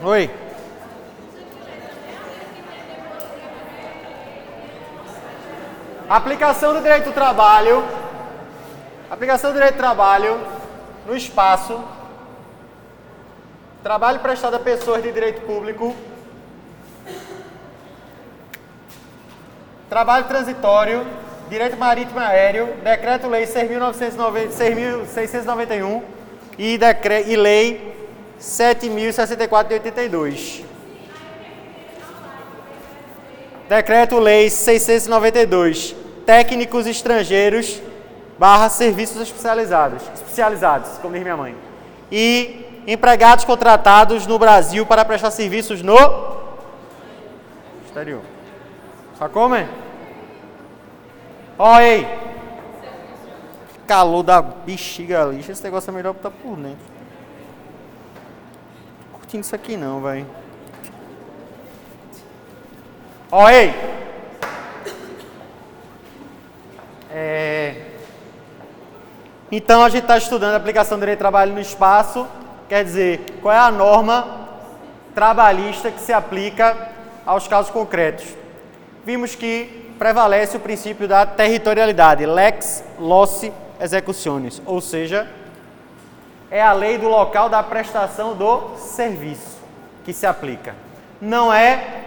Oi. 0.00 0.30
Aplicação 6.08 6.72
do 6.72 6.80
direito 6.80 7.06
do 7.06 7.12
trabalho. 7.12 7.84
Aplicação 9.10 9.50
do 9.50 9.54
direito 9.54 9.74
do 9.74 9.78
trabalho 9.78 10.40
no 11.04 11.16
espaço. 11.16 11.82
Trabalho 13.82 14.20
prestado 14.20 14.54
a 14.54 14.60
pessoas 14.60 15.02
de 15.02 15.10
direito 15.10 15.40
público. 15.40 15.96
Trabalho 19.88 20.26
transitório. 20.26 21.04
Direito 21.50 21.76
marítimo 21.76 22.20
e 22.20 22.22
aéreo. 22.22 22.68
Decreto-Lei 22.84 23.46
6.691 23.46 26.02
e, 26.56 26.78
e 27.26 27.36
Lei 27.36 27.97
7.064 28.40 29.68
de 29.68 29.74
82. 29.74 30.64
Decreto-Lei 33.68 34.48
692. 34.48 35.94
Técnicos 36.24 36.86
estrangeiros 36.86 37.80
barra 38.38 38.68
serviços 38.68 39.20
especializados, 39.20 40.02
especializados, 40.14 40.90
como 40.98 41.14
diz 41.14 41.22
minha 41.22 41.36
mãe. 41.36 41.56
E 42.10 42.64
empregados 42.86 43.44
contratados 43.44 44.26
no 44.26 44.38
Brasil 44.38 44.86
para 44.86 45.04
prestar 45.04 45.30
serviços 45.30 45.82
no 45.82 45.96
exterior. 47.84 48.22
Sacou, 49.18 49.48
man? 49.48 49.66
Olha 51.58 51.84
aí. 51.84 52.18
Calor 53.86 54.22
da 54.22 54.40
bexiga 54.40 55.24
lixa, 55.24 55.52
esse 55.52 55.64
negócio 55.64 55.90
é 55.90 55.94
melhor 55.94 56.12
botar 56.12 56.30
por 56.30 56.56
dentro. 56.56 56.97
Curtindo 59.28 59.44
isso 59.44 59.54
aqui 59.54 59.76
não, 59.76 60.00
velho. 60.00 60.26
Olha 63.30 63.58
aí. 63.58 63.74
É... 67.10 67.82
Então 69.52 69.84
a 69.84 69.90
gente 69.90 70.04
está 70.04 70.16
estudando 70.16 70.54
a 70.54 70.56
aplicação 70.56 70.96
do 70.96 71.00
direito 71.00 71.18
de 71.18 71.20
trabalho 71.20 71.52
no 71.52 71.60
espaço, 71.60 72.26
quer 72.70 72.82
dizer, 72.82 73.20
qual 73.42 73.54
é 73.54 73.58
a 73.58 73.70
norma 73.70 74.48
trabalhista 75.14 75.90
que 75.90 76.00
se 76.00 76.10
aplica 76.14 76.88
aos 77.26 77.46
casos 77.46 77.70
concretos. 77.70 78.24
Vimos 79.04 79.34
que 79.34 79.92
prevalece 79.98 80.56
o 80.56 80.60
princípio 80.60 81.06
da 81.06 81.26
territorialidade, 81.26 82.24
lex 82.24 82.82
loci 82.98 83.52
executionis, 83.78 84.62
ou 84.64 84.80
seja, 84.80 85.28
é 86.50 86.62
a 86.62 86.72
lei 86.72 86.98
do 86.98 87.08
local 87.08 87.48
da 87.48 87.62
prestação 87.62 88.34
do 88.34 88.76
serviço 88.76 89.58
que 90.04 90.12
se 90.12 90.26
aplica. 90.26 90.74
Não 91.20 91.52
é 91.52 92.04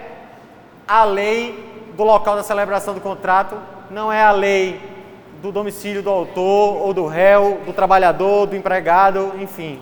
a 0.86 1.04
lei 1.04 1.90
do 1.96 2.02
local 2.02 2.36
da 2.36 2.42
celebração 2.42 2.94
do 2.94 3.00
contrato, 3.00 3.56
não 3.90 4.12
é 4.12 4.22
a 4.22 4.32
lei 4.32 4.80
do 5.40 5.52
domicílio 5.52 6.02
do 6.02 6.10
autor 6.10 6.82
ou 6.82 6.94
do 6.94 7.06
réu, 7.06 7.60
do 7.66 7.72
trabalhador, 7.72 8.46
do 8.46 8.56
empregado, 8.56 9.32
enfim. 9.40 9.80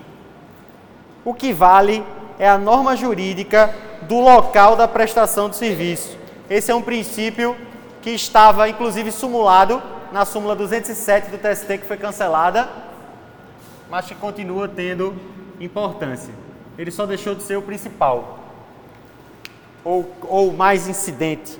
O 1.23 1.33
que 1.33 1.53
vale 1.53 2.03
é 2.37 2.49
a 2.49 2.57
norma 2.57 2.95
jurídica 2.95 3.73
do 4.03 4.19
local 4.19 4.75
da 4.75 4.87
prestação 4.87 5.47
do 5.47 5.55
serviço. 5.55 6.17
Esse 6.49 6.71
é 6.71 6.75
um 6.75 6.81
princípio 6.81 7.55
que 8.01 8.09
estava 8.09 8.67
inclusive 8.67 9.11
simulado 9.11 9.81
na 10.11 10.25
súmula 10.25 10.55
207 10.55 11.29
do 11.29 11.37
TST 11.37 11.77
que 11.77 11.85
foi 11.85 11.97
cancelada, 11.97 12.67
mas 13.91 14.05
que 14.05 14.15
continua 14.15 14.69
tendo 14.69 15.13
importância. 15.59 16.33
Ele 16.77 16.89
só 16.89 17.05
deixou 17.05 17.35
de 17.35 17.43
ser 17.43 17.57
o 17.57 17.61
principal 17.61 18.39
ou, 19.83 20.09
ou 20.21 20.53
mais 20.53 20.87
incidente. 20.87 21.59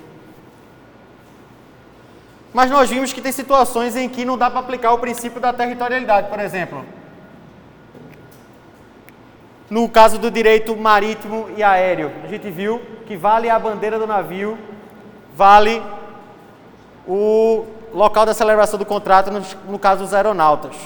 Mas 2.53 2.71
nós 2.71 2.89
vimos 2.89 3.11
que 3.11 3.19
tem 3.19 3.33
situações 3.33 3.97
em 3.97 4.07
que 4.07 4.23
não 4.23 4.37
dá 4.37 4.49
para 4.49 4.61
aplicar 4.61 4.93
o 4.93 4.97
princípio 4.97 5.41
da 5.41 5.51
territorialidade, 5.51 6.29
por 6.29 6.39
exemplo. 6.39 6.85
No 9.69 9.89
caso 9.89 10.17
do 10.17 10.31
direito 10.31 10.73
marítimo 10.77 11.49
e 11.57 11.61
aéreo, 11.61 12.13
a 12.23 12.27
gente 12.27 12.49
viu 12.49 12.81
que 13.05 13.17
vale 13.17 13.49
a 13.49 13.59
bandeira 13.59 13.99
do 13.99 14.07
navio, 14.07 14.57
vale 15.35 15.83
o 17.05 17.65
local 17.93 18.25
da 18.25 18.33
celebração 18.33 18.79
do 18.79 18.85
contrato, 18.85 19.29
no, 19.29 19.41
no 19.69 19.77
caso 19.77 20.03
dos 20.03 20.13
aeronautas. 20.13 20.77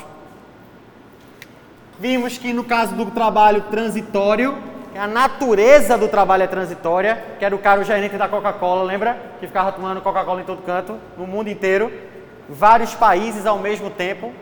Vimos 1.97 2.37
que 2.37 2.51
no 2.51 2.63
caso 2.63 2.93
do 2.93 3.05
trabalho 3.05 3.61
transitório, 3.63 4.57
a 4.97 5.07
natureza 5.07 5.97
do 5.97 6.07
trabalho 6.07 6.43
é 6.43 6.47
transitória, 6.47 7.23
que 7.39 7.45
era 7.45 7.55
o 7.55 7.59
cara, 7.59 7.79
o 7.79 7.83
gerente 7.83 8.17
da 8.17 8.27
Coca-Cola, 8.27 8.83
lembra? 8.83 9.17
Que 9.39 9.47
ficava 9.47 9.71
tomando 9.71 10.01
Coca-Cola 10.01 10.41
em 10.41 10.45
todo 10.45 10.61
canto, 10.61 10.97
no 11.17 11.25
mundo 11.25 11.49
inteiro, 11.49 11.91
vários 12.49 12.93
países 12.93 13.45
ao 13.45 13.59
mesmo 13.59 13.89
tempo. 13.89 14.33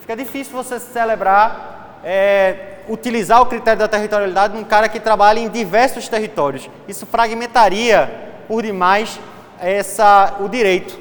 Fica 0.00 0.16
difícil 0.16 0.52
você 0.52 0.80
celebrar, 0.80 2.00
é, 2.04 2.78
utilizar 2.88 3.40
o 3.40 3.46
critério 3.46 3.78
da 3.78 3.88
territorialidade 3.88 4.54
num 4.54 4.64
cara 4.64 4.88
que 4.88 4.98
trabalha 4.98 5.38
em 5.38 5.48
diversos 5.48 6.08
territórios. 6.08 6.68
Isso 6.88 7.06
fragmentaria 7.06 8.10
por 8.48 8.62
demais 8.62 9.20
essa, 9.60 10.34
o 10.40 10.48
direito. 10.48 10.98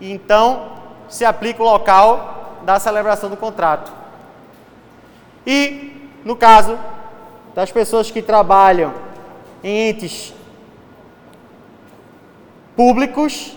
Então, 0.00 0.72
se 1.08 1.24
aplica 1.24 1.62
o 1.62 1.66
local 1.66 2.58
da 2.62 2.78
celebração 2.78 3.30
do 3.30 3.36
contrato. 3.36 4.03
E, 5.46 6.10
no 6.24 6.36
caso 6.36 6.78
das 7.54 7.70
pessoas 7.70 8.10
que 8.10 8.22
trabalham 8.22 8.92
em 9.62 9.90
entes 9.90 10.34
públicos, 12.76 13.56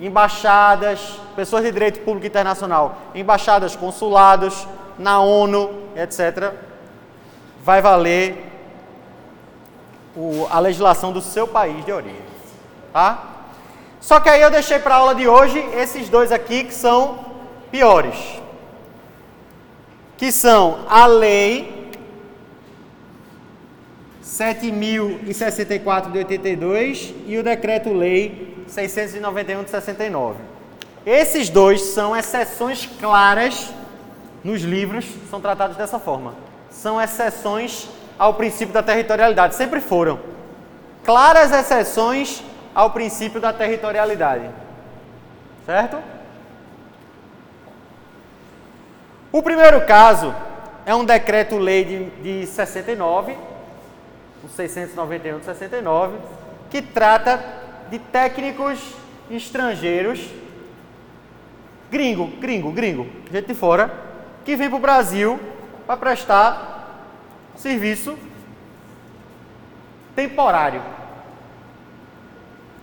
embaixadas, 0.00 1.18
pessoas 1.34 1.64
de 1.64 1.72
direito 1.72 2.00
público 2.00 2.26
internacional, 2.26 2.96
embaixadas, 3.14 3.74
consulados, 3.74 4.66
na 4.98 5.20
ONU, 5.20 5.70
etc., 5.96 6.52
vai 7.62 7.80
valer 7.80 8.44
o, 10.14 10.46
a 10.50 10.58
legislação 10.58 11.12
do 11.12 11.20
seu 11.20 11.46
país 11.46 11.84
de 11.84 11.92
origem. 11.92 12.36
Tá? 12.92 13.22
Só 14.00 14.20
que 14.20 14.28
aí 14.28 14.40
eu 14.40 14.50
deixei 14.50 14.78
para 14.78 14.94
a 14.94 14.98
aula 14.98 15.14
de 15.14 15.26
hoje 15.26 15.58
esses 15.74 16.08
dois 16.08 16.30
aqui 16.30 16.64
que 16.64 16.74
são 16.74 17.18
piores. 17.70 18.16
Que 20.16 20.32
são 20.32 20.84
a 20.88 21.06
lei 21.06 21.90
7.064 24.22 26.10
de 26.10 26.18
82 26.18 27.14
e 27.26 27.38
o 27.38 27.42
Decreto-Lei 27.42 28.64
691 28.66 29.64
de 29.64 29.70
69. 29.70 30.36
Esses 31.06 31.48
dois 31.48 31.80
são 31.80 32.16
exceções 32.16 32.86
claras 33.00 33.70
nos 34.42 34.62
livros, 34.62 35.06
são 35.30 35.40
tratados 35.40 35.76
dessa 35.76 35.98
forma. 35.98 36.34
São 36.70 37.00
exceções 37.00 37.88
ao 38.18 38.34
princípio 38.34 38.74
da 38.74 38.82
territorialidade, 38.82 39.54
sempre 39.54 39.80
foram. 39.80 40.18
Claras 41.04 41.52
exceções 41.52 42.42
ao 42.74 42.90
princípio 42.90 43.40
da 43.40 43.52
territorialidade. 43.52 44.50
Certo? 45.64 45.96
O 49.36 49.42
primeiro 49.42 49.84
caso 49.84 50.34
é 50.86 50.94
um 50.94 51.04
decreto-lei 51.04 51.84
de, 51.84 52.06
de 52.22 52.46
69, 52.46 53.36
o 54.42 54.48
691 54.48 55.40
de 55.40 55.44
69, 55.44 56.16
que 56.70 56.80
trata 56.80 57.44
de 57.90 57.98
técnicos 57.98 58.80
estrangeiros, 59.30 60.26
gringo, 61.90 62.28
gringo, 62.40 62.72
gringo, 62.72 63.06
gente 63.30 63.48
de 63.48 63.54
fora, 63.54 63.92
que 64.42 64.56
vem 64.56 64.70
para 64.70 64.78
o 64.78 64.80
Brasil 64.80 65.38
para 65.86 65.98
prestar 65.98 67.12
serviço 67.56 68.18
temporário. 70.14 70.80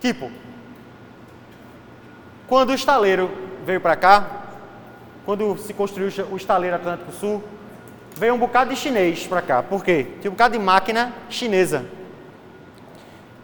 Tipo, 0.00 0.30
quando 2.46 2.70
o 2.70 2.74
estaleiro 2.74 3.28
veio 3.66 3.80
para 3.80 3.96
cá, 3.96 4.43
quando 5.24 5.56
se 5.56 5.72
construiu 5.72 6.10
o 6.30 6.36
estaleiro 6.36 6.76
Atlântico 6.76 7.12
Sul, 7.12 7.42
veio 8.16 8.34
um 8.34 8.38
bocado 8.38 8.70
de 8.70 8.76
chinês 8.76 9.26
para 9.26 9.42
cá. 9.42 9.62
Por 9.62 9.82
quê? 9.82 10.06
Tinha 10.20 10.30
um 10.30 10.34
bocado 10.34 10.56
de 10.56 10.62
máquina 10.62 11.12
chinesa 11.28 11.86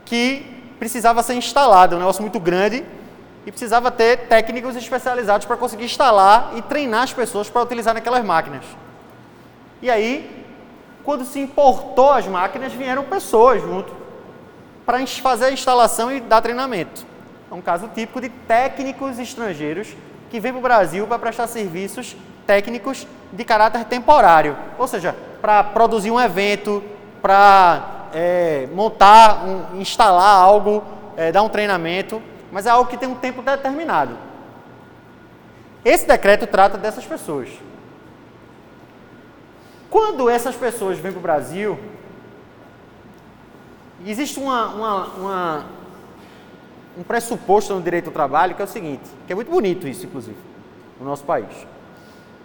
que 0.04 0.44
precisava 0.78 1.22
ser 1.22 1.34
instalada, 1.34 1.96
um 1.96 1.98
negócio 1.98 2.22
muito 2.22 2.40
grande 2.40 2.84
e 3.46 3.50
precisava 3.50 3.90
ter 3.90 4.28
técnicos 4.28 4.76
especializados 4.76 5.46
para 5.46 5.56
conseguir 5.56 5.84
instalar 5.84 6.52
e 6.56 6.62
treinar 6.62 7.02
as 7.02 7.12
pessoas 7.12 7.48
para 7.48 7.62
utilizar 7.62 7.96
aquelas 7.96 8.24
máquinas. 8.24 8.64
E 9.80 9.90
aí, 9.90 10.44
quando 11.02 11.24
se 11.24 11.40
importou 11.40 12.12
as 12.12 12.26
máquinas, 12.26 12.72
vieram 12.72 13.04
pessoas 13.04 13.62
junto 13.62 13.92
para 14.84 15.04
fazer 15.06 15.46
a 15.46 15.52
instalação 15.52 16.12
e 16.12 16.20
dar 16.20 16.42
treinamento. 16.42 17.06
É 17.50 17.54
um 17.54 17.60
caso 17.60 17.88
típico 17.94 18.20
de 18.20 18.28
técnicos 18.28 19.18
estrangeiros 19.18 19.94
que 20.30 20.40
vêm 20.40 20.52
para 20.52 20.58
o 20.58 20.62
Brasil 20.62 21.06
para 21.06 21.18
prestar 21.18 21.46
serviços 21.46 22.16
técnicos 22.46 23.06
de 23.32 23.44
caráter 23.44 23.84
temporário, 23.84 24.56
ou 24.78 24.86
seja, 24.86 25.14
para 25.40 25.62
produzir 25.62 26.10
um 26.10 26.20
evento, 26.20 26.82
para 27.20 28.08
é, 28.12 28.68
montar, 28.72 29.44
um, 29.44 29.80
instalar 29.80 30.36
algo, 30.36 30.82
é, 31.16 31.30
dar 31.30 31.42
um 31.42 31.48
treinamento, 31.48 32.22
mas 32.50 32.66
é 32.66 32.70
algo 32.70 32.90
que 32.90 32.96
tem 32.96 33.08
um 33.08 33.14
tempo 33.14 33.42
determinado. 33.42 34.16
Esse 35.84 36.06
decreto 36.06 36.46
trata 36.46 36.76
dessas 36.76 37.04
pessoas. 37.04 37.48
Quando 39.88 40.28
essas 40.28 40.54
pessoas 40.54 40.98
vêm 40.98 41.10
para 41.10 41.18
o 41.18 41.22
Brasil, 41.22 41.78
existe 44.06 44.38
uma, 44.38 44.66
uma, 44.68 45.06
uma, 45.06 45.64
um 47.00 47.02
pressuposto 47.02 47.74
no 47.74 47.80
direito 47.80 48.04
do 48.06 48.10
trabalho 48.10 48.54
que 48.54 48.60
é 48.60 48.64
o 48.64 48.68
seguinte, 48.68 49.08
que 49.26 49.32
é 49.32 49.34
muito 49.34 49.50
bonito 49.50 49.88
isso, 49.88 50.04
inclusive, 50.04 50.36
no 51.00 51.06
nosso 51.06 51.24
país. 51.24 51.48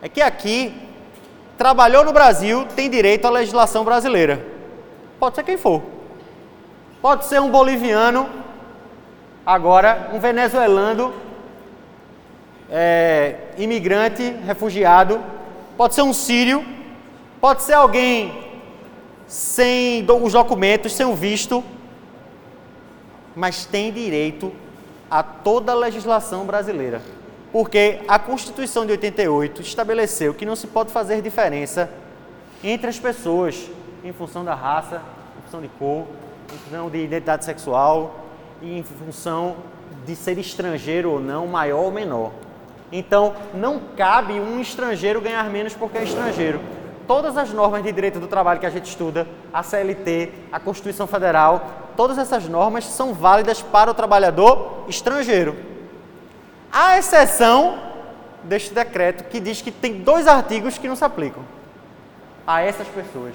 É 0.02 0.08
que 0.08 0.22
aqui, 0.22 0.74
trabalhou 1.58 2.06
no 2.06 2.14
Brasil, 2.14 2.66
tem 2.76 2.90
direito 2.90 3.26
à 3.26 3.30
legislação 3.30 3.84
brasileira. 3.84 4.46
Pode 5.20 5.36
ser 5.36 5.44
quem 5.44 5.58
for. 5.58 5.84
Pode 7.02 7.26
ser 7.26 7.42
um 7.42 7.52
boliviano, 7.52 8.30
agora 9.46 10.10
um 10.14 10.20
venezuelano, 10.20 11.14
é, 12.72 13.36
imigrante, 13.58 14.24
refugiado, 14.46 15.22
pode 15.78 15.94
ser 15.94 16.02
um 16.02 16.14
sírio, 16.14 16.66
Pode 17.46 17.62
ser 17.62 17.74
alguém 17.74 18.34
sem 19.28 20.04
os 20.24 20.34
documentos, 20.34 20.94
sem 20.94 21.06
o 21.06 21.14
visto, 21.14 21.64
mas 23.36 23.66
tem 23.66 23.92
direito 23.92 24.52
a 25.10 25.22
toda 25.22 25.72
a 25.72 25.76
legislação 25.76 26.46
brasileira. 26.46 27.02
Porque 27.52 28.00
a 28.08 28.20
Constituição 28.20 28.86
de 28.86 28.92
88 28.92 29.62
estabeleceu 29.62 30.34
que 30.34 30.46
não 30.46 30.56
se 30.56 30.68
pode 30.68 30.92
fazer 30.92 31.22
diferença 31.22 31.90
entre 32.64 32.90
as 32.90 33.00
pessoas 33.00 33.70
em 34.04 34.12
função 34.12 34.44
da 34.44 34.54
raça, 34.54 35.02
em 35.38 35.42
função 35.44 35.62
de 35.62 35.68
cor, 35.68 36.06
em 36.54 36.58
função 36.58 36.90
de 36.90 36.98
identidade 36.98 37.46
sexual 37.46 38.26
e 38.62 38.78
em 38.78 38.84
função 38.84 39.58
de 40.06 40.16
ser 40.16 40.38
estrangeiro 40.38 41.12
ou 41.12 41.20
não, 41.20 41.48
maior 41.48 41.84
ou 41.84 41.92
menor. 41.92 42.32
Então, 42.92 43.36
não 43.54 43.80
cabe 43.96 44.34
um 44.34 44.60
estrangeiro 44.60 45.22
ganhar 45.22 45.50
menos 45.50 45.74
porque 45.74 45.98
é 45.98 46.04
estrangeiro 46.04 46.60
todas 47.08 47.38
as 47.38 47.52
normas 47.52 47.84
de 47.84 47.92
direito 47.92 48.20
do 48.20 48.28
trabalho 48.28 48.60
que 48.60 48.66
a 48.66 48.70
gente 48.70 48.90
estuda, 48.90 49.28
a 49.54 49.64
CLT, 49.64 50.32
a 50.52 50.60
Constituição 50.60 51.08
Federal, 51.08 51.85
todas 51.96 52.18
essas 52.18 52.48
normas 52.48 52.86
são 52.86 53.14
válidas 53.14 53.62
para 53.62 53.92
o 53.92 53.94
trabalhador 53.94 54.86
estrangeiro. 54.88 55.56
A 56.72 56.98
exceção 56.98 57.80
deste 58.44 58.74
decreto 58.74 59.24
que 59.26 59.40
diz 59.40 59.62
que 59.62 59.72
tem 59.72 60.02
dois 60.02 60.28
artigos 60.28 60.78
que 60.78 60.88
não 60.88 60.96
se 60.96 61.04
aplicam 61.04 61.44
a 62.46 62.62
essas 62.62 62.88
pessoas. 62.88 63.34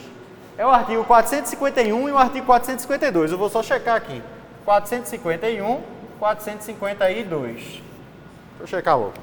É 0.56 0.66
o 0.66 0.70
artigo 0.70 1.04
451 1.04 2.08
e 2.08 2.12
o 2.12 2.18
artigo 2.18 2.46
452. 2.46 3.32
Eu 3.32 3.38
vou 3.38 3.48
só 3.48 3.62
checar 3.62 3.96
aqui. 3.96 4.22
451, 4.64 5.80
452. 6.18 7.54
Deixa 7.62 7.82
eu 8.60 8.66
checar 8.66 8.98
logo. 8.98 9.14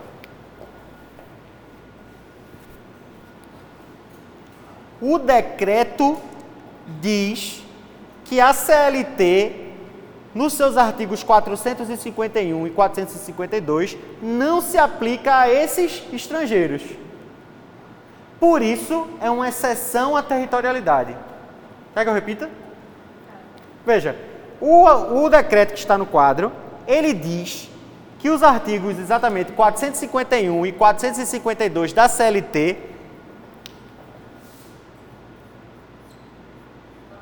O 4.99 5.19
decreto 5.19 6.17
diz 6.99 7.63
que 8.27 8.41
a 8.41 8.53
CLT, 8.53 9.67
nos 10.35 10.53
seus 10.53 10.75
artigos 10.77 11.23
451 11.23 12.67
e 12.67 12.69
452, 12.69 13.97
não 14.21 14.61
se 14.61 14.77
aplica 14.77 15.39
a 15.39 15.49
esses 15.49 16.03
estrangeiros. 16.11 16.83
Por 18.39 18.61
isso, 18.61 19.07
é 19.21 19.29
uma 19.29 19.47
exceção 19.47 20.15
à 20.15 20.21
territorialidade. 20.21 21.15
Quer 21.93 22.03
que 22.03 22.09
eu 22.09 22.13
repita? 22.13 22.49
Veja, 23.85 24.15
o, 24.59 24.85
o 25.23 25.29
decreto 25.29 25.73
que 25.73 25.79
está 25.79 25.97
no 25.97 26.05
quadro, 26.05 26.51
ele 26.85 27.13
diz 27.13 27.69
que 28.19 28.29
os 28.29 28.43
artigos 28.43 28.99
exatamente 28.99 29.53
451 29.53 30.65
e 30.65 30.71
452 30.71 31.93
da 31.93 32.09
CLT 32.09 32.77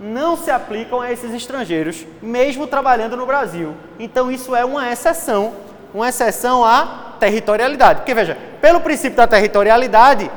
não 0.05 0.37
se 0.37 0.51
aplicam 0.51 1.01
a 1.01 1.11
esses 1.11 1.33
estrangeiros, 1.33 2.05
mesmo 2.21 2.67
trabalhando 2.67 3.17
no 3.17 3.25
Brasil. 3.25 3.73
Então 3.97 4.31
isso 4.31 4.55
é 4.55 4.63
uma 4.63 4.91
exceção, 4.91 5.53
uma 5.93 6.07
exceção 6.07 6.63
à 6.63 7.15
territorialidade. 7.19 8.01
Porque 8.01 8.13
veja, 8.13 8.37
pelo 8.61 8.81
princípio 8.81 9.17
da 9.17 9.25
territorialidade, 9.25 10.29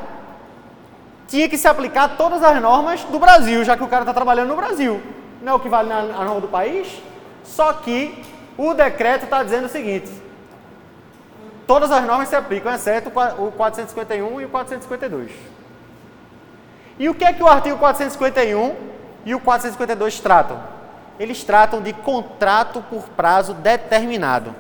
tinha 1.27 1.49
que 1.49 1.59
se 1.59 1.69
aplicar 1.69 2.17
todas 2.17 2.43
as 2.43 2.61
normas 2.63 3.05
do 3.05 3.19
Brasil, 3.19 3.63
já 3.63 3.77
que 3.77 3.85
o 3.85 3.89
cara 3.89 4.03
está 4.03 4.15
trabalhando 4.15 4.49
no 4.49 4.57
Brasil. 4.57 5.03
Não 5.43 5.53
é 5.53 5.55
o 5.57 5.61
que 5.61 5.69
vale 5.69 5.89
na, 5.89 6.03
norma 6.03 6.41
do 6.41 6.49
país? 6.49 7.03
Só 7.45 7.73
que 7.75 8.25
o 8.57 8.73
decreto 8.73 9.25
está 9.25 9.43
dizendo 9.43 9.67
o 9.67 9.69
seguinte: 9.69 10.11
todas 11.67 11.91
as 11.91 12.05
normas 12.05 12.29
se 12.29 12.37
aplicam, 12.37 12.73
exceto 12.73 13.11
o 13.11 13.53
451 13.53 14.41
e 14.41 14.45
o 14.47 14.49
452. 14.49 15.31
E 16.99 17.09
o 17.09 17.15
que 17.15 17.25
é 17.25 17.33
que 17.35 17.43
o 17.43 17.47
artigo 17.47 17.77
451 17.77 18.89
e 19.29 19.35
o 19.35 19.41
452 19.41 20.21
tratam? 20.21 20.59
Eles 21.21 21.45
tratam 21.45 21.83
de 21.83 21.93
contrato 21.93 22.83
por 22.89 23.11
prazo 23.11 23.53
determinado. 23.53 24.55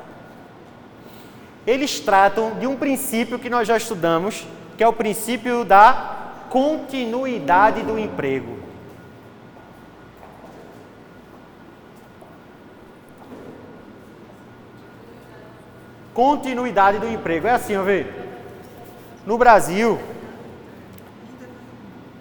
Eles 1.66 1.98
tratam 2.00 2.50
de 2.58 2.66
um 2.66 2.76
princípio 2.76 3.38
que 3.38 3.48
nós 3.48 3.66
já 3.66 3.78
estudamos, 3.78 4.46
que 4.76 4.84
é 4.84 4.86
o 4.86 4.92
princípio 4.92 5.64
da 5.64 6.16
continuidade 6.50 7.82
do 7.82 7.98
emprego. 7.98 8.58
Continuidade 16.12 16.98
do 16.98 17.08
emprego. 17.08 17.46
É 17.46 17.52
assim, 17.52 17.74
ó, 17.74 17.82
vê. 17.82 18.06
No 19.24 19.38
Brasil, 19.38 19.98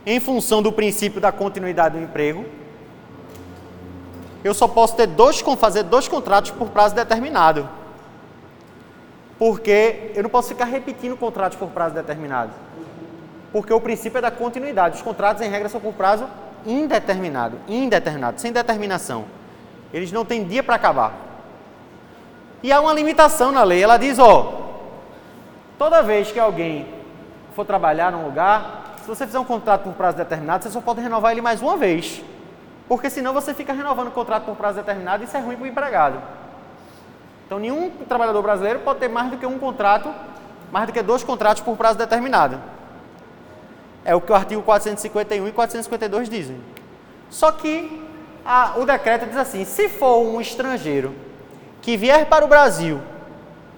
em 0.07 0.21
função 0.21 0.61
do 0.61 0.71
princípio 0.71 1.19
da 1.19 1.33
continuidade 1.33 1.97
do 1.97 2.01
emprego, 2.01 2.45
eu 4.41 4.53
só 4.53 4.65
posso 4.65 4.95
ter 4.95 5.05
dois, 5.05 5.41
fazer 5.59 5.83
dois 5.83 6.07
contratos 6.07 6.49
por 6.51 6.69
prazo 6.69 6.95
determinado. 6.95 7.67
Porque 9.37 10.11
eu 10.15 10.23
não 10.23 10.29
posso 10.29 10.47
ficar 10.47 10.63
repetindo 10.63 11.17
contratos 11.17 11.57
por 11.57 11.67
prazo 11.67 11.93
determinado. 11.93 12.53
Porque 13.51 13.73
o 13.73 13.81
princípio 13.81 14.19
é 14.19 14.21
da 14.21 14.31
continuidade. 14.31 14.95
Os 14.95 15.01
contratos, 15.01 15.41
em 15.43 15.49
regra, 15.49 15.67
são 15.67 15.81
por 15.81 15.93
prazo 15.93 16.25
indeterminado. 16.65 17.57
Indeterminado, 17.67 18.39
sem 18.39 18.53
determinação. 18.53 19.25
Eles 19.93 20.09
não 20.13 20.23
têm 20.23 20.45
dia 20.45 20.63
para 20.63 20.75
acabar. 20.75 21.13
E 22.63 22.71
há 22.71 22.79
uma 22.79 22.93
limitação 22.93 23.51
na 23.51 23.63
lei. 23.63 23.83
Ela 23.83 23.97
diz, 23.97 24.17
ó, 24.19 24.71
toda 25.77 26.01
vez 26.01 26.31
que 26.31 26.39
alguém 26.39 26.87
for 27.53 27.65
trabalhar 27.65 28.13
num 28.13 28.23
lugar, 28.23 28.86
se 29.07 29.15
você 29.15 29.25
fizer 29.25 29.39
um 29.39 29.45
contrato 29.45 29.83
por 29.83 29.93
prazo 29.93 30.17
determinado, 30.17 30.65
você 30.65 30.69
só 30.69 30.81
pode 30.81 30.99
renovar 30.99 31.31
ele 31.31 31.39
mais 31.39 31.61
uma 31.61 31.77
vez. 31.77 32.21
Porque 32.89 33.09
senão 33.09 33.33
você 33.33 33.53
fica 33.53 33.71
renovando 33.71 34.09
o 34.09 34.11
contrato 34.11 34.43
por 34.43 34.57
prazo 34.57 34.79
determinado 34.79 35.23
e 35.23 35.25
isso 35.25 35.37
é 35.37 35.39
ruim 35.39 35.55
para 35.55 35.63
o 35.63 35.67
empregado. 35.67 36.21
Então 37.45 37.57
nenhum 37.57 37.89
trabalhador 37.89 38.41
brasileiro 38.41 38.79
pode 38.79 38.99
ter 38.99 39.07
mais 39.07 39.31
do 39.31 39.37
que 39.37 39.45
um 39.45 39.57
contrato, 39.57 40.13
mais 40.73 40.87
do 40.87 40.91
que 40.91 41.01
dois 41.01 41.23
contratos 41.23 41.63
por 41.63 41.77
prazo 41.77 41.97
determinado. 41.97 42.61
É 44.03 44.13
o 44.13 44.19
que 44.19 44.29
o 44.29 44.35
artigo 44.35 44.61
451 44.61 45.47
e 45.47 45.51
452 45.53 46.29
dizem. 46.29 46.61
Só 47.29 47.49
que 47.53 48.05
a, 48.45 48.73
o 48.75 48.85
decreto 48.85 49.25
diz 49.25 49.37
assim: 49.37 49.63
se 49.63 49.87
for 49.87 50.17
um 50.17 50.41
estrangeiro 50.41 51.15
que 51.81 51.95
vier 51.95 52.25
para 52.25 52.43
o 52.43 52.47
Brasil, 52.49 52.99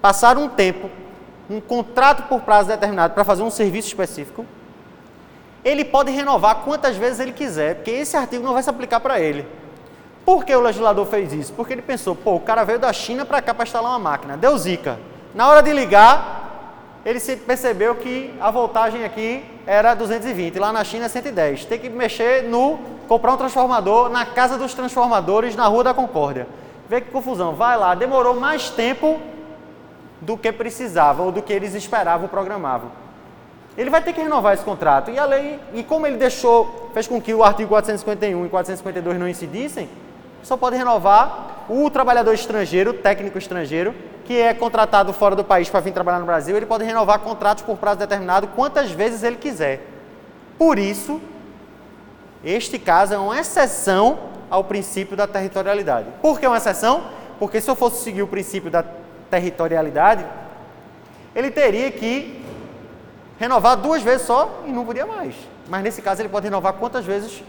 passar 0.02 0.36
um 0.36 0.48
tempo, 0.48 0.90
um 1.48 1.60
contrato 1.60 2.24
por 2.24 2.40
prazo 2.40 2.66
determinado 2.66 3.14
para 3.14 3.22
fazer 3.22 3.44
um 3.44 3.50
serviço 3.50 3.86
específico, 3.86 4.44
ele 5.64 5.84
pode 5.84 6.10
renovar 6.10 6.56
quantas 6.56 6.96
vezes 6.96 7.20
ele 7.20 7.32
quiser, 7.32 7.76
porque 7.76 7.90
esse 7.90 8.16
artigo 8.16 8.44
não 8.44 8.54
vai 8.54 8.62
se 8.62 8.70
aplicar 8.70 9.00
para 9.00 9.20
ele. 9.20 9.46
Por 10.24 10.44
que 10.44 10.54
o 10.54 10.60
legislador 10.60 11.06
fez 11.06 11.32
isso? 11.32 11.52
Porque 11.52 11.72
ele 11.72 11.82
pensou, 11.82 12.14
pô, 12.14 12.34
o 12.34 12.40
cara 12.40 12.64
veio 12.64 12.78
da 12.78 12.92
China 12.92 13.24
para 13.24 13.42
cá 13.42 13.52
para 13.52 13.64
instalar 13.64 13.92
uma 13.92 13.98
máquina, 13.98 14.36
deu 14.36 14.56
zica. 14.56 14.98
Na 15.34 15.48
hora 15.48 15.62
de 15.62 15.72
ligar, 15.72 17.00
ele 17.04 17.20
percebeu 17.20 17.94
que 17.94 18.34
a 18.40 18.50
voltagem 18.50 19.04
aqui 19.04 19.44
era 19.66 19.94
220, 19.94 20.58
lá 20.58 20.72
na 20.72 20.84
China 20.84 21.06
é 21.06 21.08
110. 21.08 21.64
Tem 21.66 21.78
que 21.78 21.88
mexer 21.88 22.44
no, 22.44 22.78
comprar 23.08 23.32
um 23.32 23.36
transformador 23.36 24.08
na 24.08 24.24
casa 24.24 24.56
dos 24.56 24.74
transformadores 24.74 25.56
na 25.56 25.66
Rua 25.66 25.84
da 25.84 25.94
Concórdia. 25.94 26.46
Vê 26.88 27.00
que 27.00 27.10
confusão, 27.10 27.54
vai 27.54 27.76
lá, 27.76 27.94
demorou 27.94 28.34
mais 28.34 28.70
tempo 28.70 29.20
do 30.20 30.36
que 30.36 30.50
precisava 30.52 31.22
ou 31.22 31.32
do 31.32 31.40
que 31.40 31.52
eles 31.52 31.74
esperavam, 31.74 32.28
programavam 32.28 32.90
ele 33.80 33.88
vai 33.88 34.02
ter 34.02 34.12
que 34.12 34.20
renovar 34.20 34.52
esse 34.52 34.62
contrato. 34.62 35.10
E 35.10 35.18
a 35.18 35.24
lei, 35.24 35.58
e 35.72 35.82
como 35.82 36.06
ele 36.06 36.18
deixou, 36.18 36.90
fez 36.92 37.08
com 37.08 37.18
que 37.18 37.32
o 37.32 37.42
artigo 37.42 37.70
451 37.70 38.44
e 38.44 38.48
452 38.50 39.18
não 39.18 39.26
incidissem, 39.26 39.88
só 40.42 40.54
pode 40.54 40.76
renovar 40.76 41.64
o 41.66 41.88
trabalhador 41.88 42.34
estrangeiro, 42.34 42.92
técnico 42.92 43.38
estrangeiro, 43.38 43.94
que 44.26 44.38
é 44.38 44.52
contratado 44.52 45.14
fora 45.14 45.34
do 45.34 45.42
país 45.42 45.70
para 45.70 45.80
vir 45.80 45.92
trabalhar 45.94 46.18
no 46.18 46.26
Brasil, 46.26 46.54
ele 46.56 46.66
pode 46.66 46.84
renovar 46.84 47.20
contratos 47.20 47.64
por 47.64 47.78
prazo 47.78 48.00
determinado 48.00 48.48
quantas 48.48 48.90
vezes 48.90 49.22
ele 49.22 49.36
quiser. 49.36 49.80
Por 50.58 50.78
isso, 50.78 51.18
Este 52.44 52.78
caso 52.78 53.12
é 53.12 53.18
uma 53.18 53.38
exceção 53.38 54.18
ao 54.48 54.64
princípio 54.64 55.14
da 55.16 55.26
territorialidade. 55.26 56.08
Por 56.22 56.40
que 56.40 56.46
uma 56.46 56.56
exceção? 56.56 57.04
Porque 57.38 57.60
se 57.60 57.70
eu 57.70 57.76
fosse 57.76 58.02
seguir 58.02 58.22
o 58.22 58.26
princípio 58.26 58.70
da 58.70 58.82
territorialidade, 59.30 60.24
ele 61.34 61.50
teria 61.50 61.90
que 61.90 62.39
renovar 63.40 63.74
duas 63.78 64.02
vezes 64.02 64.26
só 64.26 64.62
e 64.66 64.70
não 64.70 64.84
podia 64.84 65.06
mais. 65.06 65.34
Mas 65.66 65.82
nesse 65.82 66.02
caso 66.02 66.20
ele 66.20 66.28
pode 66.28 66.44
renovar 66.44 66.74
quantas 66.74 67.06
vezes 67.06 67.42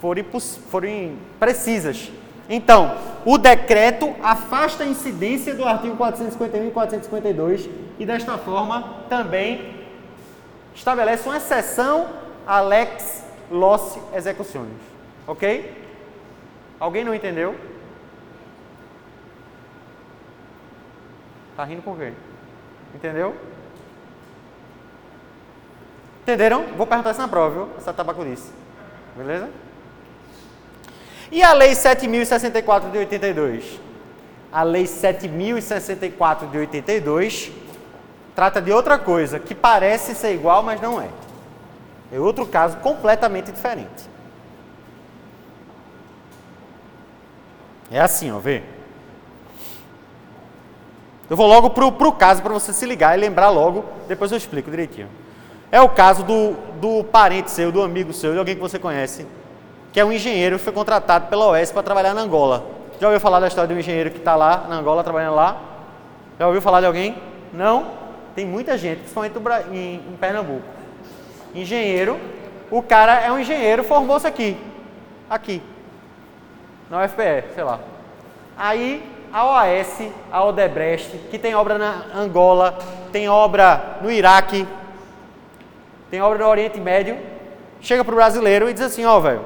forem, 0.00 0.26
forem 0.68 1.16
precisas. 1.38 2.10
Então, 2.50 2.98
o 3.24 3.38
decreto 3.38 4.14
afasta 4.20 4.82
a 4.82 4.86
incidência 4.86 5.54
do 5.54 5.64
artigo 5.64 5.96
451 5.96 6.68
e 6.68 6.70
452 6.72 7.70
e 8.00 8.04
desta 8.04 8.36
forma 8.36 9.04
também 9.08 9.76
estabelece 10.74 11.28
uma 11.28 11.36
exceção 11.36 12.08
à 12.44 12.60
lex 12.60 13.24
loci 13.48 14.00
executionis. 14.12 14.82
Ok? 15.26 15.72
Alguém 16.80 17.04
não 17.04 17.14
entendeu? 17.14 17.54
Tá 21.56 21.64
rindo 21.64 21.82
com 21.82 21.96
quem? 21.96 22.12
Entendeu? 22.94 23.34
Entenderam? 26.26 26.64
Vou 26.76 26.88
perguntar 26.88 27.12
isso 27.12 27.20
na 27.20 27.28
prova, 27.28 27.54
viu? 27.54 27.68
Essa 27.78 27.92
tabacurice. 27.92 28.50
Beleza? 29.16 29.48
E 31.30 31.40
a 31.40 31.52
Lei 31.52 31.70
7.064 31.70 32.90
de 32.90 32.98
82? 32.98 33.78
A 34.50 34.64
Lei 34.64 34.86
7.064 34.86 36.50
de 36.50 36.58
82 36.58 37.52
trata 38.34 38.60
de 38.60 38.72
outra 38.72 38.98
coisa, 38.98 39.38
que 39.38 39.54
parece 39.54 40.16
ser 40.16 40.34
igual, 40.34 40.64
mas 40.64 40.80
não 40.80 41.00
é. 41.00 41.06
É 42.10 42.18
outro 42.18 42.44
caso 42.44 42.76
completamente 42.78 43.52
diferente. 43.52 44.10
É 47.88 48.00
assim, 48.00 48.32
ó, 48.32 48.40
vê. 48.40 48.64
Eu 51.30 51.36
vou 51.36 51.46
logo 51.46 51.70
pro, 51.70 51.92
pro 51.92 52.10
caso 52.10 52.42
para 52.42 52.52
você 52.52 52.72
se 52.72 52.84
ligar 52.84 53.16
e 53.16 53.20
lembrar 53.20 53.48
logo, 53.50 53.84
depois 54.08 54.32
eu 54.32 54.36
explico 54.36 54.72
direitinho. 54.72 55.08
É 55.70 55.80
o 55.80 55.88
caso 55.88 56.22
do, 56.22 56.52
do 56.80 57.04
parente 57.04 57.50
seu, 57.50 57.72
do 57.72 57.82
amigo 57.82 58.12
seu, 58.12 58.32
de 58.32 58.38
alguém 58.38 58.54
que 58.54 58.60
você 58.60 58.78
conhece, 58.78 59.26
que 59.92 59.98
é 59.98 60.04
um 60.04 60.12
engenheiro 60.12 60.58
que 60.58 60.64
foi 60.64 60.72
contratado 60.72 61.26
pela 61.26 61.46
OS 61.46 61.72
para 61.72 61.82
trabalhar 61.82 62.14
na 62.14 62.20
Angola. 62.20 62.64
Já 63.00 63.08
ouviu 63.08 63.20
falar 63.20 63.40
da 63.40 63.48
história 63.48 63.68
de 63.68 63.74
um 63.74 63.78
engenheiro 63.78 64.10
que 64.10 64.18
está 64.18 64.36
lá 64.36 64.66
na 64.68 64.76
Angola 64.76 65.02
trabalhando 65.04 65.34
lá? 65.34 65.56
Já 66.38 66.46
ouviu 66.46 66.62
falar 66.62 66.80
de 66.80 66.86
alguém? 66.86 67.16
Não? 67.52 67.86
Tem 68.34 68.44
muita 68.44 68.78
gente, 68.78 68.98
principalmente 68.98 69.36
em, 69.72 69.94
em 69.96 70.16
Pernambuco. 70.18 70.62
Engenheiro, 71.54 72.18
o 72.70 72.82
cara 72.82 73.20
é 73.20 73.32
um 73.32 73.38
engenheiro, 73.38 73.82
formou-se 73.84 74.26
aqui. 74.26 74.56
Aqui. 75.28 75.62
Na 76.90 77.04
UFPE, 77.04 77.44
sei 77.54 77.64
lá. 77.64 77.80
Aí 78.56 79.02
a 79.32 79.44
OAS, 79.44 80.02
a 80.30 80.44
Odebrecht, 80.44 81.10
que 81.30 81.38
tem 81.38 81.54
obra 81.54 81.76
na 81.78 82.04
Angola, 82.14 82.78
tem 83.12 83.28
obra 83.28 83.98
no 84.00 84.10
Iraque, 84.10 84.66
tem 86.10 86.20
obra 86.20 86.38
no 86.38 86.50
Oriente 86.50 86.80
Médio, 86.80 87.16
chega 87.80 88.04
para 88.04 88.12
o 88.12 88.16
brasileiro 88.16 88.68
e 88.68 88.72
diz 88.72 88.82
assim, 88.82 89.04
ó, 89.04 89.16
oh, 89.16 89.20
velho, 89.20 89.40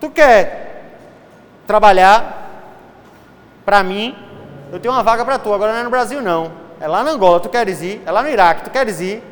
tu 0.00 0.10
quer 0.10 0.98
trabalhar 1.66 2.50
para 3.64 3.82
mim, 3.82 4.16
eu 4.72 4.80
tenho 4.80 4.94
uma 4.94 5.02
vaga 5.02 5.24
para 5.24 5.38
tu, 5.38 5.52
agora 5.52 5.72
não 5.72 5.80
é 5.80 5.84
no 5.84 5.90
Brasil 5.90 6.22
não, 6.22 6.52
é 6.80 6.86
lá 6.86 7.02
na 7.02 7.10
Angola, 7.10 7.40
tu 7.40 7.48
queres 7.48 7.82
ir, 7.82 8.02
é 8.06 8.10
lá 8.10 8.22
no 8.22 8.28
Iraque, 8.28 8.64
tu 8.64 8.70
queres 8.70 9.00
ir? 9.00 9.22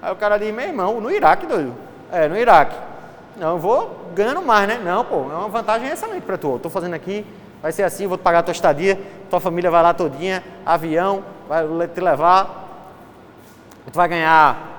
Aí 0.00 0.12
o 0.12 0.16
cara 0.16 0.38
diz, 0.38 0.54
meu 0.54 0.66
irmão, 0.66 1.00
no 1.00 1.10
Iraque, 1.10 1.46
doido. 1.46 1.74
É, 2.10 2.28
no 2.28 2.36
Iraque. 2.36 2.76
Não, 3.36 3.50
eu 3.50 3.58
vou 3.58 4.10
ganhando 4.14 4.42
mais, 4.42 4.66
né? 4.66 4.80
Não, 4.82 5.04
pô, 5.04 5.16
é 5.30 5.34
uma 5.34 5.48
vantagem 5.48 5.88
excelente 5.88 6.22
para 6.22 6.38
tu. 6.38 6.54
Eu 6.54 6.58
tô 6.58 6.70
fazendo 6.70 6.94
aqui 6.94 7.26
vai 7.62 7.72
ser 7.72 7.82
assim, 7.82 8.06
vou 8.06 8.16
te 8.16 8.22
pagar 8.22 8.40
a 8.40 8.42
tua 8.42 8.52
estadia, 8.52 8.98
tua 9.28 9.40
família 9.40 9.70
vai 9.70 9.82
lá 9.82 9.92
todinha, 9.92 10.42
avião, 10.64 11.24
vai 11.48 11.88
te 11.88 12.00
levar, 12.00 12.66
tu 13.86 13.96
vai 13.96 14.08
ganhar 14.08 14.77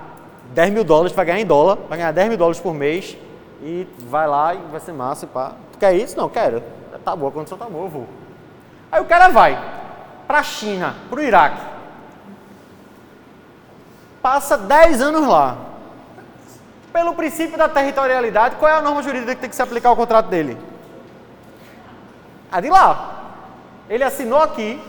10 0.54 0.72
mil 0.72 0.84
dólares, 0.84 1.16
vai 1.16 1.26
ganhar 1.26 1.40
em 1.40 1.46
dólar, 1.46 1.78
vai 1.88 1.98
ganhar 1.98 2.12
10 2.12 2.30
mil 2.30 2.38
dólares 2.38 2.60
por 2.60 2.74
mês 2.74 3.16
e 3.62 3.88
vai 4.00 4.28
lá 4.28 4.54
e 4.54 4.58
vai 4.72 4.80
ser 4.80 4.94
massa 4.94 5.28
pá. 5.28 5.54
Tu 5.72 5.78
quer 5.78 5.94
isso? 5.94 6.18
Não, 6.18 6.30
quero. 6.30 6.64
Tá 7.04 7.16
boa, 7.16 7.30
a 7.30 7.34
condição 7.34 7.58
tá 7.58 7.66
boa, 7.66 7.86
eu 7.86 7.90
vou. 7.90 8.08
Aí 8.92 9.02
o 9.02 9.06
cara 9.06 9.30
vai 9.30 9.58
para 10.28 10.40
a 10.40 10.44
China, 10.44 10.96
para 11.10 11.20
o 11.20 11.24
Iraque, 11.24 11.62
passa 14.22 14.58
10 14.58 15.02
anos 15.02 15.28
lá. 15.28 15.58
Pelo 16.92 17.14
princípio 17.14 17.58
da 17.58 17.70
territorialidade, 17.70 18.56
qual 18.56 18.72
é 18.72 18.76
a 18.76 18.82
norma 18.82 19.02
jurídica 19.02 19.36
que 19.36 19.42
tem 19.42 19.50
que 19.50 19.56
se 19.56 19.62
aplicar 19.62 19.90
ao 19.90 19.96
contrato 19.96 20.28
dele? 20.28 20.58
A 22.52 22.60
de 22.60 22.70
lá. 22.70 23.16
Ele 23.90 24.04
assinou 24.04 24.42
aqui, 24.42 24.82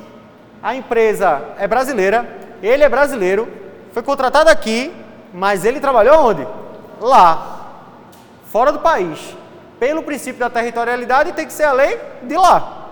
a 0.62 0.75
empresa 0.75 1.43
é 1.59 1.67
brasileira, 1.67 2.29
ele 2.62 2.83
é 2.83 2.88
brasileiro, 2.88 3.49
foi 3.93 4.02
contratado 4.02 4.50
aqui, 4.50 4.95
mas 5.32 5.64
ele 5.64 5.80
trabalhou 5.80 6.26
onde? 6.26 6.46
Lá, 7.00 7.60
fora 8.46 8.72
do 8.72 8.80
país. 8.80 9.37
Pelo 9.78 10.02
princípio 10.02 10.40
da 10.40 10.50
territorialidade, 10.50 11.32
tem 11.32 11.46
que 11.46 11.52
ser 11.52 11.64
a 11.64 11.72
lei 11.72 11.99
de 12.22 12.37
lá. 12.37 12.88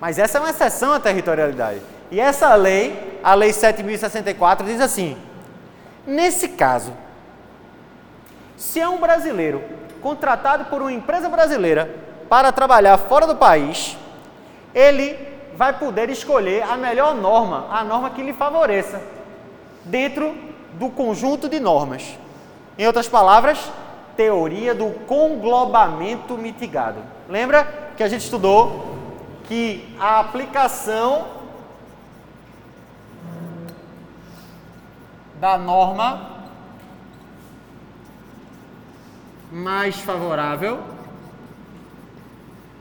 Mas 0.00 0.18
essa 0.18 0.38
é 0.38 0.40
uma 0.40 0.50
exceção 0.50 0.92
à 0.92 1.00
territorialidade. 1.00 1.80
E 2.10 2.20
essa 2.20 2.54
lei, 2.54 3.18
a 3.22 3.34
Lei 3.34 3.52
7064, 3.52 4.66
diz 4.66 4.80
assim: 4.80 5.16
nesse 6.06 6.48
caso, 6.48 6.92
se 8.56 8.78
é 8.80 8.88
um 8.88 8.98
brasileiro 8.98 9.62
contratado 10.00 10.66
por 10.66 10.80
uma 10.80 10.92
empresa 10.92 11.28
brasileira 11.28 11.90
para 12.28 12.52
trabalhar 12.52 12.96
fora 12.98 13.26
do 13.26 13.34
país, 13.34 13.96
ele 14.74 15.18
vai 15.56 15.72
poder 15.72 16.10
escolher 16.10 16.62
a 16.62 16.76
melhor 16.76 17.14
norma, 17.14 17.66
a 17.70 17.82
norma 17.82 18.10
que 18.10 18.22
lhe 18.22 18.32
favoreça, 18.32 19.02
dentro 19.84 20.36
do 20.78 20.90
conjunto 20.90 21.48
de 21.48 21.60
normas. 21.60 22.16
Em 22.78 22.86
outras 22.86 23.08
palavras, 23.08 23.58
teoria 24.16 24.74
do 24.74 24.90
conglobamento 25.06 26.36
mitigado. 26.36 26.98
Lembra 27.28 27.92
que 27.96 28.02
a 28.02 28.08
gente 28.08 28.22
estudou 28.22 28.96
que 29.44 29.94
a 29.98 30.20
aplicação 30.20 31.26
da 35.40 35.56
norma 35.56 36.36
mais 39.52 39.96
favorável 39.96 40.80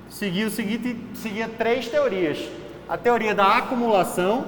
seguia 0.09 0.47
o 0.47 0.49
seguinte, 0.49 1.05
seguia 1.15 1.47
três 1.47 1.87
teorias. 1.87 2.39
A 2.87 2.97
teoria 2.97 3.35
da 3.35 3.57
acumulação, 3.57 4.45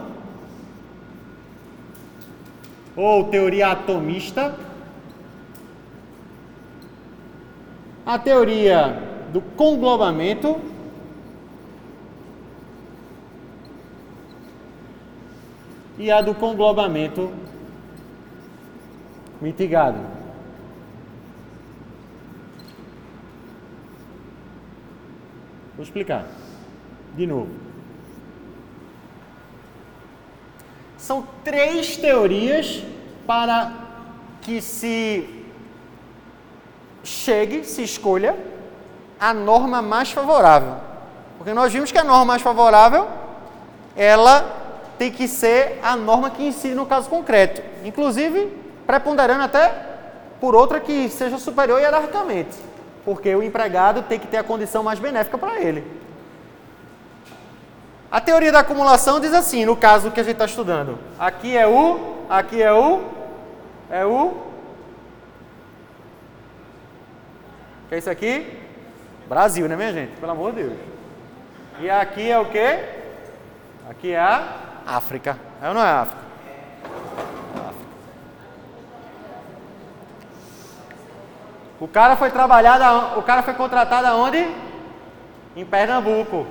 ou 2.98 3.25
teoria 3.25 3.70
atomista, 3.70 4.58
a 8.04 8.18
teoria 8.18 9.01
do 9.32 9.39
conglobamento, 9.39 10.60
e 15.98 16.12
a 16.12 16.22
do 16.22 16.34
conglobamento 16.34 17.32
mitigado. 19.42 20.00
Vou 25.75 25.84
explicar. 25.84 26.25
De 27.16 27.25
novo. 27.25 27.57
São 30.98 31.27
três 31.44 31.98
teorias 31.98 32.84
para 33.25 33.72
que 34.42 34.62
se 34.62 35.46
chegue, 37.04 37.63
se 37.63 37.84
escolha 37.84 38.36
a 39.20 39.34
norma 39.34 39.82
mais 39.82 40.12
favorável. 40.12 40.75
Porque 41.38 41.54
nós 41.54 41.72
vimos 41.72 41.92
que 41.92 41.98
a 41.98 42.04
norma 42.04 42.25
mais 42.25 42.42
favorável, 42.42 43.08
ela 43.96 44.46
tem 44.98 45.12
que 45.12 45.27
ser 45.27 45.80
a 45.84 45.96
norma 45.96 46.30
que 46.30 46.48
incide 46.48 46.75
no 46.75 46.86
caso 46.86 47.10
concreto. 47.10 47.62
Inclusive, 47.86 48.51
preponderando 48.86 49.44
até 49.44 49.74
por 50.39 50.56
outra 50.56 50.80
que 50.80 51.10
seja 51.10 51.38
superior 51.38 51.80
hierarquicamente 51.80 52.68
porque 53.08 53.34
o 53.34 53.42
empregado 53.42 54.01
tem 54.01 54.20
que 54.20 54.27
ter 54.27 54.36
a 54.36 54.44
condição 54.44 54.84
mais 54.84 55.00
benéfica 55.00 55.38
para 55.38 55.62
ele. 55.62 55.82
A 58.10 58.22
teoria 58.22 58.52
da 58.52 58.60
acumulação 58.60 59.20
diz 59.20 59.34
assim, 59.34 59.66
no 59.66 59.76
caso 59.76 60.12
que 60.12 60.20
a 60.20 60.24
gente 60.24 60.34
está 60.34 60.46
estudando. 60.46 60.98
Aqui 61.20 61.58
é 61.58 61.68
o, 61.68 62.26
aqui 62.30 62.62
é 62.62 62.72
o, 62.72 63.04
é 63.90 64.06
o. 64.06 64.48
Que 67.90 67.96
é 67.96 67.98
isso 67.98 68.10
aqui? 68.10 68.60
Brasil, 69.28 69.68
né, 69.68 69.76
minha 69.76 69.92
gente? 69.92 70.18
Pelo 70.20 70.32
amor 70.32 70.54
de 70.54 70.64
Deus. 70.64 70.80
E 71.82 71.90
aqui 71.90 72.32
é 72.32 72.40
o 72.40 72.46
quê? 72.46 72.80
Aqui 73.90 74.14
é 74.14 74.20
a 74.20 74.54
África. 74.86 75.38
É 75.62 75.68
ou 75.68 75.74
não 75.74 75.82
é 75.82 75.90
a 75.90 76.02
África? 76.02 76.28
O 81.80 81.88
cara 81.88 82.16
foi 82.16 82.32
trabalhado, 82.32 83.20
o 83.20 83.22
cara 83.22 83.44
foi 83.44 83.54
contratado 83.54 84.08
aonde? 84.08 84.48
Em 85.56 85.66
Pernambuco, 85.66 86.48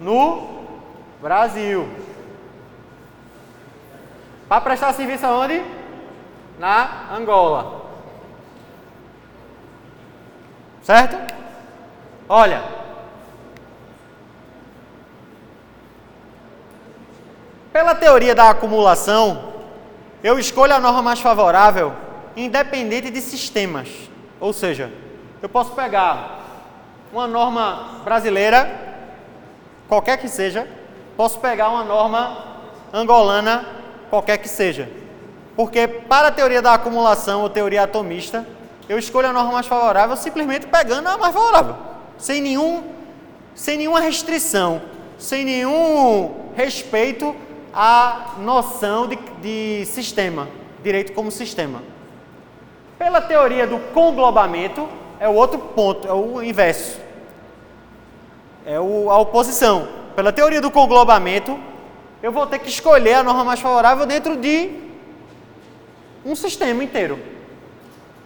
no 0.00 0.59
Brasil. 1.20 1.88
Para 4.48 4.60
prestar 4.62 4.92
serviço 4.94 5.26
aonde? 5.26 5.62
Na 6.58 7.14
Angola. 7.14 7.82
Certo? 10.82 11.16
Olha. 12.28 12.62
Pela 17.72 17.94
teoria 17.94 18.34
da 18.34 18.50
acumulação, 18.50 19.52
eu 20.22 20.38
escolho 20.38 20.74
a 20.74 20.80
norma 20.80 21.02
mais 21.02 21.20
favorável 21.20 21.92
independente 22.36 23.10
de 23.10 23.20
sistemas. 23.20 23.88
Ou 24.40 24.52
seja, 24.52 24.90
eu 25.42 25.48
posso 25.48 25.72
pegar 25.72 26.40
uma 27.12 27.26
norma 27.26 28.00
brasileira, 28.04 28.96
qualquer 29.88 30.16
que 30.16 30.28
seja, 30.28 30.66
posso 31.20 31.38
pegar 31.38 31.68
uma 31.68 31.84
norma 31.84 32.46
angolana, 32.90 33.66
qualquer 34.08 34.38
que 34.38 34.48
seja. 34.48 34.88
Porque 35.54 35.86
para 35.86 36.28
a 36.28 36.30
teoria 36.30 36.62
da 36.62 36.72
acumulação 36.72 37.42
ou 37.42 37.50
teoria 37.50 37.82
atomista, 37.82 38.46
eu 38.88 38.98
escolho 38.98 39.28
a 39.28 39.32
norma 39.34 39.52
mais 39.52 39.66
favorável 39.66 40.16
simplesmente 40.16 40.66
pegando 40.66 41.06
a 41.08 41.18
mais 41.18 41.34
favorável, 41.34 41.76
sem 42.16 42.40
nenhum 42.40 42.82
sem 43.54 43.76
nenhuma 43.76 44.00
restrição, 44.00 44.80
sem 45.18 45.44
nenhum 45.44 46.52
respeito 46.56 47.36
à 47.74 48.36
noção 48.38 49.06
de, 49.06 49.16
de 49.42 49.84
sistema, 49.84 50.48
direito 50.82 51.12
como 51.12 51.30
sistema. 51.30 51.82
Pela 52.98 53.20
teoria 53.20 53.66
do 53.66 53.78
conglobamento, 53.92 54.88
é 55.20 55.28
o 55.28 55.34
outro 55.34 55.58
ponto, 55.58 56.08
é 56.08 56.14
o 56.14 56.42
inverso. 56.42 56.98
É 58.64 58.80
o, 58.80 59.10
a 59.10 59.18
oposição. 59.18 59.99
Pela 60.20 60.32
teoria 60.34 60.60
do 60.60 60.70
conglobamento, 60.70 61.58
eu 62.22 62.30
vou 62.30 62.46
ter 62.46 62.58
que 62.58 62.68
escolher 62.68 63.14
a 63.14 63.22
norma 63.22 63.42
mais 63.42 63.58
favorável 63.58 64.04
dentro 64.04 64.36
de 64.36 64.68
um 66.26 66.36
sistema 66.36 66.84
inteiro. 66.84 67.18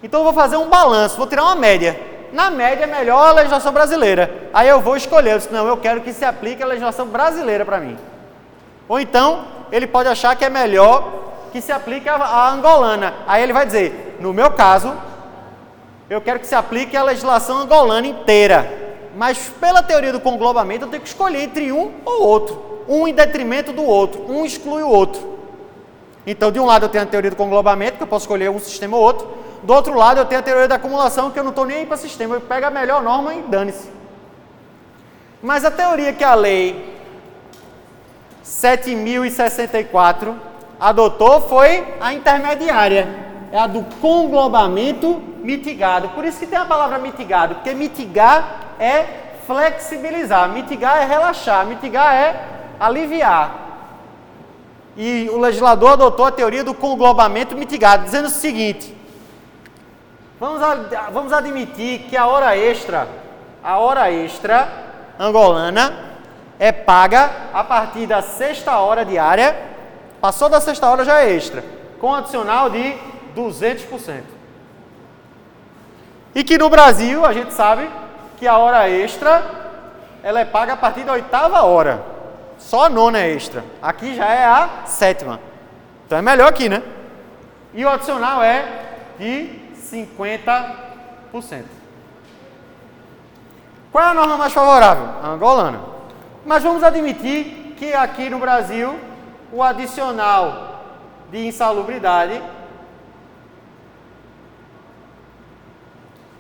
Então 0.03 0.19
eu 0.19 0.25
vou 0.25 0.33
fazer 0.33 0.57
um 0.57 0.69
balanço, 0.69 1.17
vou 1.17 1.29
tirar 1.29 1.45
uma 1.45 1.55
média. 1.55 1.97
Na 2.33 2.51
média 2.51 2.83
é 2.83 2.87
melhor 2.89 3.29
a 3.29 3.31
legislação 3.31 3.73
brasileira. 3.73 4.51
Aí 4.53 4.69
eu 4.69 4.81
vou 4.81 4.97
escolher, 4.97 5.41
eu 5.41 5.53
não, 5.53 5.69
eu 5.69 5.77
quero 5.77 6.01
que 6.01 6.13
se 6.13 6.25
aplique 6.25 6.65
a 6.65 6.67
legislação 6.67 7.07
brasileira 7.07 7.65
para 7.65 7.79
mim. 7.79 7.97
Ou 8.89 8.99
então, 8.99 9.45
ele 9.71 9.87
pode 9.87 10.09
achar 10.09 10.35
que 10.35 10.45
é 10.45 10.51
melhor 10.51 11.13
que 11.53 11.61
se 11.61 11.71
aplique 11.71 12.09
a, 12.09 12.17
a 12.17 12.51
angolana. 12.51 13.15
Aí 13.25 13.41
ele 13.41 13.53
vai 13.53 13.65
dizer, 13.65 14.17
no 14.19 14.33
meu 14.33 14.51
caso, 14.51 14.93
eu 16.11 16.21
quero 16.21 16.41
que 16.41 16.47
se 16.49 16.57
aplique 16.57 16.97
a 16.97 17.05
legislação 17.05 17.59
angolana 17.59 18.09
inteira. 18.09 18.84
Mas 19.17 19.51
pela 19.61 19.83
teoria 19.83 20.13
do 20.13 20.21
conglobamento, 20.21 20.85
eu 20.85 20.89
tenho 20.91 21.03
que 21.03 21.09
escolher 21.09 21.43
entre 21.43 21.71
um 21.73 21.93
ou 22.05 22.23
outro. 22.23 22.85
Um 22.89 23.07
em 23.07 23.15
detrimento 23.15 23.73
do 23.73 23.83
outro. 23.83 24.31
Um 24.31 24.45
exclui 24.45 24.83
o 24.83 24.89
outro. 24.89 25.35
Então, 26.27 26.51
de 26.51 26.59
um 26.59 26.65
lado 26.65 26.87
eu 26.87 26.89
tenho 26.89 27.05
a 27.05 27.07
teoria 27.07 27.31
do 27.31 27.37
conglobamento, 27.37 27.99
que 27.99 28.03
eu 28.03 28.07
posso 28.07 28.25
escolher 28.25 28.51
um 28.51 28.59
sistema 28.59 28.97
ou 28.97 29.03
outro. 29.03 29.29
Do 29.63 29.73
outro 29.73 29.95
lado 29.95 30.19
eu 30.19 30.25
tenho 30.25 30.41
a 30.41 30.45
teoria 30.45 30.69
da 30.69 30.75
acumulação, 30.77 31.31
que 31.31 31.39
eu 31.39 31.45
não 31.45 31.51
estou 31.51 31.65
nem 31.65 31.79
aí 31.79 31.87
para 31.87 31.97
sistema. 31.97 32.35
Eu 32.35 32.41
pego 32.41 32.67
a 32.67 32.71
melhor 32.71 33.03
norma 33.03 33.35
e 33.35 33.43
dane-se. 33.43 33.89
Mas 35.43 35.65
a 35.65 35.71
teoria 35.71 36.13
que 36.13 36.25
a 36.25 36.35
lei 36.35 36.95
7064 38.43 40.35
adotou 40.81 41.41
foi 41.43 41.95
a 42.01 42.13
intermediária 42.13 43.25
é 43.55 43.59
a 43.61 43.69
do 43.69 43.85
conglobamento 44.01 45.23
mitigado. 45.39 46.09
Por 46.09 46.25
isso 46.25 46.41
que 46.41 46.47
tem 46.47 46.59
a 46.59 46.65
palavra 46.65 46.99
mitigado, 46.99 47.55
porque 47.55 47.73
mitigar 47.73 48.75
é 48.81 49.07
flexibilizar, 49.47 50.49
mitigar 50.49 51.01
é 51.01 51.05
relaxar, 51.05 51.65
mitigar 51.65 52.13
é 52.13 52.49
aliviar. 52.81 53.55
E 54.97 55.31
o 55.33 55.39
legislador 55.39 55.93
adotou 55.93 56.27
a 56.27 56.33
teoria 56.33 56.65
do 56.65 56.75
conglobamento 56.75 57.57
mitigado, 57.57 58.03
dizendo 58.03 58.27
o 58.27 58.31
seguinte: 58.31 58.93
vamos, 60.41 60.61
vamos 61.13 61.33
admitir 61.33 62.07
que 62.09 62.17
a 62.17 62.27
hora 62.27 62.57
extra, 62.57 63.07
a 63.63 63.79
hora 63.79 64.11
extra 64.11 64.69
angolana 65.17 65.97
é 66.59 66.73
paga 66.73 67.31
a 67.53 67.63
partir 67.63 68.09
da 68.09 68.21
sexta 68.21 68.79
hora 68.79 69.05
diária, 69.05 69.57
passou 70.21 70.49
da 70.49 70.61
sexta 70.61 70.91
hora 70.91 71.05
já 71.05 71.23
é 71.23 71.31
extra, 71.33 71.63
com 72.01 72.13
adicional 72.13 72.69
de 72.69 73.14
200%. 73.37 74.23
E 76.35 76.43
que 76.43 76.59
no 76.59 76.69
Brasil 76.69 77.25
a 77.25 77.33
gente 77.33 77.53
sabe 77.53 77.89
que 78.37 78.47
a 78.47 78.59
hora 78.59 78.89
extra 78.89 79.43
ela 80.23 80.41
é 80.41 80.45
paga 80.45 80.73
a 80.73 80.77
partir 80.77 81.05
da 81.05 81.13
oitava 81.13 81.63
hora. 81.63 82.03
Só 82.59 82.85
a 82.85 82.89
nona 82.89 83.21
é 83.21 83.31
extra. 83.31 83.65
Aqui 83.83 84.15
já 84.15 84.27
é 84.27 84.45
a 84.45 84.87
sétima. 84.87 85.39
Então 86.07 86.19
é 86.19 86.23
melhor 86.23 86.49
aqui, 86.49 86.69
né? 86.69 86.83
E 87.75 87.85
o 87.85 87.89
adicional 87.89 88.43
é 88.43 88.65
de 89.19 89.51
50%. 89.77 91.65
Qual 93.93 94.05
é 94.05 94.09
a 94.09 94.15
norma 94.15 94.37
mais 94.37 94.53
favorável? 94.53 95.07
A 95.23 95.29
angolana. 95.29 95.81
Mas 96.45 96.63
vamos 96.63 96.83
admitir 96.83 97.75
que 97.77 97.93
aqui 97.93 98.29
no 98.31 98.39
Brasil 98.39 98.99
o 99.53 99.63
adicional 99.63 100.83
de 101.31 101.47
insalubridade 101.47 102.43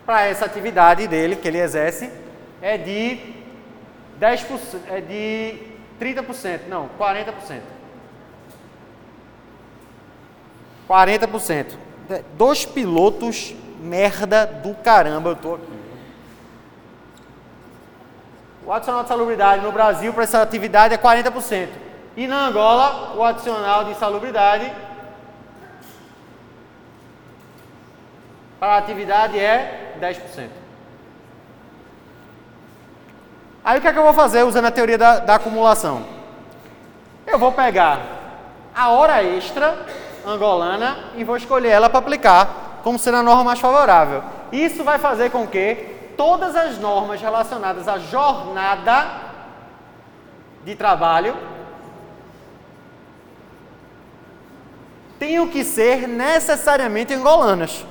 para 0.05 0.27
essa 0.27 0.45
atividade 0.45 1.07
dele 1.07 1.37
que 1.37 1.49
ele 1.49 1.59
exerce 1.59 2.11
é 2.61 2.77
de 2.77 3.19
10%, 4.21 4.79
é 4.89 5.01
de 5.01 5.59
30%, 6.01 6.61
não, 6.69 6.89
40%. 6.99 7.61
40%. 10.89 11.75
Dois 12.37 12.65
pilotos 12.65 13.55
merda 13.81 14.47
do 14.47 14.75
caramba, 14.75 15.31
eu 15.31 15.37
tô 15.37 15.55
aqui. 15.55 15.75
O 18.67 18.73
adicional 18.73 19.03
de 19.03 19.09
salubridade 19.09 19.63
no 19.63 19.73
Brasil 19.73 20.13
para 20.13 20.25
essa 20.25 20.41
atividade 20.41 20.95
é 20.95 20.99
40%. 20.99 21.69
E 22.17 22.27
na 22.27 22.47
Angola, 22.47 23.15
o 23.17 23.23
adicional 23.23 23.85
de 23.85 23.95
salubridade 23.97 24.73
para 28.65 28.77
a 28.77 28.79
atividade 28.79 29.39
é 29.39 29.93
10%. 30.01 30.49
Aí 33.63 33.79
o 33.79 33.83
que 33.83 33.87
é 33.87 33.93
que 33.93 33.99
eu 33.99 34.03
vou 34.03 34.15
fazer 34.15 34.43
usando 34.43 34.65
a 34.65 34.71
teoria 34.71 34.97
da, 34.97 35.19
da 35.19 35.35
acumulação? 35.35 36.03
Eu 37.27 37.39
vou 37.39 37.53
pegar 37.53 38.01
a 38.75 38.89
hora 38.89 39.23
extra 39.23 39.77
angolana 40.27 40.97
e 41.15 41.25
vou 41.25 41.37
escolher 41.37 41.69
ela 41.69 41.91
para 41.91 41.99
aplicar 41.99 42.81
como 42.83 42.99
sendo 42.99 43.19
a 43.19 43.23
norma 43.23 43.45
mais 43.45 43.61
favorável. 43.61 44.25
Isso 44.51 44.83
vai 44.83 44.99
fazer 44.99 45.31
com 45.31 45.47
que 45.47 46.15
todas 46.17 46.57
as 46.57 46.79
normas 46.79 47.21
relacionadas 47.21 47.87
à 47.87 47.99
jornada 47.99 49.11
de 50.65 50.75
trabalho 50.75 51.37
tenham 55.19 55.49
que 55.49 55.63
ser 55.63 56.09
necessariamente 56.09 57.13
angolanas. 57.13 57.85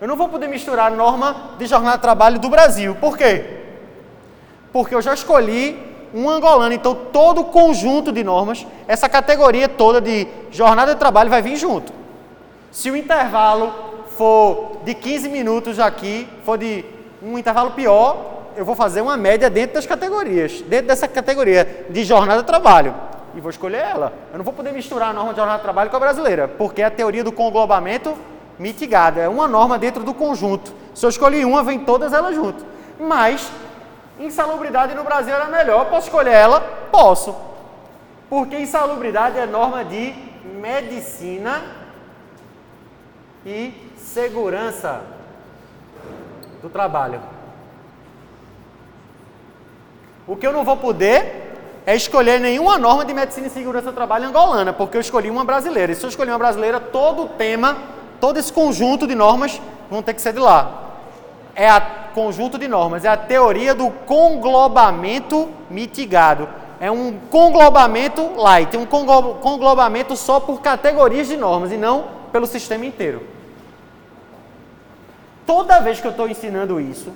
Eu 0.00 0.06
não 0.06 0.14
vou 0.14 0.28
poder 0.28 0.46
misturar 0.46 0.92
a 0.92 0.94
norma 0.94 1.54
de 1.58 1.66
jornada 1.66 1.96
de 1.96 2.02
trabalho 2.02 2.38
do 2.38 2.48
Brasil. 2.48 2.94
Por 3.00 3.18
quê? 3.18 3.62
Porque 4.72 4.94
eu 4.94 5.02
já 5.02 5.12
escolhi 5.12 5.76
um 6.14 6.30
angolano, 6.30 6.72
então 6.72 6.94
todo 6.94 7.40
o 7.40 7.44
conjunto 7.46 8.12
de 8.12 8.22
normas, 8.22 8.64
essa 8.86 9.08
categoria 9.08 9.68
toda 9.68 10.00
de 10.00 10.28
jornada 10.52 10.94
de 10.94 11.00
trabalho 11.00 11.28
vai 11.28 11.42
vir 11.42 11.56
junto. 11.56 11.92
Se 12.70 12.90
o 12.90 12.96
intervalo 12.96 13.72
for 14.16 14.78
de 14.84 14.94
15 14.94 15.28
minutos 15.28 15.80
aqui, 15.80 16.28
for 16.44 16.56
de 16.56 16.84
um 17.20 17.36
intervalo 17.36 17.72
pior, 17.72 18.44
eu 18.56 18.64
vou 18.64 18.76
fazer 18.76 19.00
uma 19.00 19.16
média 19.16 19.50
dentro 19.50 19.74
das 19.74 19.86
categorias, 19.86 20.62
dentro 20.62 20.86
dessa 20.86 21.08
categoria 21.08 21.86
de 21.90 22.04
jornada 22.04 22.42
de 22.42 22.46
trabalho. 22.46 22.94
E 23.34 23.40
vou 23.40 23.50
escolher 23.50 23.78
ela. 23.78 24.12
Eu 24.32 24.38
não 24.38 24.44
vou 24.44 24.54
poder 24.54 24.72
misturar 24.72 25.10
a 25.10 25.12
norma 25.12 25.32
de 25.32 25.38
jornada 25.38 25.58
de 25.58 25.64
trabalho 25.64 25.90
com 25.90 25.96
a 25.96 26.00
brasileira, 26.00 26.46
porque 26.46 26.82
a 26.82 26.90
teoria 26.90 27.24
do 27.24 27.32
conglobamento 27.32 28.16
mitigado. 28.58 29.20
É 29.20 29.28
uma 29.28 29.46
norma 29.46 29.78
dentro 29.78 30.02
do 30.02 30.12
conjunto. 30.12 30.72
Se 30.94 31.04
eu 31.04 31.10
escolhi 31.10 31.44
uma, 31.44 31.62
vem 31.62 31.78
todas 31.78 32.12
elas 32.12 32.34
junto. 32.34 32.64
Mas, 32.98 33.50
insalubridade 34.18 34.94
no 34.94 35.04
Brasil 35.04 35.34
era 35.34 35.46
melhor. 35.46 35.86
Posso 35.86 36.08
escolher 36.08 36.32
ela? 36.32 36.60
Posso. 36.90 37.34
Porque 38.28 38.58
insalubridade 38.58 39.38
é 39.38 39.46
norma 39.46 39.84
de 39.84 40.14
medicina 40.60 41.62
e 43.46 43.72
segurança 43.96 45.02
do 46.60 46.68
trabalho. 46.68 47.20
O 50.26 50.36
que 50.36 50.46
eu 50.46 50.52
não 50.52 50.64
vou 50.64 50.76
poder 50.76 51.48
é 51.86 51.96
escolher 51.96 52.38
nenhuma 52.38 52.76
norma 52.76 53.02
de 53.02 53.14
medicina 53.14 53.46
e 53.46 53.50
segurança 53.50 53.86
do 53.86 53.94
trabalho 53.94 54.26
angolana, 54.26 54.74
porque 54.74 54.96
eu 54.96 55.00
escolhi 55.00 55.30
uma 55.30 55.44
brasileira. 55.44 55.92
E 55.92 55.94
se 55.94 56.04
eu 56.04 56.10
escolher 56.10 56.32
uma 56.32 56.38
brasileira, 56.38 56.78
todo 56.78 57.22
o 57.22 57.28
tema 57.28 57.78
todo 58.20 58.38
esse 58.38 58.52
conjunto 58.52 59.06
de 59.06 59.14
normas 59.14 59.60
vão 59.90 60.02
ter 60.02 60.14
que 60.14 60.20
ser 60.20 60.32
de 60.32 60.40
lá. 60.40 60.84
é 61.54 61.68
a 61.68 61.80
conjunto 61.80 62.56
de 62.56 62.68
normas, 62.68 63.04
é 63.04 63.08
a 63.08 63.16
teoria 63.16 63.74
do 63.74 63.90
conglobamento 63.90 65.48
mitigado. 65.68 66.48
É 66.80 66.88
um 66.88 67.18
conglobamento 67.30 68.34
light, 68.36 68.76
um 68.76 68.86
conglobamento 68.86 70.16
só 70.16 70.38
por 70.38 70.60
categorias 70.60 71.26
de 71.26 71.36
normas 71.36 71.72
e 71.72 71.76
não 71.76 72.04
pelo 72.30 72.46
sistema 72.46 72.86
inteiro. 72.86 73.22
Toda 75.44 75.80
vez 75.80 76.00
que 76.00 76.06
eu 76.06 76.12
estou 76.12 76.28
ensinando 76.28 76.80
isso, 76.80 77.12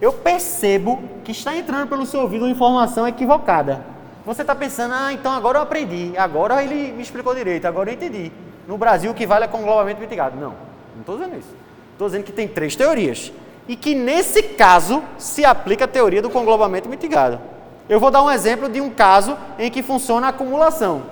eu 0.00 0.12
percebo 0.12 1.02
que 1.24 1.32
está 1.32 1.56
entrando 1.56 1.88
pelo 1.88 2.04
seu 2.04 2.20
ouvido 2.20 2.44
uma 2.44 2.50
informação 2.50 3.08
equivocada. 3.08 3.84
Você 4.26 4.42
está 4.42 4.54
pensando, 4.54 4.92
ah, 4.92 5.12
então 5.12 5.32
agora 5.32 5.58
eu 5.58 5.62
aprendi, 5.62 6.12
agora 6.18 6.62
ele 6.62 6.92
me 6.92 7.02
explicou 7.02 7.34
direito, 7.34 7.66
agora 7.66 7.90
eu 7.90 7.94
entendi. 7.94 8.30
No 8.66 8.78
Brasil 8.78 9.10
o 9.10 9.14
que 9.14 9.26
vale 9.26 9.44
é 9.44 9.48
conglobamento 9.48 10.00
mitigado. 10.00 10.36
Não, 10.36 10.54
não 10.94 11.00
estou 11.00 11.16
dizendo 11.16 11.38
isso. 11.38 11.54
Estou 11.92 12.08
dizendo 12.08 12.24
que 12.24 12.32
tem 12.32 12.48
três 12.48 12.74
teorias 12.74 13.32
e 13.68 13.76
que 13.76 13.94
nesse 13.94 14.42
caso 14.42 15.02
se 15.18 15.44
aplica 15.44 15.84
a 15.84 15.88
teoria 15.88 16.20
do 16.20 16.30
conglobamento 16.30 16.88
mitigado. 16.88 17.40
Eu 17.88 18.00
vou 18.00 18.10
dar 18.10 18.22
um 18.22 18.30
exemplo 18.30 18.68
de 18.68 18.80
um 18.80 18.90
caso 18.90 19.36
em 19.58 19.70
que 19.70 19.82
funciona 19.82 20.26
a 20.26 20.30
acumulação. 20.30 21.02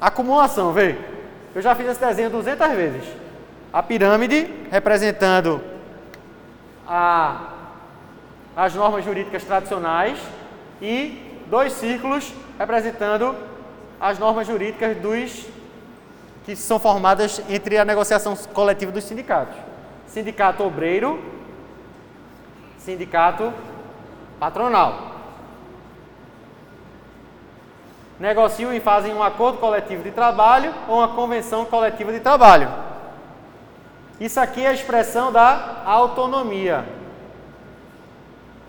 Acumulação, 0.00 0.72
vê. 0.72 0.96
Eu 1.54 1.62
já 1.62 1.74
fiz 1.74 1.86
esse 1.86 2.00
desenho 2.00 2.30
200 2.30 2.68
vezes. 2.72 3.04
A 3.72 3.82
pirâmide 3.82 4.48
representando 4.70 5.60
a, 6.86 7.48
as 8.56 8.74
normas 8.74 9.04
jurídicas 9.04 9.44
tradicionais 9.44 10.18
e 10.80 11.40
dois 11.46 11.72
círculos 11.72 12.32
representando 12.58 13.34
as 14.00 14.18
normas 14.18 14.46
jurídicas 14.46 14.96
dos 14.96 15.46
que 16.44 16.54
são 16.54 16.78
formadas 16.78 17.40
entre 17.48 17.78
a 17.78 17.84
negociação 17.84 18.36
coletiva 18.52 18.92
dos 18.92 19.04
sindicatos. 19.04 19.56
Sindicato 20.06 20.62
obreiro 20.62 21.34
sindicato 22.84 23.50
patronal. 24.38 25.14
Negociam 28.20 28.72
e 28.72 28.78
fazem 28.78 29.14
um 29.14 29.22
acordo 29.22 29.58
coletivo 29.58 30.02
de 30.02 30.10
trabalho 30.10 30.72
ou 30.86 30.98
uma 30.98 31.08
convenção 31.08 31.64
coletiva 31.64 32.12
de 32.12 32.20
trabalho. 32.20 32.68
Isso 34.20 34.38
aqui 34.38 34.64
é 34.64 34.68
a 34.68 34.72
expressão 34.72 35.32
da 35.32 35.82
autonomia. 35.84 36.84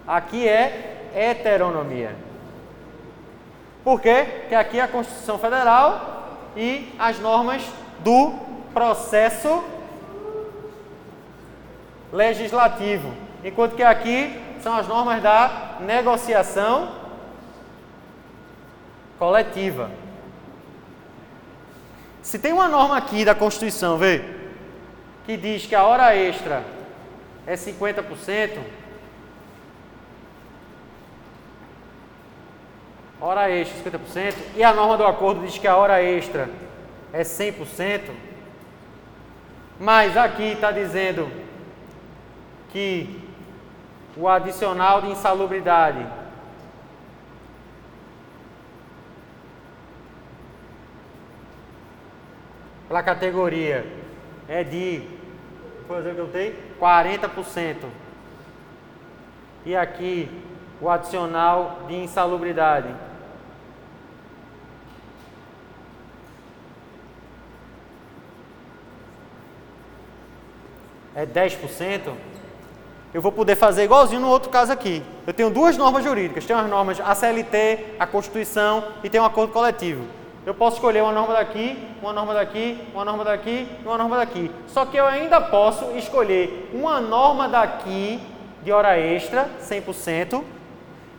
Aqui 0.07 0.47
é 0.47 1.09
heteronomia. 1.13 2.15
Por 3.83 4.01
quê? 4.01 4.25
Porque 4.39 4.55
aqui 4.55 4.79
é 4.79 4.83
a 4.83 4.87
Constituição 4.87 5.37
Federal 5.37 6.14
e 6.55 6.93
as 6.97 7.19
normas 7.19 7.63
do 7.99 8.33
processo 8.73 9.63
legislativo. 12.11 13.13
Enquanto 13.43 13.75
que 13.75 13.83
aqui 13.83 14.39
são 14.61 14.75
as 14.75 14.87
normas 14.87 15.21
da 15.21 15.77
negociação 15.81 16.89
coletiva. 19.19 19.91
Se 22.21 22.39
tem 22.39 22.51
uma 22.51 22.67
norma 22.67 22.97
aqui 22.97 23.23
da 23.23 23.35
Constituição, 23.35 23.97
vê, 23.97 24.23
que 25.25 25.37
diz 25.37 25.65
que 25.65 25.75
a 25.75 25.83
hora 25.83 26.15
extra 26.15 26.63
é 27.45 27.53
50%, 27.53 28.57
hora 33.25 33.49
extra 33.49 33.91
50%, 33.91 34.35
e 34.55 34.63
a 34.63 34.71
norma 34.71 34.97
do 34.97 35.05
acordo 35.05 35.41
diz 35.41 35.57
que 35.57 35.67
a 35.67 35.75
hora 35.75 36.01
extra 36.01 36.47
é 37.11 37.21
100%, 37.21 38.11
mas 39.79 40.15
aqui 40.15 40.51
está 40.51 40.71
dizendo 40.71 41.27
que 42.71 43.19
o 44.15 44.29
adicional 44.29 45.01
de 45.01 45.09
insalubridade. 45.09 46.05
Pela 52.87 53.01
categoria 53.01 53.91
é 54.47 54.63
de, 54.63 55.01
por 55.87 55.97
exemplo, 55.97 56.19
eu 56.19 56.27
tenho 56.27 56.53
40%. 56.79 57.77
E 59.65 59.75
aqui 59.75 60.29
o 60.79 60.89
adicional 60.89 61.79
de 61.87 61.95
insalubridade. 61.95 63.04
É 71.15 71.25
10% 71.25 72.13
eu 73.15 73.21
vou 73.21 73.31
poder 73.31 73.55
fazer 73.55 73.85
igualzinho 73.85 74.19
no 74.19 74.27
outro 74.27 74.49
caso 74.49 74.73
aqui. 74.73 75.01
Eu 75.25 75.33
tenho 75.33 75.49
duas 75.49 75.77
normas 75.77 76.03
jurídicas, 76.03 76.43
tenho 76.43 76.59
as 76.59 76.69
normas 76.69 76.99
a 76.99 77.15
CLT, 77.15 77.95
a 77.97 78.05
Constituição 78.05 78.83
e 79.01 79.09
tem 79.09 79.21
um 79.21 79.23
acordo 79.23 79.53
coletivo. 79.53 80.03
Eu 80.45 80.53
posso 80.53 80.75
escolher 80.75 81.01
uma 81.01 81.13
norma 81.13 81.33
daqui, 81.33 81.81
uma 82.01 82.11
norma 82.11 82.33
daqui, 82.33 82.77
uma 82.93 83.05
norma 83.05 83.23
daqui 83.23 83.69
e 83.81 83.87
uma 83.87 83.97
norma 83.97 84.17
daqui. 84.17 84.51
Só 84.67 84.85
que 84.85 84.97
eu 84.97 85.05
ainda 85.07 85.39
posso 85.39 85.91
escolher 85.91 86.69
uma 86.73 86.99
norma 86.99 87.47
daqui 87.47 88.19
de 88.65 88.73
hora 88.73 88.99
extra, 88.99 89.49
100%, 89.61 90.43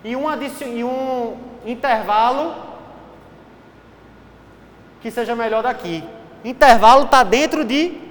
e 0.05 0.15
um, 0.15 0.27
e 0.67 0.85
um 0.85 1.39
intervalo 1.65 2.55
que 5.01 5.11
seja 5.11 5.35
melhor 5.35 5.63
daqui. 5.63 6.05
Intervalo 6.45 7.05
está 7.05 7.23
dentro 7.23 7.65
de 7.65 8.06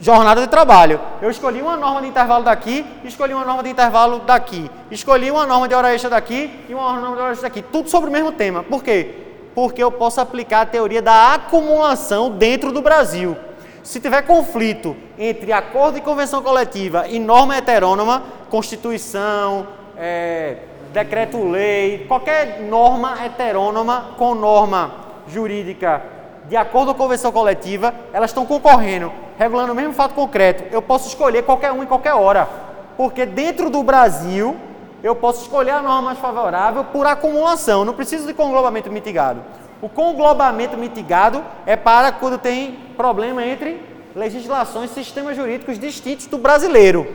jornada 0.00 0.40
de 0.40 0.46
trabalho. 0.48 0.98
Eu 1.20 1.30
escolhi 1.30 1.60
uma 1.60 1.76
norma 1.76 2.00
de 2.00 2.08
intervalo 2.08 2.42
daqui, 2.42 2.84
escolhi 3.04 3.34
uma 3.34 3.44
norma 3.44 3.62
de 3.62 3.68
intervalo 3.68 4.20
daqui, 4.20 4.70
escolhi 4.90 5.30
uma 5.30 5.46
norma 5.46 5.68
de 5.68 5.74
hora 5.74 5.94
extra 5.94 6.10
daqui 6.10 6.50
e 6.68 6.74
uma 6.74 6.98
norma 6.98 7.16
de 7.16 7.22
hora 7.22 7.32
extra 7.32 7.48
daqui. 7.48 7.62
Tudo 7.62 7.88
sobre 7.90 8.08
o 8.08 8.12
mesmo 8.12 8.32
tema. 8.32 8.62
Por 8.62 8.82
quê? 8.82 9.14
Porque 9.54 9.82
eu 9.82 9.92
posso 9.92 10.20
aplicar 10.20 10.62
a 10.62 10.66
teoria 10.66 11.02
da 11.02 11.34
acumulação 11.34 12.30
dentro 12.30 12.72
do 12.72 12.80
Brasil. 12.80 13.36
Se 13.82 14.00
tiver 14.00 14.22
conflito 14.22 14.96
entre 15.18 15.52
acordo 15.52 15.98
e 15.98 16.00
convenção 16.00 16.42
coletiva 16.42 17.06
e 17.08 17.18
norma 17.18 17.56
heterônoma, 17.56 18.22
Constituição, 18.48 19.66
é, 19.96 20.56
decreto-lei, 20.92 22.04
qualquer 22.08 22.60
norma 22.62 23.24
heterônoma 23.24 24.10
com 24.16 24.34
norma 24.34 24.92
jurídica 25.28 26.02
de 26.50 26.56
acordo 26.56 26.92
com 26.92 27.02
a 27.02 27.04
convenção 27.04 27.32
coletiva, 27.32 27.94
elas 28.12 28.30
estão 28.30 28.44
concorrendo 28.44 29.10
regulando 29.40 29.72
o 29.72 29.74
mesmo 29.74 29.94
fato 29.94 30.12
concreto, 30.12 30.64
eu 30.70 30.82
posso 30.82 31.08
escolher 31.08 31.44
qualquer 31.44 31.72
um 31.72 31.82
em 31.82 31.86
qualquer 31.86 32.12
hora. 32.12 32.46
Porque 32.94 33.24
dentro 33.24 33.70
do 33.70 33.82
Brasil, 33.82 34.54
eu 35.02 35.16
posso 35.16 35.40
escolher 35.40 35.70
a 35.70 35.80
norma 35.80 36.02
mais 36.02 36.18
favorável 36.18 36.84
por 36.84 37.06
acumulação, 37.06 37.82
não 37.82 37.94
preciso 37.94 38.26
de 38.26 38.34
conglobamento 38.34 38.92
mitigado. 38.92 39.42
O 39.80 39.88
conglobamento 39.88 40.76
mitigado 40.76 41.42
é 41.64 41.74
para 41.74 42.12
quando 42.12 42.36
tem 42.36 42.78
problema 42.98 43.42
entre 43.42 43.82
legislações 44.14 44.90
e 44.90 44.94
sistemas 44.94 45.34
jurídicos 45.34 45.78
distintos 45.78 46.26
do 46.26 46.36
brasileiro. 46.36 47.06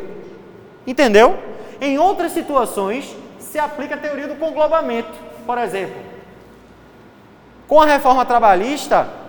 Entendeu? 0.87 1.37
Em 1.79 1.99
outras 1.99 2.31
situações, 2.31 3.15
se 3.37 3.59
aplica 3.59 3.93
a 3.93 3.99
teoria 3.99 4.27
do 4.27 4.35
conglobamento. 4.35 5.13
Por 5.45 5.59
exemplo, 5.59 6.01
com 7.67 7.79
a 7.79 7.85
reforma 7.85 8.25
trabalhista, 8.25 9.24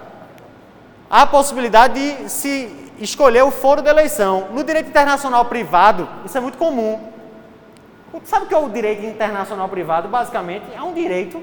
há 1.10 1.22
a 1.22 1.26
possibilidade 1.26 1.94
de 1.94 2.28
se 2.28 2.70
escolher 2.98 3.42
o 3.42 3.50
foro 3.50 3.82
da 3.82 3.90
eleição. 3.90 4.48
No 4.52 4.64
direito 4.64 4.88
internacional 4.88 5.44
privado, 5.44 6.08
isso 6.24 6.36
é 6.36 6.40
muito 6.40 6.58
comum. 6.58 6.98
Sabe 8.24 8.46
o 8.46 8.48
que 8.48 8.54
é 8.54 8.58
o 8.58 8.68
direito 8.68 9.04
internacional 9.04 9.68
privado? 9.68 10.08
Basicamente, 10.08 10.64
é 10.74 10.82
um 10.82 10.94
direito 10.94 11.42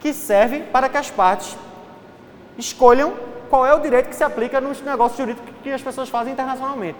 que 0.00 0.12
serve 0.12 0.60
para 0.60 0.88
que 0.88 0.96
as 0.96 1.10
partes 1.10 1.56
escolham 2.58 3.14
qual 3.48 3.64
é 3.64 3.74
o 3.74 3.78
direito 3.78 4.08
que 4.08 4.16
se 4.16 4.24
aplica 4.24 4.60
nos 4.60 4.82
negócios 4.82 5.18
jurídicos 5.18 5.54
que 5.62 5.70
as 5.70 5.80
pessoas 5.80 6.08
fazem 6.08 6.32
internacionalmente. 6.32 6.98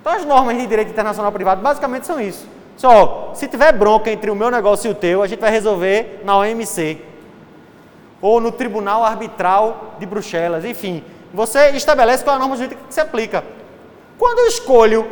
Então, 0.00 0.12
as 0.12 0.24
normas 0.24 0.56
de 0.56 0.66
direito 0.66 0.90
internacional 0.90 1.32
privado 1.32 1.62
basicamente 1.62 2.06
são 2.06 2.20
isso. 2.20 2.46
Só, 2.76 3.32
se 3.34 3.48
tiver 3.48 3.72
bronca 3.72 4.10
entre 4.10 4.30
o 4.30 4.34
meu 4.34 4.50
negócio 4.50 4.88
e 4.88 4.92
o 4.92 4.94
teu, 4.94 5.22
a 5.22 5.26
gente 5.26 5.40
vai 5.40 5.50
resolver 5.50 6.22
na 6.24 6.36
OMC 6.36 7.11
ou 8.22 8.40
no 8.40 8.52
Tribunal 8.52 9.04
Arbitral 9.04 9.96
de 9.98 10.06
Bruxelas, 10.06 10.64
enfim. 10.64 11.02
Você 11.34 11.70
estabelece 11.70 12.22
qual 12.22 12.34
é 12.34 12.36
a 12.36 12.40
norma 12.40 12.56
jurídica 12.56 12.80
que 12.86 12.94
se 12.94 13.00
aplica. 13.00 13.42
Quando 14.16 14.38
eu 14.38 14.46
escolho 14.46 15.06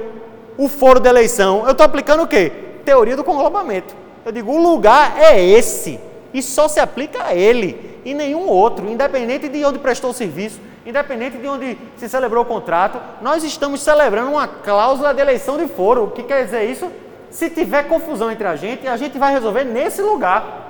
o 0.57 0.69
foro 0.69 1.01
da 1.01 1.11
eleição, 1.11 1.65
eu 1.65 1.73
estou 1.73 1.85
aplicando 1.85 2.23
o 2.23 2.29
quê? 2.29 2.53
Teoria 2.85 3.17
do 3.17 3.25
conglobamento. 3.25 3.97
Eu 4.25 4.31
digo, 4.31 4.53
o 4.53 4.63
lugar 4.63 5.19
é 5.19 5.43
esse. 5.43 5.99
E 6.33 6.41
só 6.43 6.69
se 6.69 6.79
aplica 6.79 7.25
a 7.25 7.35
ele 7.35 8.01
e 8.05 8.15
nenhum 8.15 8.47
outro, 8.47 8.89
independente 8.89 9.49
de 9.49 9.65
onde 9.65 9.79
prestou 9.79 10.11
o 10.11 10.15
serviço, 10.15 10.61
independente 10.87 11.37
de 11.37 11.49
onde 11.49 11.77
se 11.97 12.09
celebrou 12.09 12.45
o 12.45 12.47
contrato, 12.47 13.01
nós 13.21 13.43
estamos 13.43 13.81
celebrando 13.81 14.31
uma 14.31 14.47
cláusula 14.47 15.13
de 15.13 15.21
eleição 15.21 15.59
de 15.59 15.67
foro. 15.67 16.05
O 16.05 16.11
que 16.11 16.23
quer 16.23 16.45
dizer 16.45 16.65
isso? 16.65 16.91
Se 17.31 17.51
tiver 17.51 17.85
confusão 17.85 18.31
entre 18.31 18.47
a 18.47 18.57
gente, 18.57 18.87
a 18.87 18.97
gente 18.97 19.19
vai 19.19 19.33
resolver 19.33 19.65
nesse 19.65 20.03
lugar. 20.03 20.69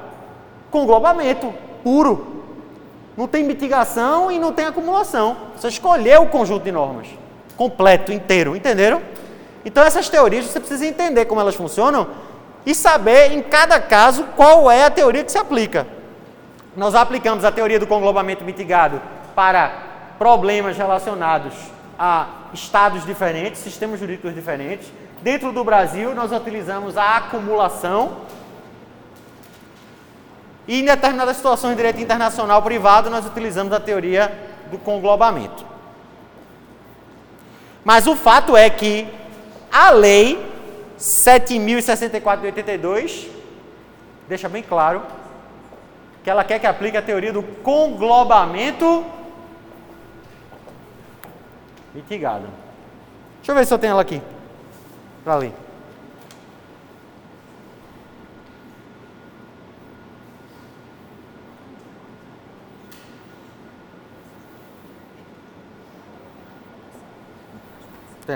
Conglobamento 0.71 1.53
puro. 1.83 2.45
Não 3.17 3.27
tem 3.27 3.45
mitigação 3.45 4.31
e 4.31 4.39
não 4.39 4.53
tem 4.53 4.67
acumulação. 4.67 5.37
Você 5.57 5.69
escolheu 5.69 6.23
o 6.23 6.29
conjunto 6.29 6.63
de 6.65 6.73
normas 6.73 7.09
completo, 7.57 8.11
inteiro, 8.11 8.57
entenderam? 8.57 9.03
Então 9.65 9.85
essas 9.85 10.09
teorias 10.09 10.47
você 10.47 10.59
precisa 10.59 10.87
entender 10.87 11.27
como 11.27 11.43
elas 11.43 11.55
funcionam 11.55 12.09
e 12.65 12.75
saber 12.75 13.33
em 13.33 13.43
cada 13.43 13.79
caso 13.79 14.25
qual 14.37 14.71
é 14.71 14.85
a 14.85 14.91
teoria 14.91 15.23
que 15.23 15.31
se 15.31 15.37
aplica. 15.37 15.87
Nós 16.75 16.95
aplicamos 16.95 17.45
a 17.45 17.53
teoria 17.53 17.79
do 17.79 17.87
conglobamento 17.87 18.45
mitigado 18.45 19.03
para 19.35 19.91
problemas 20.19 20.77
relacionados 20.77 21.53
a 21.99 22.29
estados 22.55 23.05
diferentes, 23.05 23.61
sistemas 23.61 24.01
jurídicos 24.01 24.35
diferentes. 24.35 24.91
Dentro 25.21 25.53
do 25.53 25.63
Brasil, 25.63 26.15
nós 26.15 26.33
utilizamos 26.33 26.97
a 26.97 27.19
acumulação. 27.19 28.19
E 30.71 30.79
em 30.79 30.85
determinadas 30.85 31.37
situações 31.37 31.73
de 31.73 31.79
direito 31.79 32.01
internacional 32.01 32.63
privado, 32.63 33.11
nós 33.11 33.27
utilizamos 33.27 33.73
a 33.73 33.81
teoria 33.81 34.33
do 34.71 34.79
conglobamento. 34.79 35.67
Mas 37.85 38.07
o 38.07 38.15
fato 38.15 38.57
é 38.57 38.71
que 38.71 39.09
a 39.73 39.91
lei 39.91 40.41
7064 40.97 42.43
de 42.43 42.47
82 42.47 43.27
deixa 44.29 44.49
bem 44.49 44.63
claro 44.63 45.03
que 46.23 46.31
ela 46.31 46.45
quer 46.45 46.61
que 46.61 46.69
aplique 46.69 46.97
a 46.97 47.03
teoria 47.03 47.33
do 47.33 47.43
conglobamento 47.43 49.05
mitigado. 51.93 52.47
Deixa 53.39 53.51
eu 53.51 53.57
ver 53.57 53.67
se 53.67 53.75
eu 53.75 53.79
tenho 53.79 53.91
ela 53.91 54.03
aqui 54.03 54.23
para 55.25 55.35
ler. 55.35 55.53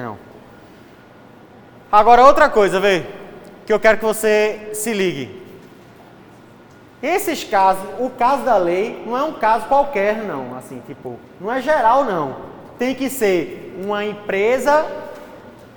Não. 0.02 0.18
Agora 1.90 2.24
outra 2.24 2.48
coisa, 2.48 2.80
vê, 2.80 3.04
que 3.66 3.72
eu 3.72 3.80
quero 3.80 3.98
que 3.98 4.04
você 4.04 4.70
se 4.74 4.92
ligue. 4.92 5.42
Esses 7.02 7.44
casos, 7.44 7.84
o 7.98 8.08
caso 8.08 8.44
da 8.44 8.56
lei 8.56 9.02
não 9.06 9.16
é 9.16 9.22
um 9.22 9.34
caso 9.34 9.66
qualquer, 9.66 10.22
não, 10.22 10.56
assim, 10.56 10.82
tipo, 10.86 11.18
não 11.40 11.52
é 11.52 11.60
geral, 11.60 12.04
não. 12.04 12.36
Tem 12.78 12.94
que 12.94 13.10
ser 13.10 13.78
uma 13.84 14.04
empresa 14.04 14.86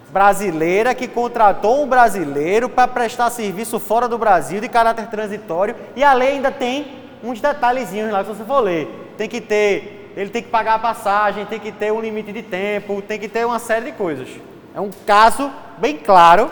brasileira 0.09 0.95
que 0.95 1.07
contratou 1.07 1.83
um 1.83 1.87
brasileiro 1.87 2.69
para 2.69 2.87
prestar 2.87 3.29
serviço 3.29 3.79
fora 3.79 4.07
do 4.07 4.17
Brasil 4.17 4.61
de 4.61 4.69
caráter 4.69 5.07
transitório 5.07 5.75
e 5.95 6.03
a 6.03 6.13
lei 6.13 6.29
ainda 6.29 6.51
tem 6.51 6.97
uns 7.23 7.41
detalhezinhos 7.41 8.11
lá 8.11 8.23
que 8.23 8.29
você 8.29 8.43
for 8.43 8.61
ler. 8.61 9.13
Tem 9.17 9.27
que 9.27 9.41
ter, 9.41 9.96
ele 10.17 10.31
tem 10.31 10.41
que 10.41 10.49
pagar 10.49 10.73
a 10.73 10.79
passagem, 10.79 11.45
tem 11.45 11.59
que 11.59 11.71
ter 11.71 11.93
um 11.93 12.01
limite 12.01 12.33
de 12.33 12.41
tempo, 12.41 13.03
tem 13.03 13.19
que 13.19 13.27
ter 13.27 13.45
uma 13.45 13.59
série 13.59 13.85
de 13.85 13.91
coisas. 13.91 14.27
É 14.73 14.81
um 14.81 14.89
caso 15.05 15.51
bem 15.77 15.95
claro 15.95 16.49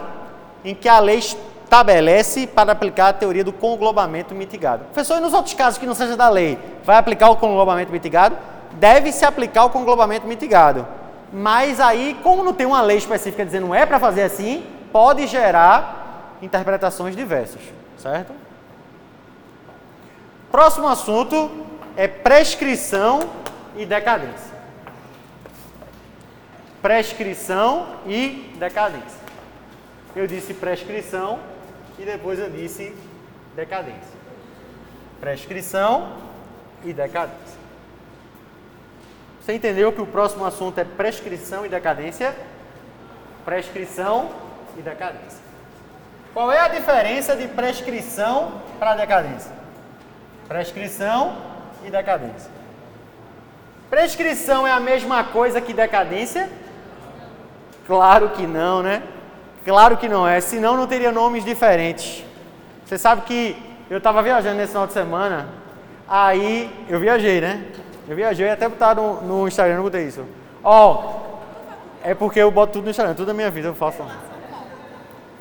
em 0.64 0.76
que 0.76 0.88
a 0.88 1.00
lei 1.00 1.18
estabelece 1.18 2.46
para 2.46 2.74
aplicar 2.74 3.08
a 3.08 3.14
teoria 3.14 3.44
do 3.44 3.52
conglobamento 3.52 4.36
mitigado. 4.36 4.86
Professor, 4.86 5.18
e 5.18 5.20
nos 5.20 5.34
outros 5.34 5.56
casos 5.56 5.80
que 5.80 5.88
não 5.88 5.96
seja 5.96 6.16
da 6.16 6.30
lei, 6.30 6.60
vai 6.84 6.98
aplicar 6.98 7.32
o 7.32 7.38
conglobamento 7.38 7.92
mitigado? 7.92 8.38
Deve 8.74 9.12
se 9.12 9.26
aplicar 9.26 9.66
o 9.66 9.72
conglobamento 9.72 10.28
mitigado. 10.28 10.86
Mas 11.34 11.80
aí, 11.80 12.16
como 12.22 12.44
não 12.44 12.54
tem 12.54 12.68
uma 12.68 12.84
lei 12.84 12.98
específica 12.98 13.44
dizendo 13.44 13.66
não 13.66 13.74
é 13.74 13.84
para 13.84 14.00
fazer 14.00 14.22
assim, 14.22 14.64
pode 14.92 15.26
gerar 15.26 16.38
interpretações 16.40 17.16
diversas, 17.16 17.62
certo? 17.98 18.32
Próximo 20.52 20.88
assunto 20.88 21.50
é 21.98 22.08
prescrição 22.08 23.22
e 23.76 23.86
decadência 23.86 24.56
prescrição 26.86 27.96
e 28.06 28.54
decadência. 28.60 29.20
Eu 30.16 30.28
disse 30.28 30.54
prescrição 30.54 31.40
e 31.98 32.04
depois 32.04 32.38
eu 32.38 32.48
disse 32.48 32.96
decadência. 33.56 34.16
Prescrição 35.20 36.16
e 36.84 36.94
decadência. 36.94 37.58
Você 39.42 39.54
entendeu 39.54 39.92
que 39.92 40.00
o 40.00 40.06
próximo 40.06 40.46
assunto 40.46 40.78
é 40.78 40.84
prescrição 40.84 41.66
e 41.66 41.70
decadência? 41.70 42.36
Prescrição 43.44 44.30
e 44.78 44.84
decadência. 44.84 45.40
Qual 46.36 46.52
é 46.52 46.60
a 46.60 46.68
diferença 46.68 47.36
de 47.36 47.48
prescrição 47.48 48.62
para 48.78 48.94
decadência? 48.94 49.52
Prescrição 50.48 51.36
e 51.84 51.90
decadência. 51.90 52.55
Prescrição 53.90 54.66
é 54.66 54.72
a 54.72 54.80
mesma 54.80 55.24
coisa 55.24 55.62
que 55.62 55.74
decadência? 55.74 56.50
Claro 57.86 58.30
que 58.30 58.48
não, 58.48 58.82
né? 58.82 59.04
Claro 59.64 59.98
que 59.98 60.10
não 60.10 60.28
é, 60.28 60.40
senão 60.42 60.76
não 60.76 60.88
teria 60.88 61.12
nomes 61.12 61.44
diferentes. 61.44 62.24
Você 62.86 62.98
sabe 62.98 63.22
que 63.22 63.56
eu 63.90 64.00
estava 64.00 64.22
viajando 64.22 64.58
nesse 64.58 64.70
final 64.70 64.88
de 64.88 64.94
semana, 64.94 65.48
aí 66.08 66.70
eu 66.90 67.00
viajei, 67.00 67.42
né? 67.42 67.64
Eu 68.08 68.16
viajei 68.16 68.50
até 68.50 68.68
botar 68.68 68.96
no, 68.96 69.22
no 69.22 69.48
Instagram, 69.48 69.78
não 69.78 69.84
botei 69.84 70.06
isso. 70.06 70.24
Ó, 70.64 70.94
oh, 70.94 72.08
é 72.08 72.14
porque 72.14 72.40
eu 72.40 72.52
boto 72.52 72.74
tudo 72.74 72.86
no 72.86 72.92
Instagram, 72.92 73.16
tudo 73.16 73.28
da 73.28 73.34
minha 73.34 73.50
vida 73.50 73.68
eu 73.68 73.76
faço. 73.76 74.04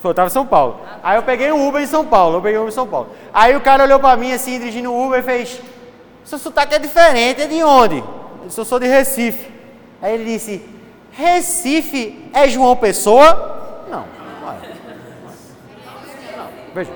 Foi, 0.00 0.11
eu 0.11 0.14
tava 0.14 0.28
em 0.28 0.30
São 0.30 0.46
Paulo. 0.46 0.80
Aí 1.02 1.16
eu 1.16 1.22
peguei 1.22 1.50
um 1.50 1.66
Uber 1.68 1.83
em 1.83 1.87
São 1.87 2.07
Paulo, 2.07 2.37
eu 2.38 2.42
peguei 2.42 2.59
um 2.59 2.62
Uber 2.62 2.72
em 2.72 2.74
São 2.74 2.87
Paulo. 2.87 3.09
Aí 3.33 3.57
o 3.57 3.61
cara 3.61 3.85
olhou 3.85 3.98
pra 3.98 4.16
mim 4.16 4.33
assim, 4.33 4.59
dirigindo 4.59 4.90
o 4.92 5.07
Uber 5.07 5.20
e 5.20 5.22
fez: 5.22 5.61
Seu 6.24 6.38
sotaque 6.38 6.74
é 6.74 6.78
diferente, 6.78 7.42
é 7.42 7.46
de 7.46 7.62
onde? 7.62 8.04
Eu 8.44 8.48
disse, 8.48 8.61
eu 8.61 8.64
sou 8.64 8.78
de 8.78 8.87
Recife. 8.87 9.50
Aí 10.02 10.14
ele 10.14 10.24
disse: 10.24 10.62
Recife 11.12 12.28
é 12.33 12.46
João 12.46 12.76
Pessoa? 12.76 13.87
Não. 13.90 14.04
Não, 14.40 14.52
é. 14.52 14.57
Veja. 16.74 16.92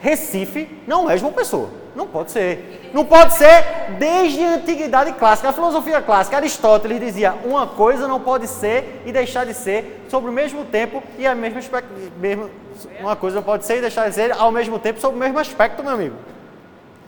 Recife 0.00 0.80
não 0.86 1.10
é 1.10 1.18
João 1.18 1.32
Pessoa. 1.32 1.68
Não 1.94 2.06
pode 2.06 2.30
ser. 2.30 2.90
Não 2.94 3.04
pode 3.04 3.34
ser 3.34 3.62
desde 3.98 4.42
a 4.42 4.54
antiguidade 4.54 5.12
clássica. 5.12 5.50
A 5.50 5.52
filosofia 5.52 6.00
clássica, 6.00 6.38
Aristóteles 6.38 6.98
dizia: 6.98 7.34
uma 7.44 7.66
coisa 7.66 8.08
não 8.08 8.18
pode 8.18 8.46
ser 8.46 9.02
e 9.04 9.12
deixar 9.12 9.44
de 9.44 9.52
ser 9.52 10.06
sobre 10.08 10.30
o 10.30 10.32
mesmo 10.32 10.64
tempo 10.64 11.02
e 11.18 11.26
a 11.26 11.34
mesma 11.34 11.60
mesmo, 12.16 12.48
uma 13.00 13.16
coisa 13.16 13.36
não 13.36 13.42
pode 13.42 13.66
ser 13.66 13.76
e 13.76 13.80
deixar 13.82 14.08
de 14.08 14.14
ser 14.14 14.32
ao 14.32 14.50
mesmo 14.50 14.78
tempo 14.78 14.98
sobre 14.98 15.18
o 15.18 15.20
mesmo 15.20 15.38
aspecto, 15.38 15.82
meu 15.82 15.92
amigo. 15.92 16.16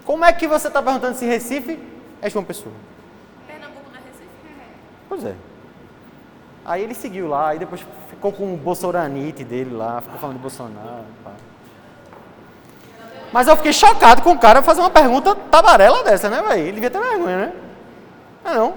Como 0.04 0.24
é 0.26 0.32
que 0.32 0.46
você 0.46 0.68
está 0.68 0.82
perguntando 0.82 1.16
se 1.16 1.24
Recife 1.24 1.78
é 2.20 2.28
João 2.28 2.44
Pessoa? 2.44 2.74
Pernambuco 3.46 3.86
não 3.90 3.98
é 3.98 4.02
Recife? 4.02 4.28
Pois 5.12 5.26
é. 5.26 5.34
Aí 6.64 6.82
ele 6.82 6.94
seguiu 6.94 7.28
lá, 7.28 7.50
aí 7.50 7.58
depois 7.58 7.84
ficou 8.08 8.32
com 8.32 8.54
o 8.54 8.56
Bolsoranite 8.56 9.44
dele 9.44 9.76
lá, 9.76 10.00
ficou 10.00 10.18
falando 10.18 10.36
de 10.36 10.40
Bolsonaro. 10.40 11.04
Pá. 11.22 11.32
Mas 13.30 13.46
eu 13.46 13.54
fiquei 13.58 13.74
chocado 13.74 14.22
com 14.22 14.32
o 14.32 14.38
cara 14.38 14.62
fazer 14.62 14.80
uma 14.80 14.88
pergunta 14.88 15.34
tabarela 15.34 16.02
dessa, 16.02 16.30
né, 16.30 16.40
velho? 16.40 16.62
Ele 16.62 16.72
devia 16.72 16.88
ter 16.88 16.98
vergonha, 16.98 17.36
né? 17.36 17.52
Ah, 18.42 18.54
não. 18.54 18.74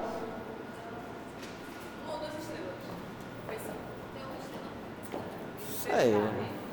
Sei. 5.84 6.21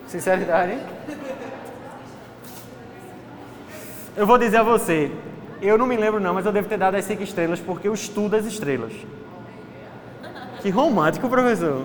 Sinceridade? 0.08 0.76
Eu 4.16 4.26
vou 4.26 4.38
dizer 4.38 4.56
a 4.56 4.64
você, 4.64 5.12
eu 5.60 5.78
não 5.78 5.86
me 5.86 5.96
lembro 5.96 6.18
não, 6.18 6.34
mas 6.34 6.44
eu 6.44 6.50
devo 6.50 6.68
ter 6.68 6.78
dado 6.78 6.96
as 6.96 7.04
cinco 7.04 7.22
estrelas 7.22 7.60
porque 7.60 7.86
eu 7.86 7.94
estudo 7.94 8.34
as 8.34 8.44
estrelas. 8.44 8.92
Que 10.62 10.70
romântico, 10.70 11.28
professor. 11.28 11.82